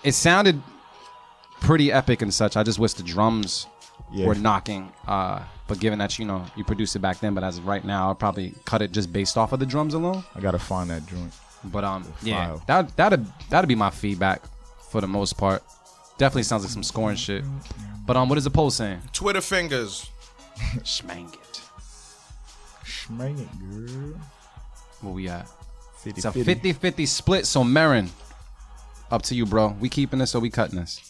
[0.04, 0.62] it sounded
[1.60, 2.54] pretty epic and such.
[2.54, 3.66] I just wish the drums
[4.12, 4.26] Yeah.
[4.26, 4.92] were knocking.
[5.06, 7.82] Uh, but given that you know you produced it back then, but as of right
[7.82, 10.22] now, I'll probably cut it just based off of the drums alone.
[10.34, 11.32] I gotta find that joint.
[11.64, 14.42] But um, yeah, that that'd that'd be my feedback
[14.90, 15.62] for the most part.
[16.18, 17.44] Definitely sounds like some scoring shit.
[18.06, 19.02] But um, what is the poll saying?
[19.12, 20.08] Twitter fingers.
[20.82, 21.60] Schmang it.
[22.84, 24.20] Smang it, girl.
[25.00, 25.46] Where we at?
[25.98, 27.46] 50, It's a 50-50 split.
[27.46, 28.10] So Marin,
[29.10, 29.76] up to you, bro.
[29.80, 31.00] We keeping this or we cutting this?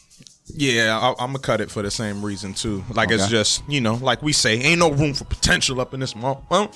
[0.54, 2.84] Yeah, I, I'm gonna cut it for the same reason too.
[2.94, 5.98] Like it's just you know, like we say, ain't no room for potential up in
[5.98, 6.46] this mall.
[6.48, 6.70] Well,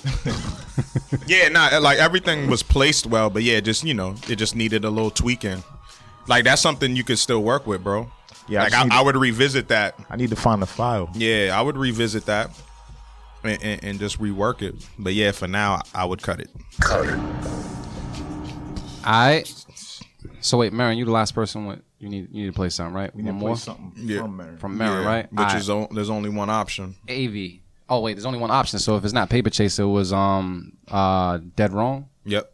[1.25, 4.83] yeah, nah, like everything was placed well, but yeah, just you know, it just needed
[4.83, 5.63] a little tweaking.
[6.27, 8.11] Like that's something you could still work with, bro.
[8.51, 9.95] Yeah, I like just I, need- I would revisit that.
[10.09, 11.09] I need to find the file.
[11.15, 12.49] Yeah, I would revisit that
[13.43, 14.75] and, and, and just rework it.
[14.99, 16.49] But yeah, for now, I would cut it.
[16.81, 17.19] Cut it.
[19.05, 19.65] All right.
[20.41, 21.65] So wait, Marin, you the last person.
[21.65, 23.15] With you need you need to play something, right?
[23.15, 24.21] We need to more play something Yeah.
[24.21, 24.57] from Mary.
[24.57, 25.31] from Marin, Yeah, right?
[25.33, 26.95] Which All is o- there's only one option.
[27.09, 27.59] AV.
[27.89, 28.79] Oh wait, there's only one option.
[28.79, 32.07] So if it's not Paper Chaser, it was um uh Dead Wrong.
[32.25, 32.51] Yep.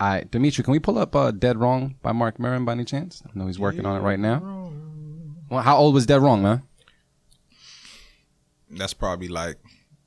[0.00, 2.84] All right, Dimitri, can we pull up uh, Dead Wrong by Mark Maron by any
[2.86, 3.22] chance?
[3.26, 4.72] I know he's working on it right now.
[5.50, 6.62] Well, how old was Dead Wrong, man?
[8.70, 9.56] That's probably like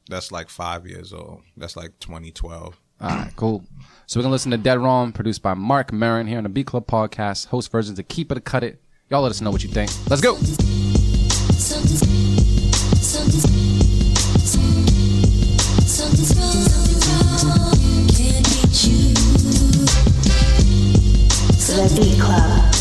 [0.09, 1.41] that's like five years old.
[1.57, 2.79] That's like 2012.
[3.01, 3.65] All right, cool.
[4.05, 6.67] So we're gonna listen to Dead Wrong, produced by Mark Maron here on the Beat
[6.67, 7.47] Club Podcast.
[7.47, 8.81] Host versions of Keep It or Cut It.
[9.09, 9.91] Y'all let us know what you think.
[10.09, 10.37] Let's go.
[21.73, 22.72] The Beat Club.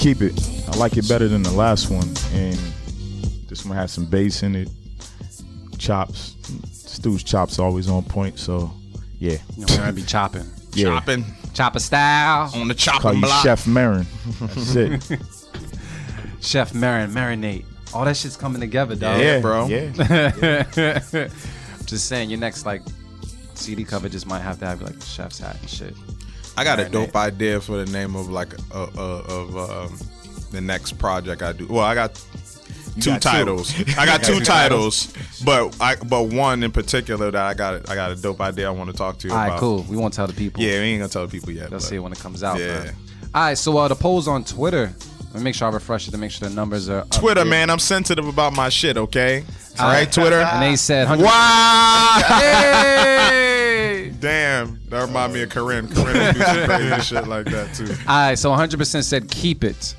[0.00, 0.32] Keep it.
[0.68, 2.56] I like it better than the last one, and
[3.48, 4.68] this one has some bass in it.
[5.78, 6.36] Chops,
[6.72, 8.38] Stu's chops always on point.
[8.38, 8.72] So,
[9.18, 10.44] yeah, You know, we're gonna be chopping.
[10.72, 10.86] yeah.
[10.86, 12.50] Chopping Chopper style.
[12.54, 13.42] on the chopping Call you block.
[13.42, 14.06] Chef Marin.
[14.40, 15.20] That's it.
[16.40, 17.64] Chef Marin, marinate.
[17.92, 19.20] All that shit's coming together, dog.
[19.20, 19.66] yeah, bro.
[19.66, 19.90] Yeah,
[21.86, 22.82] Just saying, your next like
[23.54, 25.94] CD cover just might have to have like a chef's hat and shit.
[26.60, 29.98] I got a dope idea for the name of like a, a, a, of um,
[30.50, 31.66] the next project I do.
[31.66, 32.14] Well, I got
[33.00, 33.28] two got two.
[33.30, 33.74] titles.
[33.96, 35.10] I got two titles,
[35.42, 38.72] but I but one in particular that I got I got a dope idea I
[38.72, 39.58] want to talk to you All right, about.
[39.58, 39.86] cool.
[39.88, 40.62] We won't tell the people.
[40.62, 41.70] Yeah, we ain't gonna tell the people yet.
[41.70, 42.58] They'll see it when it comes out.
[42.58, 42.84] Yeah.
[42.84, 42.94] man.
[43.34, 44.92] All right, so uh, the polls on Twitter.
[45.32, 47.46] Let me make sure I refresh it to make sure the numbers are up Twitter,
[47.46, 48.98] man, I'm sensitive about my shit.
[48.98, 49.44] Okay,
[49.78, 50.40] All right, Twitter.
[50.40, 52.20] And they said, 100 Wow.
[52.38, 53.69] Hey!
[54.20, 54.80] Damn.
[54.88, 55.88] That remind me of Corinne.
[55.88, 57.86] Corinne would do some crazy shit like that too.
[58.06, 59.94] All right, so 100% said keep it.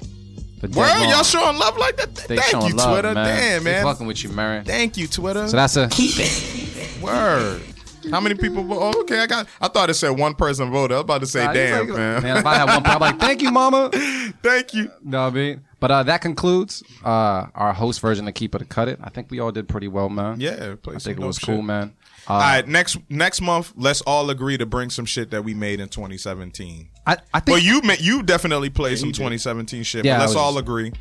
[0.61, 2.13] But Word, y'all showing love like that?
[2.13, 3.13] They Thank you, love, Twitter.
[3.15, 3.25] man.
[3.25, 3.63] Damn, man.
[3.63, 3.83] They man.
[3.83, 4.63] fucking with you, man.
[4.63, 5.47] Thank you, Twitter.
[5.47, 7.01] So that's a keep it.
[7.01, 7.63] Word.
[8.11, 8.63] How many people?
[8.63, 9.47] vo- Oh, okay, I got.
[9.59, 10.93] I thought it said one person voted.
[10.93, 12.23] I was about to say, Nah, damn, like- man.
[12.23, 13.89] Man, if I had one, I'm like, thank you, mama.
[14.43, 14.89] Thank you.
[15.03, 18.65] No, I mean, but uh, that concludes uh, our host version of Keep It or
[18.65, 18.99] Cut It.
[19.03, 20.39] I think we all did pretty well, man.
[20.39, 21.45] Yeah, I think it was shit.
[21.47, 21.93] cool, man.
[22.29, 25.53] Uh, All right, next next month, let's all agree to bring some shit that we
[25.53, 26.89] made in 2017.
[27.05, 30.05] I, I think Well, you ma- you definitely played some 2017 shit.
[30.05, 30.91] Yeah, but let's was- all agree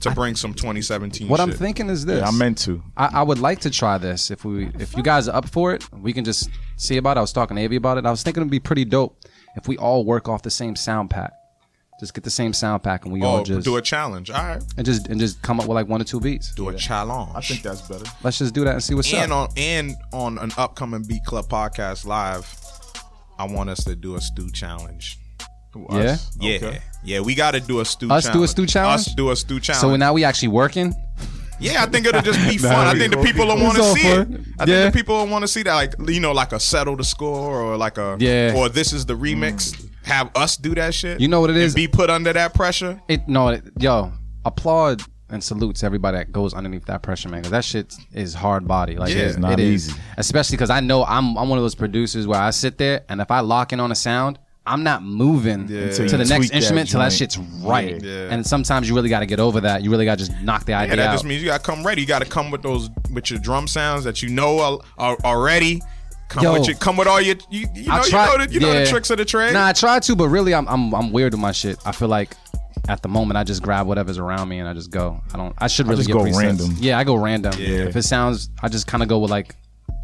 [0.00, 1.28] to bring some 2017.
[1.28, 2.20] what I'm thinking is this.
[2.20, 2.82] Yeah, I meant to.
[2.96, 4.30] I, I would like to try this.
[4.30, 7.18] If we, if you guys are up for it, we can just see about it.
[7.18, 8.04] I was talking to Avi about it.
[8.06, 9.18] I was thinking it'd be pretty dope
[9.56, 11.32] if we all work off the same sound pack.
[11.98, 14.30] Just get the same sound pack and we all Oh, just do a challenge.
[14.30, 16.54] All right, and just and just come up with like one or two beats.
[16.54, 17.30] do a challenge.
[17.34, 18.04] I think that's better.
[18.22, 19.50] Let's just do that and see what's and up.
[19.50, 22.46] on and on an upcoming Beat Club podcast live,
[23.38, 25.18] I want us to do a stew challenge.
[25.90, 25.96] Yeah?
[25.96, 26.36] Us?
[26.40, 26.78] Yeah, Okay.
[27.04, 28.10] yeah, we got to do a stew.
[28.10, 28.50] Us do a challenge.
[28.50, 29.00] stew challenge?
[29.08, 29.80] Us do a stew challenge.
[29.80, 30.94] So now we actually working.
[31.58, 32.86] Yeah, I think it'll just be fun.
[32.86, 34.16] I think the people will want to It's all see it.
[34.28, 34.54] fun.
[34.58, 34.82] I Yeah.
[34.82, 37.04] think the people will want to see that, like you know, like a settle the
[37.04, 38.52] score or like a Yeah.
[38.54, 39.72] or this is the remix.
[39.74, 39.88] Mm.
[40.06, 41.20] Have us do that shit.
[41.20, 41.72] You know what it is?
[41.74, 41.76] and?
[41.76, 43.00] Be put under that pressure.
[43.08, 44.12] It no, it, yo,
[44.44, 47.40] applaud and salutes everybody that goes underneath that pressure, man.
[47.40, 48.96] Because that shit is hard body.
[48.96, 49.22] Like Yeah.
[49.22, 49.88] it- It's not it is.
[49.88, 50.00] easy.
[50.16, 53.20] especially because I know I'm I'm one of those producers where I sit there and
[53.20, 54.38] if I lock in on a sound.
[54.68, 58.02] I'm not moving Until to the next tweak that instrument till that shit's right.
[58.02, 58.30] Yeah.
[58.32, 59.84] And sometimes you really got to get over that.
[59.84, 61.12] You really got to just knock the Yeah, idea that out.
[61.12, 62.00] just means you got to come ready.
[62.00, 65.16] You got to come with those with your drum sounds that you know are, are
[65.24, 65.82] already.
[66.28, 66.52] Come Yo.
[66.54, 68.72] with your come with all your you, you know I you know the, you know
[68.72, 68.84] the yeah.
[68.86, 69.52] tricks of the trade.
[69.52, 71.78] Nah, I try to, but really, I'm I'm I'm weird with my shit.
[71.86, 72.36] I feel like
[72.88, 75.20] at the moment I just grab whatever's around me and I just go.
[75.32, 75.54] I don't.
[75.58, 76.42] I should really just get go presets.
[76.42, 76.76] random.
[76.78, 77.54] Yeah, I go random.
[77.58, 77.84] Yeah.
[77.84, 79.54] If it sounds, I just kind of go with like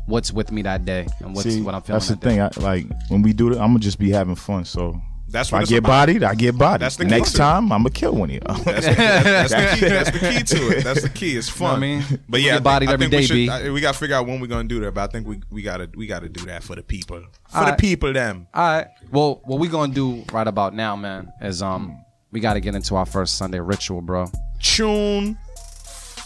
[0.07, 1.97] what's with me that day and what's See, what I'm feeling.
[1.99, 2.31] that's the that day.
[2.31, 2.41] thing.
[2.41, 4.65] I, like when we do it, I'm gonna just be having fun.
[4.65, 5.01] So
[5.33, 5.89] That's if I get about.
[5.89, 6.83] bodied, I get bodied.
[6.83, 7.39] That's the Next key.
[7.39, 8.55] time, I'm gonna kill one of y'all.
[8.65, 10.85] That's, that's, the key, that's the key to it.
[10.85, 11.37] That's the key.
[11.37, 11.77] It's fun.
[11.77, 12.05] I mean?
[12.29, 13.49] but We yeah, get I think, bodied I every think we, should, B.
[13.49, 14.93] I- we got to figure out when we're gonna do that.
[14.95, 17.65] But I think we we gotta we gotta do that for the people, for All
[17.65, 17.79] the right.
[17.79, 18.13] people.
[18.13, 18.47] Them.
[18.55, 18.87] All right.
[19.11, 22.75] Well, what we gonna do right about now, man, is um we got to get
[22.75, 24.27] into our first Sunday ritual, bro.
[24.59, 25.37] Chune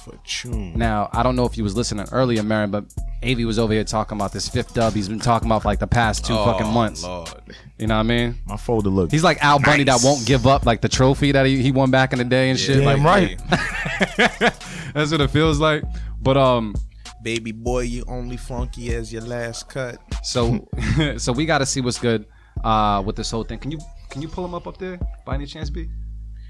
[0.06, 0.74] for Chune.
[0.76, 2.84] Now, I don't know if you was listening earlier, Marin, but
[3.24, 4.92] Avi was over here talking about this fifth dub.
[4.92, 7.02] He's been talking about for like the past two fucking months.
[7.04, 7.42] Oh, Lord.
[7.78, 8.36] You know what I mean?
[8.46, 9.10] My folder look.
[9.10, 10.02] He's like Al Bundy Nice.
[10.02, 12.50] that won't give up, like the trophy that he, he won back in the day
[12.50, 12.78] and shit.
[12.82, 13.40] Damn Like, right.
[14.94, 15.82] That's what it feels like.
[16.22, 16.74] But um,
[17.22, 19.98] Baby boy, you only funky as your last cut.
[20.22, 20.68] so
[21.16, 22.24] so we got to see what's good
[22.64, 23.58] uh with this whole thing.
[23.58, 23.78] Can you
[24.10, 25.88] can you pull him up up there by any chance, B?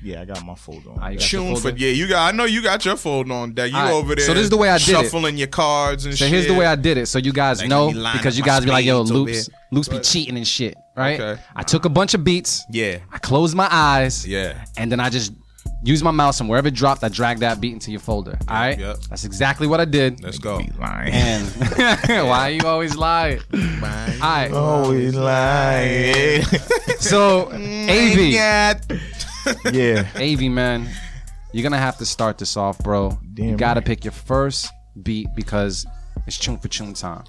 [0.07, 0.99] Yeah, I got my folder on.
[1.01, 2.33] Ah, you got your Chune for yeah, you got.
[2.33, 3.71] I know you got your phone on that.
[3.71, 4.25] You All right, over there.
[4.25, 4.93] so this is the way I did it.
[4.93, 6.19] shuffling your cards and shit.
[6.21, 6.33] So shit.
[6.35, 8.39] here's the way I did it, so you guys Like, know let me line because
[8.39, 10.77] you my guys be like, "Yo, spades over Luke's here." Luke's be cheating and shit,"
[10.97, 11.21] right?
[11.21, 11.43] Okay.
[11.57, 12.65] I took a bunch of beats.
[12.71, 14.25] Yeah, I closed my eyes.
[14.27, 14.65] yeah.
[14.77, 15.33] and then I just
[15.83, 18.39] use my mouse and wherever it dropped, I drag that beat into your folder.
[18.49, 18.99] All right, yep.
[19.11, 20.23] that's exactly what I did.
[20.23, 20.61] Let's go.
[20.79, 21.13] lying.
[21.13, 21.45] And
[22.29, 23.41] why you always lie?
[23.53, 23.59] All
[24.21, 26.43] right, Always lying.
[26.99, 28.33] so AV,
[29.73, 30.09] Yeah.
[30.17, 30.89] AV man,
[31.53, 33.19] you're gonna have to start this off, bro.
[33.37, 33.87] you gotta right.
[33.87, 34.71] pick your first
[35.03, 35.87] beat because
[36.27, 37.25] it's Chune for Chune time.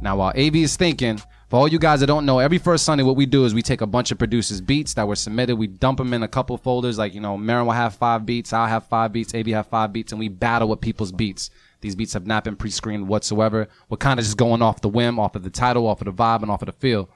[0.00, 3.02] Now, while AV is thinking, for all you guys that don't know, every first Sunday,
[3.02, 5.66] what we do is we take a bunch of producers' beats that were submitted, we
[5.66, 6.96] dump them in a couple folders.
[6.96, 9.92] Like, you know, Marin will have five beats, I'll have five beats, AV have five
[9.92, 11.50] beats, and we battle with people's beats.
[11.80, 13.68] These beats have not been pre-screened whatsoever.
[13.88, 16.12] We're kind of just going off the whim, off of the title, off of the
[16.12, 17.10] vibe, and off of the feel.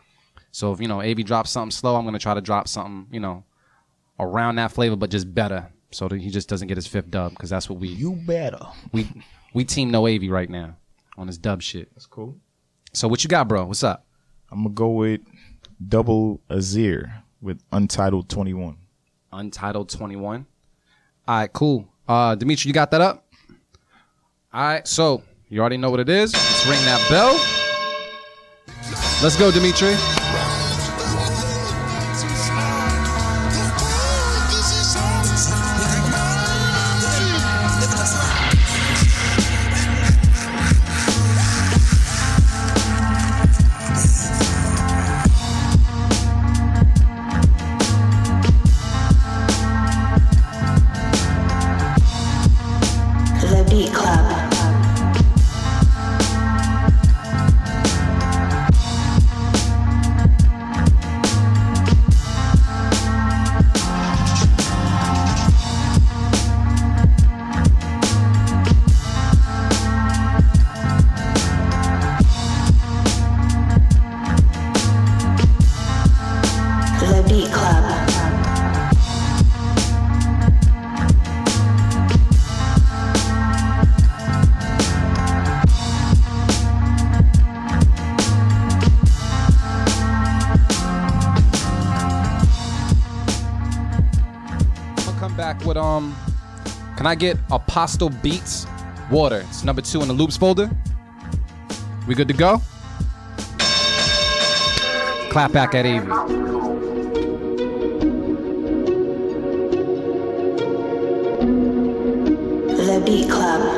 [0.51, 3.21] So if you know AV drops something slow, I'm gonna try to drop something, you
[3.21, 3.45] know,
[4.19, 7.31] around that flavor, but just better, so that he just doesn't get his fifth dub,
[7.31, 8.59] because that's what we You better.
[8.93, 9.09] we
[9.53, 10.77] we team no AV right now
[11.17, 11.89] on his dub shit.
[11.95, 12.37] That's cool.
[12.93, 13.65] So what you got, bro?
[13.67, 14.07] What's up?
[14.51, 15.21] I'm gonna go with
[15.89, 18.77] Double Azir with Untitled 21.
[19.33, 20.47] Untitled 21.
[21.27, 21.89] All right, cool.
[22.07, 23.27] Uh, Dimitri, you got that up?
[24.53, 26.33] All right, so you already know what it is.
[26.33, 27.33] Let's ring that bell.
[29.23, 29.95] Let's go, Dimitri.
[97.15, 98.67] I get Apostle Beats
[99.09, 99.45] Water?
[99.49, 100.69] It's number two in the loops folder.
[102.09, 102.61] We good to go?
[105.31, 106.09] Clap back at Avery.
[112.75, 113.74] The Beat Club.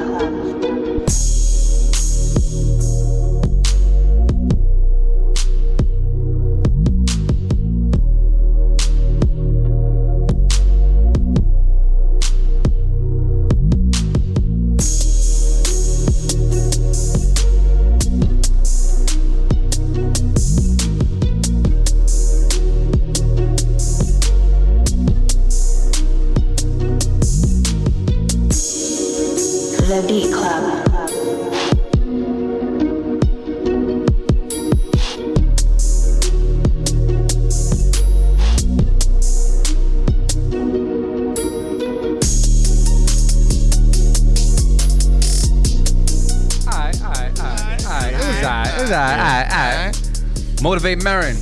[50.94, 51.02] Alright.
[51.02, 51.36] Marin.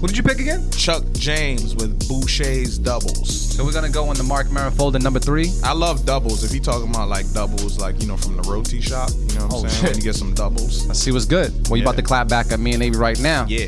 [0.00, 0.68] Who did you pick again?
[0.72, 3.30] Chuck James with Boucher's doubles.
[3.56, 5.50] So we're gonna go in the Mark Marin folder number three.
[5.62, 6.42] I love doubles.
[6.42, 9.46] If you talking about like doubles, like you know from the roti shop, you know
[9.46, 9.70] what I'm Oh, saying?
[9.70, 9.82] shit.
[9.90, 10.86] When you get some doubles.
[10.88, 11.68] Let's see what's good.
[11.68, 13.46] Well, you about to clap back at me and Avery right now.
[13.48, 13.66] Yeah.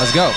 [0.00, 0.32] Let's go.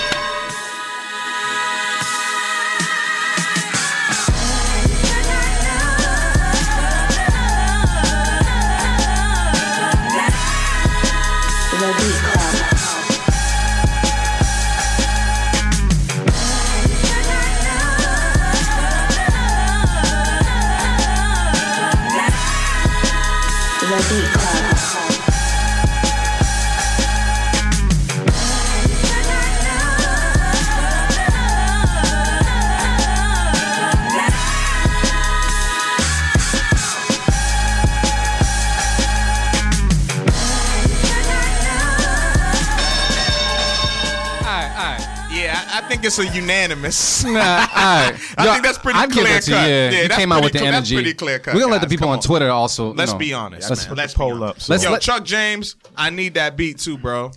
[46.19, 47.23] Yeah, I, I think it's a unanimous.
[47.23, 48.19] Nah, all right.
[48.37, 49.63] I Yo, think that's pretty I'd give clear it to cut.
[49.67, 49.73] you.
[49.73, 51.71] Yeah, you that's came out with pretty the cl- that's pretty clear cut, We're gonna
[51.71, 52.23] let the people Come on on.
[52.23, 52.93] Twitter also.
[52.93, 53.17] Let's know.
[53.17, 53.95] be honest, Let's- man.
[53.95, 54.59] Let's Let's poll up.
[54.59, 57.31] So Let's Yo, let- Chuck James, I need that beat too, bro.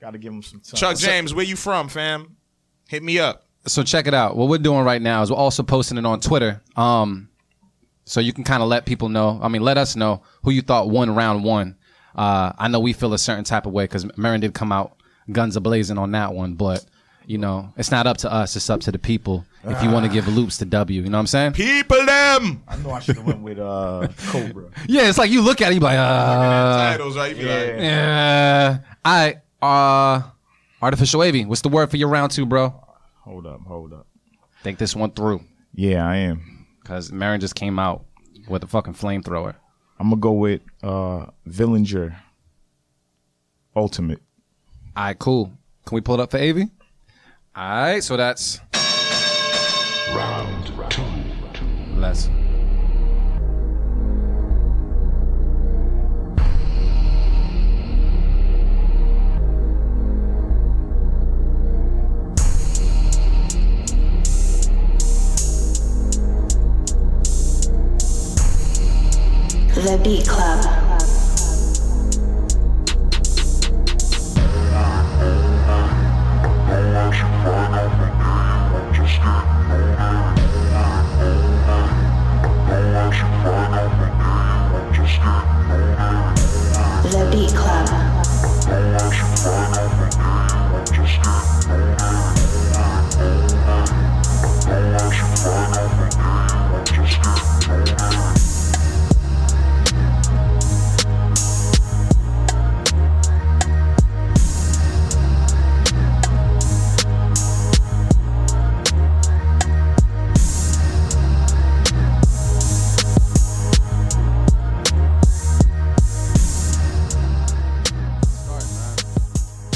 [0.00, 0.76] gotta give him some time.
[0.78, 2.36] Chuck James, where you from, fam?
[2.88, 3.44] Hit me up.
[3.66, 4.36] so check it out.
[4.36, 6.60] What we're doing right now is we're also posting it on Twitter.
[6.76, 7.28] Um,
[8.04, 9.38] so you can kind of let people know.
[9.42, 11.76] I mean, let us know who you thought won round one.
[12.14, 14.96] Uh, I know we feel a certain type of way because Marin did come out
[15.32, 16.84] guns a blazing on that one, but
[17.26, 18.54] you know, it's not up to us.
[18.56, 19.44] It's up to the people.
[19.64, 21.52] If you want to give loops to W, you know what I'm saying?
[21.52, 22.62] People them.
[22.68, 24.70] I know I should have went with uh Cobra.
[24.86, 27.34] Yeah, it's like you look at it, you be like, uh, Titles, right?
[27.34, 28.78] You be like, yeah.
[29.04, 30.22] I uh,
[30.82, 31.46] artificial wavy.
[31.46, 32.74] What's the word for your round two, bro?
[33.22, 34.06] Hold up, hold up.
[34.62, 35.40] Think this one through
[35.74, 36.66] Yeah, I am.
[36.82, 38.04] because Marin just came out
[38.48, 39.54] with a fucking flamethrower.
[39.98, 42.16] I'm gonna go with uh Villinger
[43.76, 44.20] Ultimate.
[44.96, 45.46] All right, cool.
[45.86, 46.68] Can we pull it up for Avi?
[47.56, 48.58] All right, so that's
[50.12, 51.02] Round two.
[51.96, 52.28] let's.
[69.76, 70.73] The Beat Club.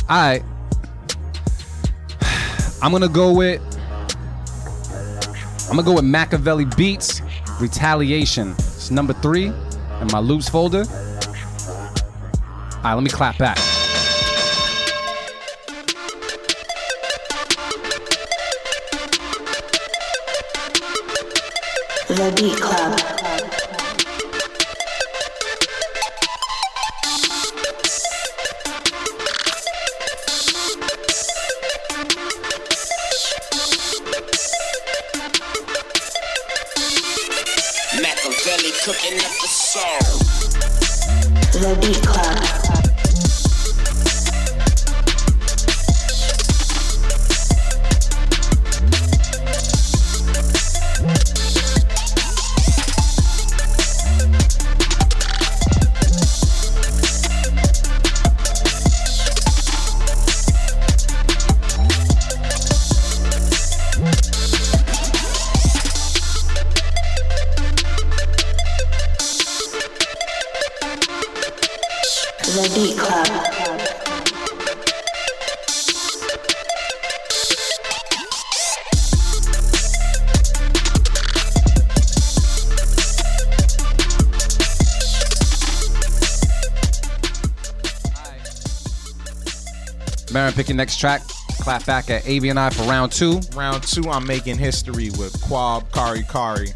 [0.08, 0.42] All right.
[2.80, 3.60] I'm gonna go with.
[5.68, 7.20] I'm gonna go with Machiavelli Beats
[7.60, 8.52] Retaliation.
[8.52, 10.84] It's number three in my loops folder.
[10.88, 13.58] All right, let me clap back.
[22.08, 22.97] The Beat Club.
[90.58, 91.22] Pick your next track.
[91.60, 93.40] Clap back at AV and I for round two.
[93.54, 96.70] Round two, I'm making history with Quab Kari Kari.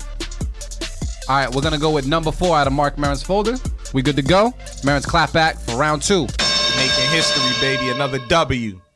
[1.29, 3.57] All right, we're gonna go with number four out of Mark Marin's folder.
[3.93, 4.55] We good to go?
[4.85, 6.29] Marin's clap back for round two.
[6.77, 7.89] Making history, baby.
[7.91, 8.81] Another W.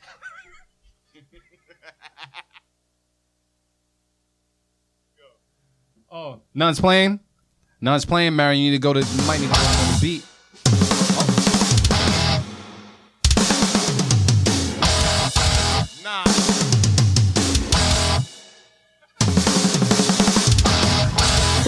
[6.09, 7.21] Oh, none's playing.
[7.79, 8.35] None's playing.
[8.35, 9.01] Marin, you need to go to.
[9.01, 10.25] You might need to go on the beat.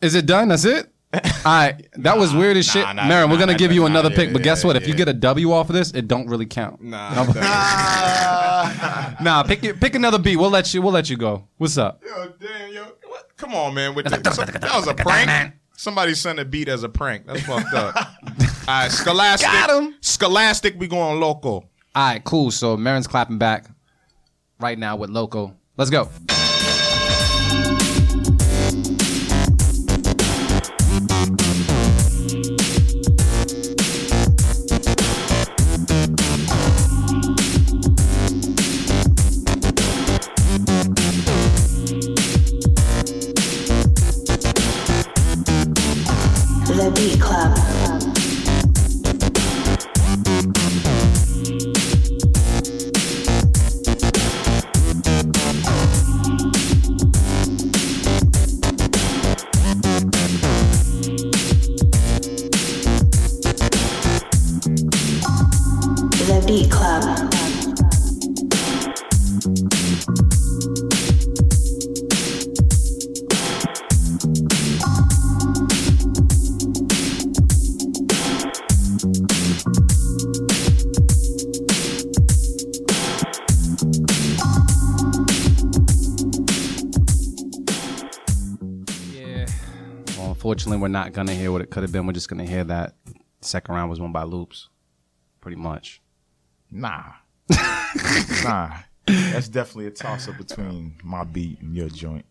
[0.00, 0.48] Is it done?
[0.48, 0.90] That's it.
[1.14, 2.96] All right, that was weird as nah, shit.
[2.96, 4.74] nah, Marin, we're gonna nah, give you nah, another yeah, pick, but guess yeah, what?
[4.76, 6.82] If you get a W off of this, it don't really count.
[6.82, 7.24] Nah.
[9.20, 10.36] Nah, pick your- pick another beat.
[10.36, 10.82] We'll let you.
[10.82, 11.46] We'll let you go.
[11.58, 12.02] What's up?
[12.04, 12.82] Yo, damn, yo.
[13.06, 13.36] What?
[13.36, 13.94] Come on, man.
[13.94, 15.52] With the, so- that was a prank.
[15.76, 17.26] Somebody sent a beat as a prank.
[17.26, 17.94] That's fucked up.
[17.96, 18.04] All
[18.66, 19.48] right, Scholastic.
[19.48, 19.94] Got 'em.
[20.00, 21.70] Scholastic, we going local.
[21.94, 22.50] All right, cool.
[22.50, 23.66] So Marin's clapping back
[24.58, 25.54] right now with Loco.
[25.76, 26.08] Let's go.
[90.66, 92.06] Unfortunately, we're not gonna hear what it could have been.
[92.06, 92.94] We're just gonna hear that
[93.40, 94.68] second round was won by loops,
[95.40, 96.00] pretty much.
[96.70, 97.02] Nah.
[98.44, 98.76] nah.
[99.06, 102.24] That's definitely a toss up between my beat and your joint.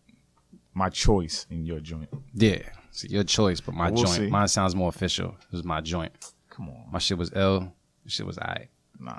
[0.74, 2.08] My choice and your joint.
[2.34, 2.62] Yeah.
[2.90, 4.16] It's your choice, but my We'll joint.
[4.16, 4.26] see.
[4.28, 5.36] Mine sounds more official.
[5.40, 6.12] It was my joint.
[6.50, 6.86] Come on.
[6.90, 7.72] My shit was L.
[8.06, 8.68] Shit was I.
[8.98, 9.14] Nah.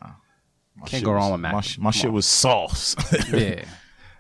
[0.76, 1.54] My Can't go wrong was- with Mac.
[1.54, 2.14] My, my shit on.
[2.14, 2.96] was sauce.
[3.34, 3.64] Yeah.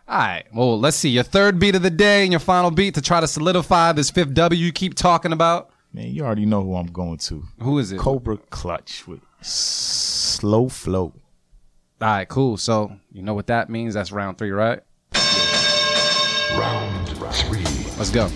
[0.07, 0.43] All right.
[0.53, 1.09] Well, let's see.
[1.09, 4.11] Your third beat of the day and your final beat to try to solidify this
[4.11, 5.71] fifth W you keep talking about.
[5.93, 7.43] Man, you already know who I'm going to.
[7.61, 7.99] Who is it?
[7.99, 11.13] Cobra Clutch with slow flow.
[12.01, 12.57] All right, cool.
[12.57, 13.93] So you know what that means?
[13.93, 14.81] That's round three, right?
[16.51, 17.63] Round three.
[17.97, 18.29] Let's go.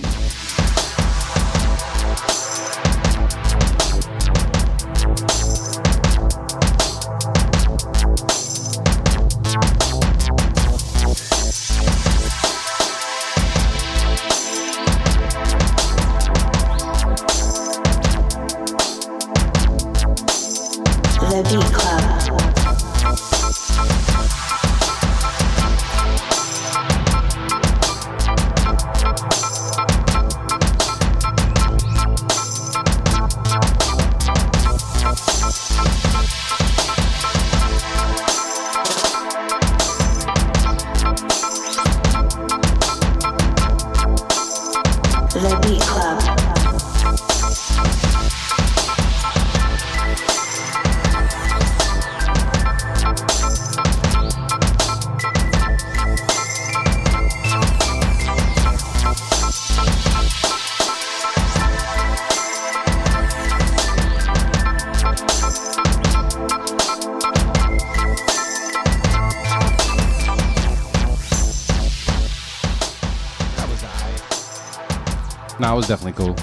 [75.60, 76.36] Nah, it was definitely cool.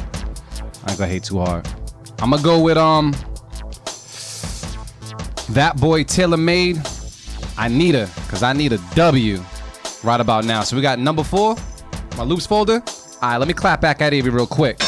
[0.84, 1.66] I ain't gonna hate too hard.
[2.18, 3.12] I'm gonna go with um
[5.50, 6.80] that boy Taylor Made.
[7.56, 9.42] I need a cause I need a W
[10.04, 10.62] right about now.
[10.62, 11.56] So we got number four,
[12.16, 12.82] my loops folder.
[13.22, 14.78] All right, let me clap back at Avy real quick.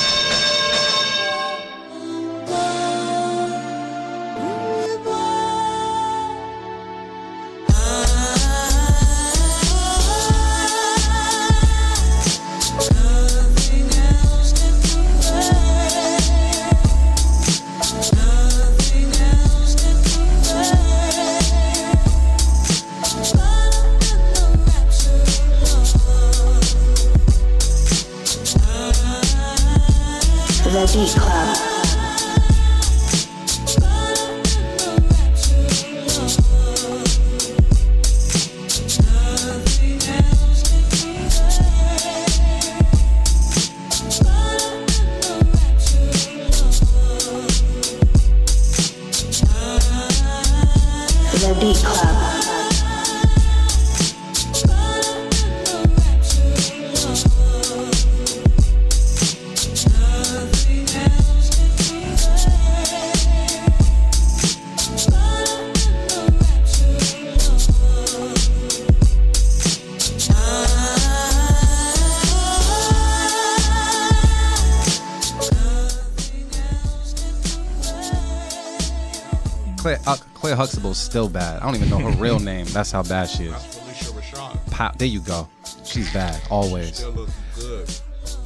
[81.08, 81.62] Still bad.
[81.62, 82.66] I don't even know her real name.
[82.66, 83.54] That's how bad she is.
[83.54, 84.70] Phylicia Rashad.
[84.70, 85.48] Pow, there you go.
[85.82, 86.96] She's bad always.
[86.96, 87.90] Still looking good.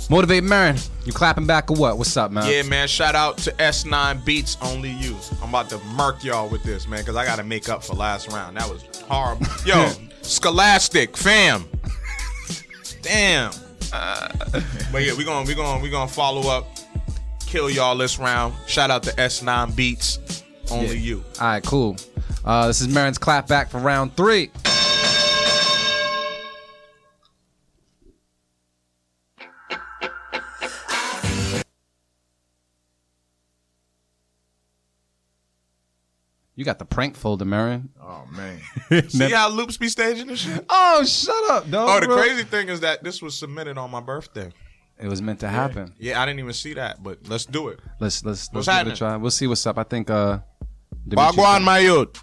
[0.08, 1.98] Motivate Marin, you clapping back or what?
[1.98, 2.48] What's up, man?
[2.48, 2.86] Yeah, man.
[2.86, 5.16] Shout out to S9 Beats, only you.
[5.42, 7.94] I'm about to murk y'all with this, man, because I got to make up for
[7.94, 8.56] last round.
[8.56, 9.44] That was horrible.
[9.66, 9.90] Yo,
[10.22, 11.64] Scholastic, fam.
[13.00, 13.50] Damn.
[13.92, 14.28] Uh,
[14.92, 16.68] but yeah, we're gonna we gonna we gonna follow up,
[17.40, 18.54] kill y'all this round.
[18.68, 21.24] Shout out to S9 Beats, only you.
[21.40, 21.96] All right, cool.
[22.44, 24.50] Uh, this is Marin's clap back for round three.
[36.54, 37.88] You got the prank folder, Marin.
[38.00, 38.60] Oh man.
[39.08, 40.64] See how loops be staging this shit?
[40.68, 42.04] Oh, shut up, dog.
[42.04, 44.52] Oh, the crazy thing is that this was submitted on my birthday.
[45.00, 45.94] It was meant to happen.
[45.98, 47.80] Yeah, I didn't even see that, but let's do it.
[47.98, 49.16] Let's let's What's let's give it a try.
[49.16, 49.78] We'll see what's up.
[49.78, 50.40] I think uh,
[51.08, 52.22] Dimitri- my youth.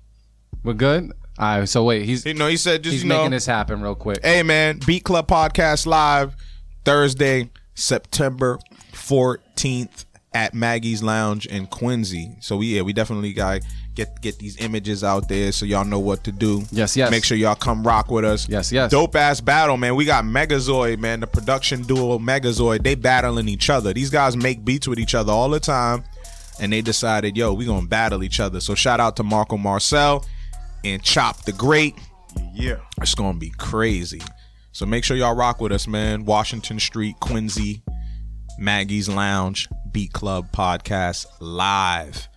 [0.64, 1.11] We're good.
[1.38, 1.69] All right.
[1.69, 3.95] So wait, he's You know, he said just he's you know, making this happen real
[3.95, 4.23] quick.
[4.23, 6.36] Hey man, Beat Club Podcast live
[6.84, 8.60] Thursday, September
[8.91, 12.36] 14th at Maggie's Lounge in Quincy.
[12.41, 13.61] So we yeah, we definitely got
[13.95, 16.64] get get these images out there so y'all know what to do.
[16.72, 17.10] Yes, yes.
[17.10, 18.48] Make sure y'all come rock with us.
[18.49, 18.91] Yes, yes.
[18.91, 19.95] Dope ass battle, man.
[19.95, 22.84] We got Megazoid, man, the production duo Megazoid.
[22.84, 23.94] They battling each other.
[23.94, 26.03] These guys make beats with each other all the time.
[26.61, 28.60] And they decided, yo, we gonna battle each other.
[28.60, 30.26] So shout out to Marco Marcel
[30.84, 31.95] and Chop the Great.
[32.53, 32.77] Yeah.
[33.01, 34.22] It's gonna be crazy.
[34.72, 36.26] So make sure y'all rock with us, man.
[36.26, 37.84] Washington Street, Quincy,
[38.57, 42.27] Maggie's Lounge, Beat Club Podcast live,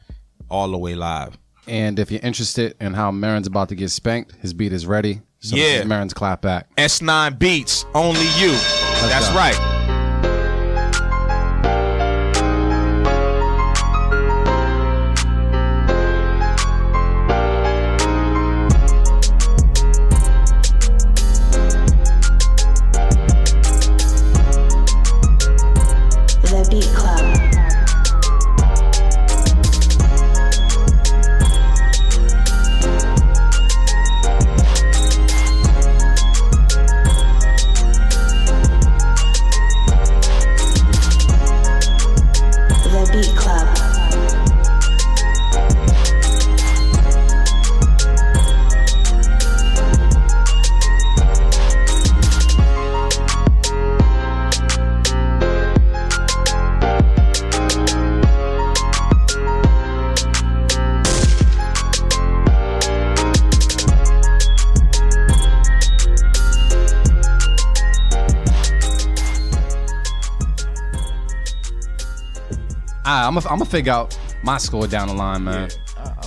[0.49, 1.37] all the way live.
[1.69, 5.21] And if you're interested in how Marin's about to get spanked, his beat is ready.
[5.41, 5.63] So Yeah.
[5.65, 6.69] this is Marin's clap back.
[6.77, 8.53] S9 Beats, only you.
[9.03, 9.37] That's go.
[9.37, 9.72] right.
[26.73, 27.22] Beat Club.
[73.37, 75.71] I'm gonna I'm figure out my score down the line, man.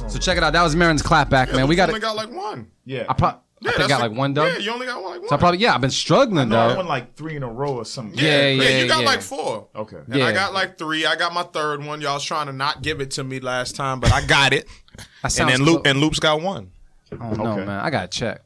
[0.08, 0.54] so check it out.
[0.54, 1.68] That was Marin's clap back, man.
[1.68, 2.72] We got only got like one.
[2.86, 3.06] Yeah.
[3.08, 4.48] I, pro- I think I got like one dub.
[4.54, 5.12] Yeah, you only got one.
[5.12, 5.30] Like one.
[5.30, 6.78] So I probably yeah, I've been struggling no, I though.
[6.78, 8.18] won like three in a row or something.
[8.18, 9.06] Yeah, yeah, You got yeah.
[9.06, 9.68] like four.
[9.76, 9.98] Okay.
[9.98, 10.26] And Yeah.
[10.26, 11.06] I got like three.
[11.06, 12.02] I got my third one.
[12.02, 14.68] Y'all was trying to not give it to me last time, but I got it.
[15.24, 16.72] That and then Loop and Loop's got one.
[17.12, 17.66] I don't know, Okay.
[17.66, 17.80] man.
[17.82, 18.42] I gotta check.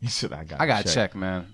[0.00, 0.60] He said I got.
[0.60, 0.92] I gotta check.
[1.12, 1.53] check, man.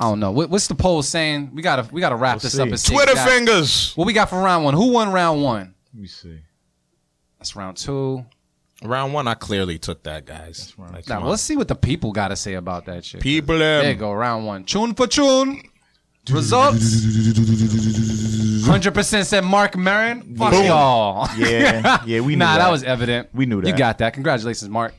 [0.00, 0.30] I don't know.
[0.30, 1.50] What, what's the poll saying?
[1.54, 2.66] We gotta we gotta wrap this up.
[2.66, 2.70] see.
[2.70, 3.92] And see Twitter exact- fingers.
[3.96, 4.74] What we got for round one?
[4.74, 5.74] Who won round one?
[5.92, 6.38] Let me see.
[7.38, 8.24] That's round two.
[8.84, 10.72] Round one, I clearly took that, guys.
[10.78, 11.26] Like, Now on.
[11.28, 13.20] let's see what the people got to say about that shit.
[13.20, 14.64] People, There you um, go, round one.
[14.66, 15.62] Chune for Chune.
[16.30, 16.94] Results.
[18.66, 20.36] Hundred percent said Mark Marin.
[20.36, 20.64] Fuck Boom.
[20.66, 21.28] y'all.
[21.38, 22.58] Yeah, yeah, we knew nah, that.
[22.64, 22.70] that.
[22.70, 23.28] was evident.
[23.34, 23.68] We knew that.
[23.68, 24.12] You got that.
[24.14, 24.94] Congratulations, Mark.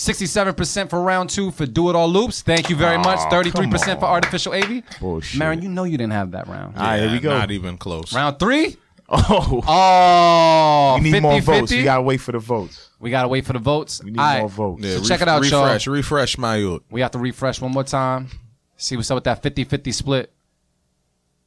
[0.00, 2.40] Sixty-seven percent for round two for Do It All Loops.
[2.40, 3.18] Thank you very much.
[3.30, 4.12] Thirty-three percent for on.
[4.14, 4.82] Artificial AV.
[4.98, 5.38] Bullshit.
[5.38, 6.74] Maron, you know you didn't have that round.
[6.78, 7.36] All right, here we go.
[7.36, 8.14] Not even close.
[8.14, 8.76] Round three.
[9.12, 11.60] Oh, Oh, we need 50, more votes.
[11.72, 11.76] 50.
[11.78, 12.90] We gotta wait for the votes.
[13.00, 14.02] We gotta wait for the votes.
[14.04, 14.38] We need All right.
[14.40, 14.84] more votes.
[14.84, 15.64] Yeah, So check it out, y'all.
[15.64, 16.82] refresh, Refresh my youth.
[16.92, 18.28] We have to refresh one more time.
[18.76, 20.32] See what's up with that 50-50 split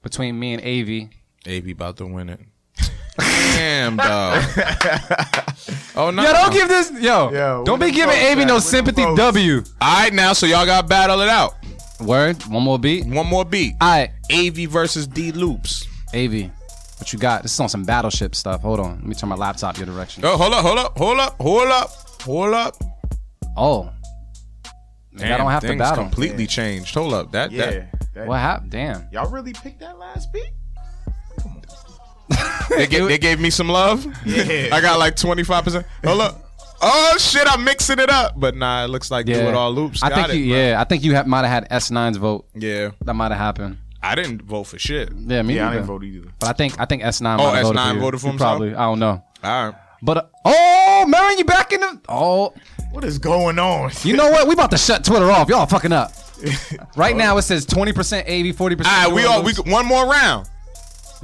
[0.02, 1.10] between me and AV.
[1.46, 2.42] AB about to win it.
[3.20, 4.44] Damn, dog.
[5.96, 6.24] oh no.
[6.24, 6.92] Yo, don't give this.
[6.92, 9.04] Yo, Yo, don't be giving votes AV no Where the sympathy.
[9.16, 9.64] W.
[9.82, 11.54] All right, now, so y'all got to battle it out.
[12.00, 12.42] Word.
[12.48, 13.06] One more beat.
[13.06, 13.74] One more beat.
[13.80, 15.88] All right, AV versus D Loops.
[16.14, 16.50] AV.
[16.98, 17.44] What you got?
[17.44, 18.62] This is on some battleship stuff.
[18.62, 18.96] Hold on.
[18.98, 20.24] Let me turn my laptop your direction.
[20.26, 21.90] Oh, hold up, hold up, hold up, hold up,
[22.22, 22.76] hold up.
[23.58, 23.90] Oh.
[25.12, 26.04] Maybe I don't have to things battle.
[26.06, 26.94] completely changed.
[26.96, 27.66] Hold up, that Yeah.
[27.70, 28.72] that that- What happened?
[28.72, 29.08] Damn.
[29.12, 30.50] Y'all really picked that last beat?
[32.70, 34.06] they, gave, they gave me some love.
[34.26, 34.70] Yeah.
[34.72, 35.86] I got like twenty five percent.
[36.04, 36.40] Hold up.
[36.82, 38.34] Oh shit, I'm mixing it up.
[38.38, 39.42] But nah, it looks like Yeah.
[39.44, 40.04] do it all loops.
[40.04, 40.54] I got think it, you.
[40.54, 40.58] bro.
[40.62, 42.46] Yeah, I think you ha- might have had S9's vote.
[42.56, 42.92] Yeah.
[43.06, 43.78] That might have happened.
[44.02, 45.10] I didn't vote for shit.
[45.16, 46.28] Yeah, me Yeah, I didn't vote either.
[46.40, 47.36] But I think I think S9.
[47.40, 48.50] Oh, might have voted S9 for voted for You himself?
[48.58, 48.76] Probably.
[48.76, 49.24] I don't know.
[49.44, 49.76] All right.
[50.02, 52.02] But uh, oh, Marion, you back in the?
[52.10, 52.54] Oh,
[52.92, 53.92] What is going on?
[54.04, 54.46] you know what?
[54.50, 55.48] We about to shut Twitter off.
[55.48, 56.12] Y'all fucking up.
[56.98, 58.94] Right now it says twenty percent AV, forty percent.
[58.94, 60.50] All right, we all we one more round.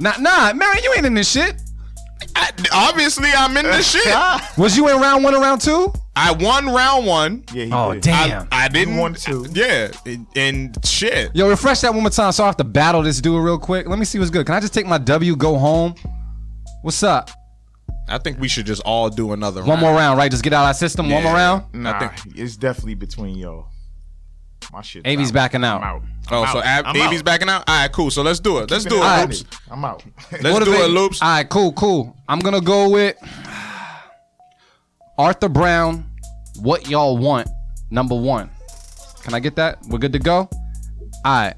[0.00, 1.60] Nah, nah, Marion, you ain't in this shit.
[2.36, 4.14] I, obviously, I'm in this shit.
[4.58, 5.92] Was you in round one and round two?
[6.16, 7.44] I won round one.
[7.52, 8.02] Yeah, he Oh did.
[8.02, 8.48] damn.
[8.52, 9.46] I, I didn't You won two.
[9.52, 11.34] Yeah, and, and shit.
[11.34, 13.88] Yo, refresh that one more time so I have to battle this dude real quick.
[13.88, 14.44] Let me see what's good.
[14.46, 15.94] Can I just take my W, go home?
[16.82, 17.30] What's up?
[18.08, 19.80] I think we should just all do another One round.
[19.82, 20.30] more round, right?
[20.30, 21.08] Just get out of that system.
[21.10, 21.72] One more round.
[21.72, 23.66] Nah, I think- it's definitely between y'all.
[24.72, 25.06] My shit.
[25.06, 25.82] AV's backing out.
[25.82, 26.02] I'm out.
[26.30, 26.64] Oh, I'm so out.
[26.64, 27.24] Ab- I'm Avi's out.
[27.24, 27.64] backing out.
[27.68, 28.10] All right, cool.
[28.10, 28.70] So let's do it.
[28.70, 29.44] Let's do it, Keeping loops.
[29.70, 30.04] I'm out.
[30.32, 31.20] Let's What do it, loops.
[31.22, 32.16] All right, cool, cool.
[32.28, 33.16] I'm gonna go with
[35.18, 36.08] Arthur Brown.
[36.60, 37.48] What y'all want?
[37.90, 38.50] Number one.
[39.22, 39.78] Can I get that?
[39.88, 40.48] We're good to go.
[40.48, 40.50] All
[41.24, 41.54] right.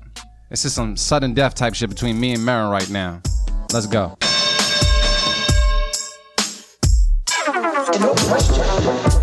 [0.50, 3.20] This is some sudden death type shit between me and Marin right now.
[3.72, 4.16] Let's go.
[8.32, 9.22] That's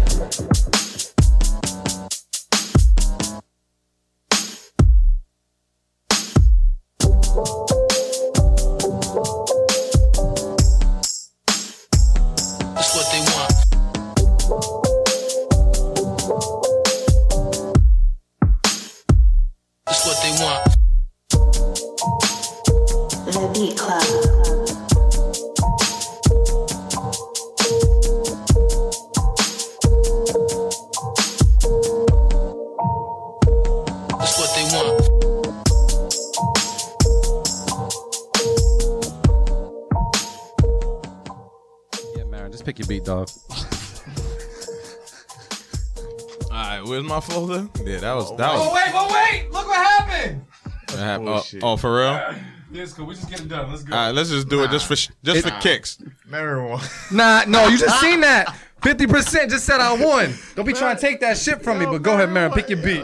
[47.48, 47.90] where's my folder?
[47.90, 48.74] Yeah, that was that oh, was.
[48.74, 49.52] wait, but wait!
[49.52, 50.46] Look what happened!
[50.88, 51.64] that hap- oh, bullshit.
[51.64, 52.08] oh, for real?
[52.08, 52.34] All
[52.72, 53.06] Yeah, it's cool.
[53.06, 53.70] We just get it done.
[53.70, 53.96] Let's go.
[53.96, 55.98] right, let's just do it just for sh- just for kicks.
[56.30, 57.12] Marijuana.
[57.12, 58.56] Nah, no, you just seen that.
[58.82, 60.34] 50% just said I won.
[60.56, 62.82] Don't be trying to take that shit from me, but go ahead, Marin, pick your
[62.82, 63.04] beat.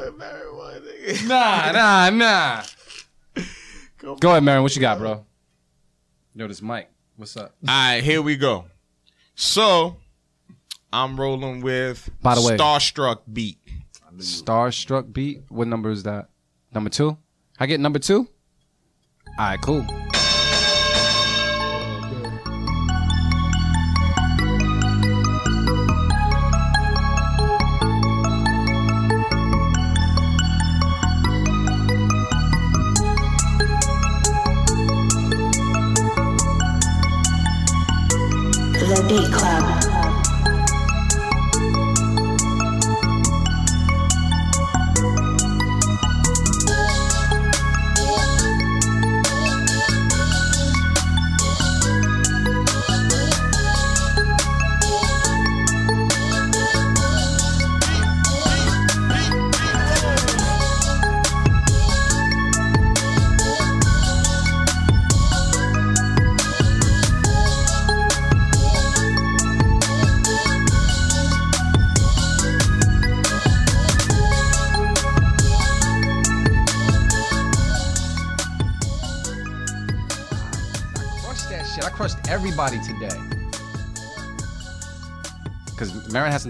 [1.26, 2.64] Nah, nah, nah.
[3.98, 4.64] Go ahead, Marin.
[4.64, 5.26] What you got, bro?
[6.34, 6.90] Yo, this Mike.
[7.18, 7.56] What's up?
[7.68, 8.66] All right, here we go.
[9.36, 9.98] So,
[10.92, 13.58] I'm rolling with By the way- Starstruck beat.
[14.18, 15.44] Starstruck beat.
[15.50, 16.30] What number is that?
[16.74, 17.18] Number two?
[17.60, 18.28] I get number two?
[19.38, 19.86] All right, cool.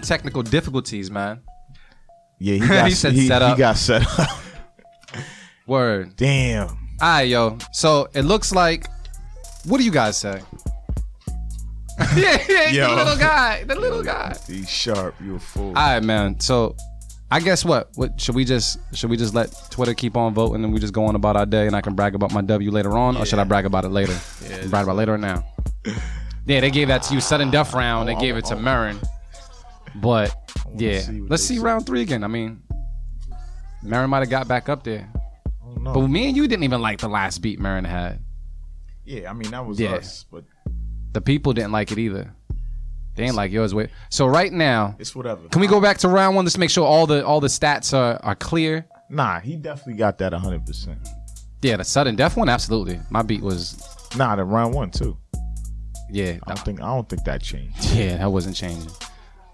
[0.06, 1.42] Technical difficulties, man.
[2.40, 3.58] Yeah, he got, He said he, set he up.
[3.58, 4.30] got set up.
[5.68, 6.16] Word.
[6.16, 6.68] Damn.
[6.70, 7.58] All right, yo.
[7.72, 8.88] So it looks like.
[9.66, 10.42] What do you guys say?
[12.16, 12.90] yeah, yeah, Yo.
[12.90, 14.36] the little guy, the little guy.
[14.48, 15.16] He's sharp.
[15.24, 15.70] You a fool.
[15.70, 16.40] All right, man.
[16.40, 16.76] So,
[17.32, 17.90] I guess what?
[17.96, 20.94] What should we just should we just let Twitter keep on voting and we just
[20.94, 23.26] go on about our day and I can brag about my W later on, or
[23.26, 24.16] should I brag about it later?
[24.48, 25.44] Yeah, brag about it later or now.
[26.46, 28.08] yeah, they gave that to you sudden death round.
[28.10, 29.00] Oh, they gave it to Marin,
[29.96, 30.36] but
[30.76, 32.24] yeah, see let's see round three again.
[32.24, 32.62] I mean,
[33.84, 35.10] Marin might have got back up there,
[35.78, 35.94] no.
[35.94, 38.20] but me and you didn't even like the last beat Marin had.
[39.06, 39.96] yeah, I mean that was Yeah.
[39.96, 40.44] us, but
[41.14, 42.34] The people didn't like it either.
[43.16, 43.74] They ain't like yours.
[43.74, 43.90] Wait.
[44.10, 45.48] So right now, it's whatever.
[45.48, 47.48] can we go back to round one just to make sure all the all the
[47.48, 48.86] stats are are clear?
[49.10, 50.66] Nah, he definitely got that 100.
[50.66, 50.98] percent
[51.62, 53.00] Yeah, the sudden death one, absolutely.
[53.10, 53.82] My beat was
[54.18, 55.16] Nah, the round one too.
[56.12, 57.78] yeah, I don't think I don't think that changed.
[57.94, 58.92] yeah, that wasn't changing.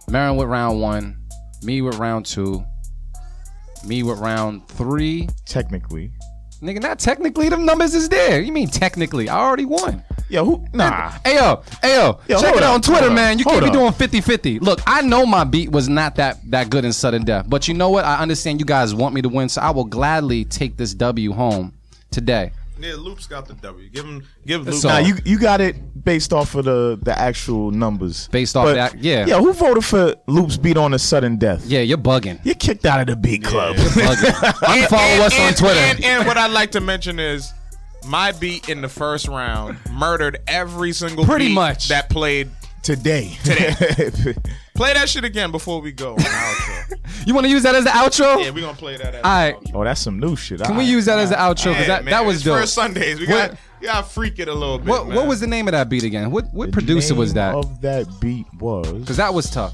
[0.09, 1.17] Marin with round one,
[1.63, 2.63] me with round two,
[3.85, 5.27] me with round three.
[5.45, 6.11] Technically,
[6.61, 8.39] Nigga, not technically, them numbers is there.
[8.39, 9.29] You mean technically?
[9.29, 10.03] I already won.
[10.29, 10.65] yo, who?
[10.73, 13.39] Nah, Hey yo, hey yo, Yo, check it out on Twitter, man.
[13.39, 13.97] You hold can't be up.
[13.97, 14.61] doing 50-50.
[14.61, 17.73] Look, I know my beat was not that that good in sudden death, but you
[17.73, 18.05] know what?
[18.05, 21.31] I understand you guys want me to win, so I will gladly take this W
[21.31, 21.73] home
[22.11, 22.51] today.
[22.81, 23.89] Yeah, Loop's got the W.
[23.89, 24.75] Give him, give Loop.
[24.75, 28.27] So- nah, you you got it based off of the the actual numbers.
[28.29, 29.25] Based off But, that- yeah.
[29.25, 31.65] Yo, who voted for Loop's beat on a sudden death?
[31.65, 32.39] Yeah, you're bugging.
[32.43, 33.75] You're kicked out of the beat club.
[33.75, 34.31] bugging.
[34.63, 35.79] Unfollow us on Twitter.
[35.79, 37.51] And, and what I'd like to mention is
[38.07, 41.87] my beat in the first round murdered every single Pretty beat much.
[41.89, 42.49] that played.
[42.83, 43.37] Today.
[44.73, 46.17] Play that shit again before we go.
[46.91, 47.27] on the outro.
[47.27, 48.43] You want to use that as the outro?
[48.43, 49.15] yeah, we're gonna play that.
[49.15, 49.55] As All right.
[49.73, 50.61] oh, that's some new shit.
[50.61, 51.65] Can we use that as the outro?
[51.71, 52.59] Because Yeah, that, man, that was it's dope.
[52.59, 54.87] First Sundays, we What- got we got freak it a little bit.
[54.87, 55.15] What man.
[55.17, 56.29] what was the name of that beat again?
[56.31, 57.55] What what producer was that?
[57.55, 59.73] Of that beat was Because that was tough.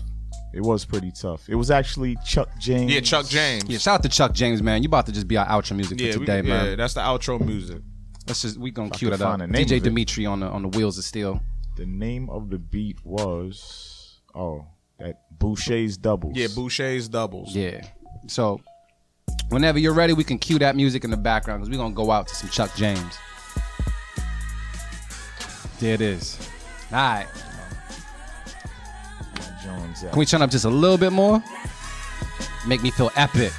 [0.54, 1.48] it was pretty tough.
[1.50, 2.92] It was actually Chuck James.
[2.94, 3.66] Yeah, Chuck James.
[3.68, 4.82] Yeah, shout out to Chuck James, man.
[4.84, 6.78] You about to just be our outro music Yeah, for we- today, yeah, man.
[6.78, 7.80] that's the outro music.
[8.28, 9.32] Let's just we gonna cue can that up.
[9.40, 9.82] find the name DJ.
[9.82, 11.42] Dimitri on the on the wheels of steel.
[11.76, 14.77] The name of the beat was oh that
[15.40, 16.36] Boucher's doubles.
[16.36, 17.56] Yeah, Boucher's doubles.
[17.56, 17.82] Yeah.
[18.28, 18.62] So
[19.50, 22.12] whenever you're ready, we can cue that music in the background because we're gonna go
[22.12, 23.18] out to some Chuck James.
[25.80, 26.38] There it is.
[26.92, 27.28] All right.
[30.00, 31.44] Can we turn up just a little bit more?
[32.68, 33.52] Make me feel epic.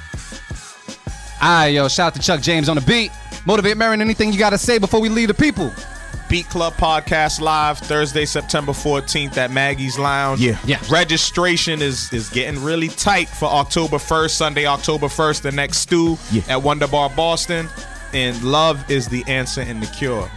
[1.41, 1.87] All right, yo.
[1.87, 3.11] Shout out to Chuck James on the beat.
[3.45, 4.01] Motivate Marin.
[4.01, 5.71] Anything you got to say before we leave the people?
[6.29, 10.39] Beat Club Podcast live Thursday, September 14th at Maggie's Lounge.
[10.39, 10.59] Yeah.
[10.63, 10.79] Yeah.
[10.91, 16.19] Registration is is getting really tight for October 1st, Sunday, October 1st, the next stew
[16.31, 16.43] Yeah.
[16.47, 17.67] at Wonder Bar Boston.
[18.13, 20.29] And love is the answer and the cure.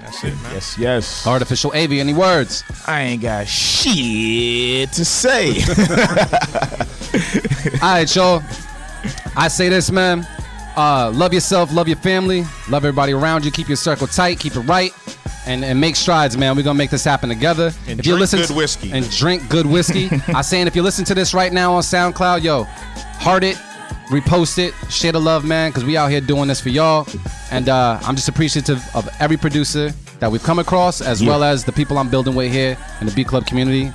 [0.00, 0.54] That's it, man.
[0.54, 1.26] Yes, yes.
[1.26, 1.92] Artificial AV.
[1.92, 2.64] Any words?
[2.86, 5.50] I ain't got shit to say.
[7.82, 8.42] All right, y'all.
[9.36, 10.26] I say this, man.
[10.78, 13.50] Uh, love yourself, love your family, love everybody around you.
[13.50, 14.92] Keep your circle tight, keep it right,
[15.44, 16.54] and, and make strides, man.
[16.54, 17.72] We're gonna make this happen together.
[17.88, 18.92] And if you listen good to- whiskey.
[18.92, 20.08] And drink good whiskey.
[20.28, 23.56] I saying if you listen to this right now on SoundCloud, yo, heart it,
[24.08, 27.08] repost it, share the love, man, because we out here doing this for y'all.
[27.50, 29.90] And uh, I'm just appreciative of every producer
[30.20, 33.12] that we've come across, as well as the people I'm building with here in the
[33.14, 33.90] B Club community,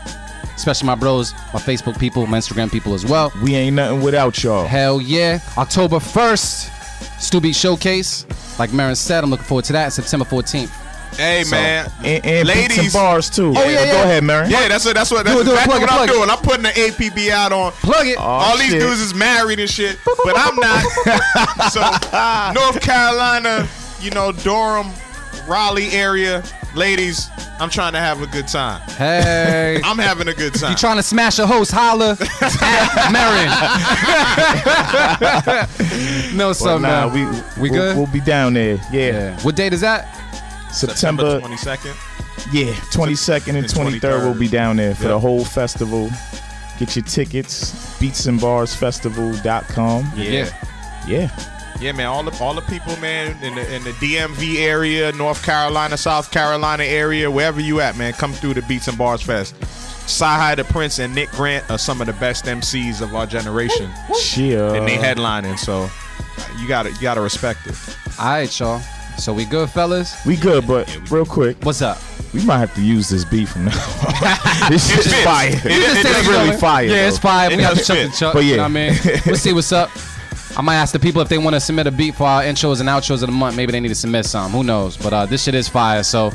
[0.56, 3.32] especially my bros, my Facebook people, my Instagram people as well.
[3.44, 4.66] we ain't nothing without y'all.
[4.68, 5.40] Hell yeah.
[5.58, 8.26] October 1st, Stu Beat Showcase.
[8.60, 9.94] Like Marin said, I'm looking forward to that.
[9.94, 10.70] September 14th.
[11.18, 11.92] Hey, man.
[12.04, 12.94] And, and beats and Ladies.
[12.94, 13.54] bars too.
[13.56, 13.92] Oh, yeah, yeah.
[13.92, 14.48] Go ahead, Mary.
[14.50, 16.10] Yeah, that's what that's what that's Do it, do it, exactly plug it, what I'm
[16.10, 16.12] it.
[16.12, 16.30] doing.
[16.32, 18.18] I'm putting the APB out on Plug it.
[18.18, 20.82] all these dudes is married and shit, but I'm not.
[21.72, 21.82] so
[22.60, 23.68] North Carolina,
[24.02, 24.92] you know, Durham,
[25.48, 26.42] Raleigh area,
[26.76, 27.30] ladies,
[27.60, 28.82] I'm trying to have a good time.
[28.98, 29.80] Hey.
[29.84, 30.72] I'm having a good time.
[30.72, 33.50] you trying to smash a host, holla at Marin.
[36.38, 37.14] no, so But nah, man.
[37.14, 37.26] we
[37.62, 37.98] We we'll, good?
[37.98, 38.76] We'll be down there.
[38.92, 39.12] Yeah.
[39.12, 39.40] yeah.
[39.42, 40.08] What date is that?
[40.72, 41.40] September.
[41.40, 41.96] 22nd.
[42.52, 44.24] Yeah, 22nd and And 23rd 23rd.
[44.26, 45.10] we'll be down there for Yeah.
[45.10, 46.10] the whole festival.
[46.80, 50.12] Get your tickets, beatsandbarsfestival.com.
[50.16, 50.30] Yeah.
[50.30, 50.50] Yeah.
[51.06, 51.28] Yeah,
[51.92, 52.06] man.
[52.08, 56.32] All the all the people, man, in the in the DMV area, North Carolina, South
[56.32, 59.56] Carolina area, wherever you at, man, come through the Beats and Bars Fest.
[60.04, 63.90] Sci the Prince and Nick Grant are some of the best MCs of our generation,
[64.22, 64.76] Cheer.
[64.76, 65.58] and they headlining.
[65.58, 65.90] So
[66.62, 67.76] you gotta you gotta respect it.
[68.20, 68.82] All right, y'all.
[69.18, 70.16] So we good, fellas?
[70.26, 72.00] we good, but real quick, What's up?
[72.34, 74.72] we might have to use this beat from now on.
[74.72, 75.50] this shit is fire.
[75.50, 76.86] It- It, it- it's it- really fire.
[76.88, 77.52] Yeah, it's fire.
[77.52, 78.06] It We got does Chuck fit.
[78.08, 78.34] and Chuck.
[78.34, 78.90] But You know yeah.
[78.92, 79.22] what I mean?
[79.28, 79.92] We'll see what's up.
[80.56, 82.80] I might ask the people if they want to submit a beat for our intros
[82.80, 83.56] and outros of the month.
[83.56, 84.52] Maybe they need to submit some.
[84.52, 84.98] Who knows?
[84.98, 86.04] But uh, this shit is fire.
[86.04, 86.32] So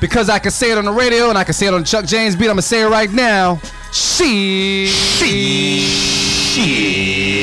[0.00, 2.04] because I can say it on the radio and I can say it on Chuck
[2.04, 3.58] James beat, I'm gonna say it right now.
[3.92, 4.86] She.
[4.88, 5.80] She.
[5.80, 7.35] she.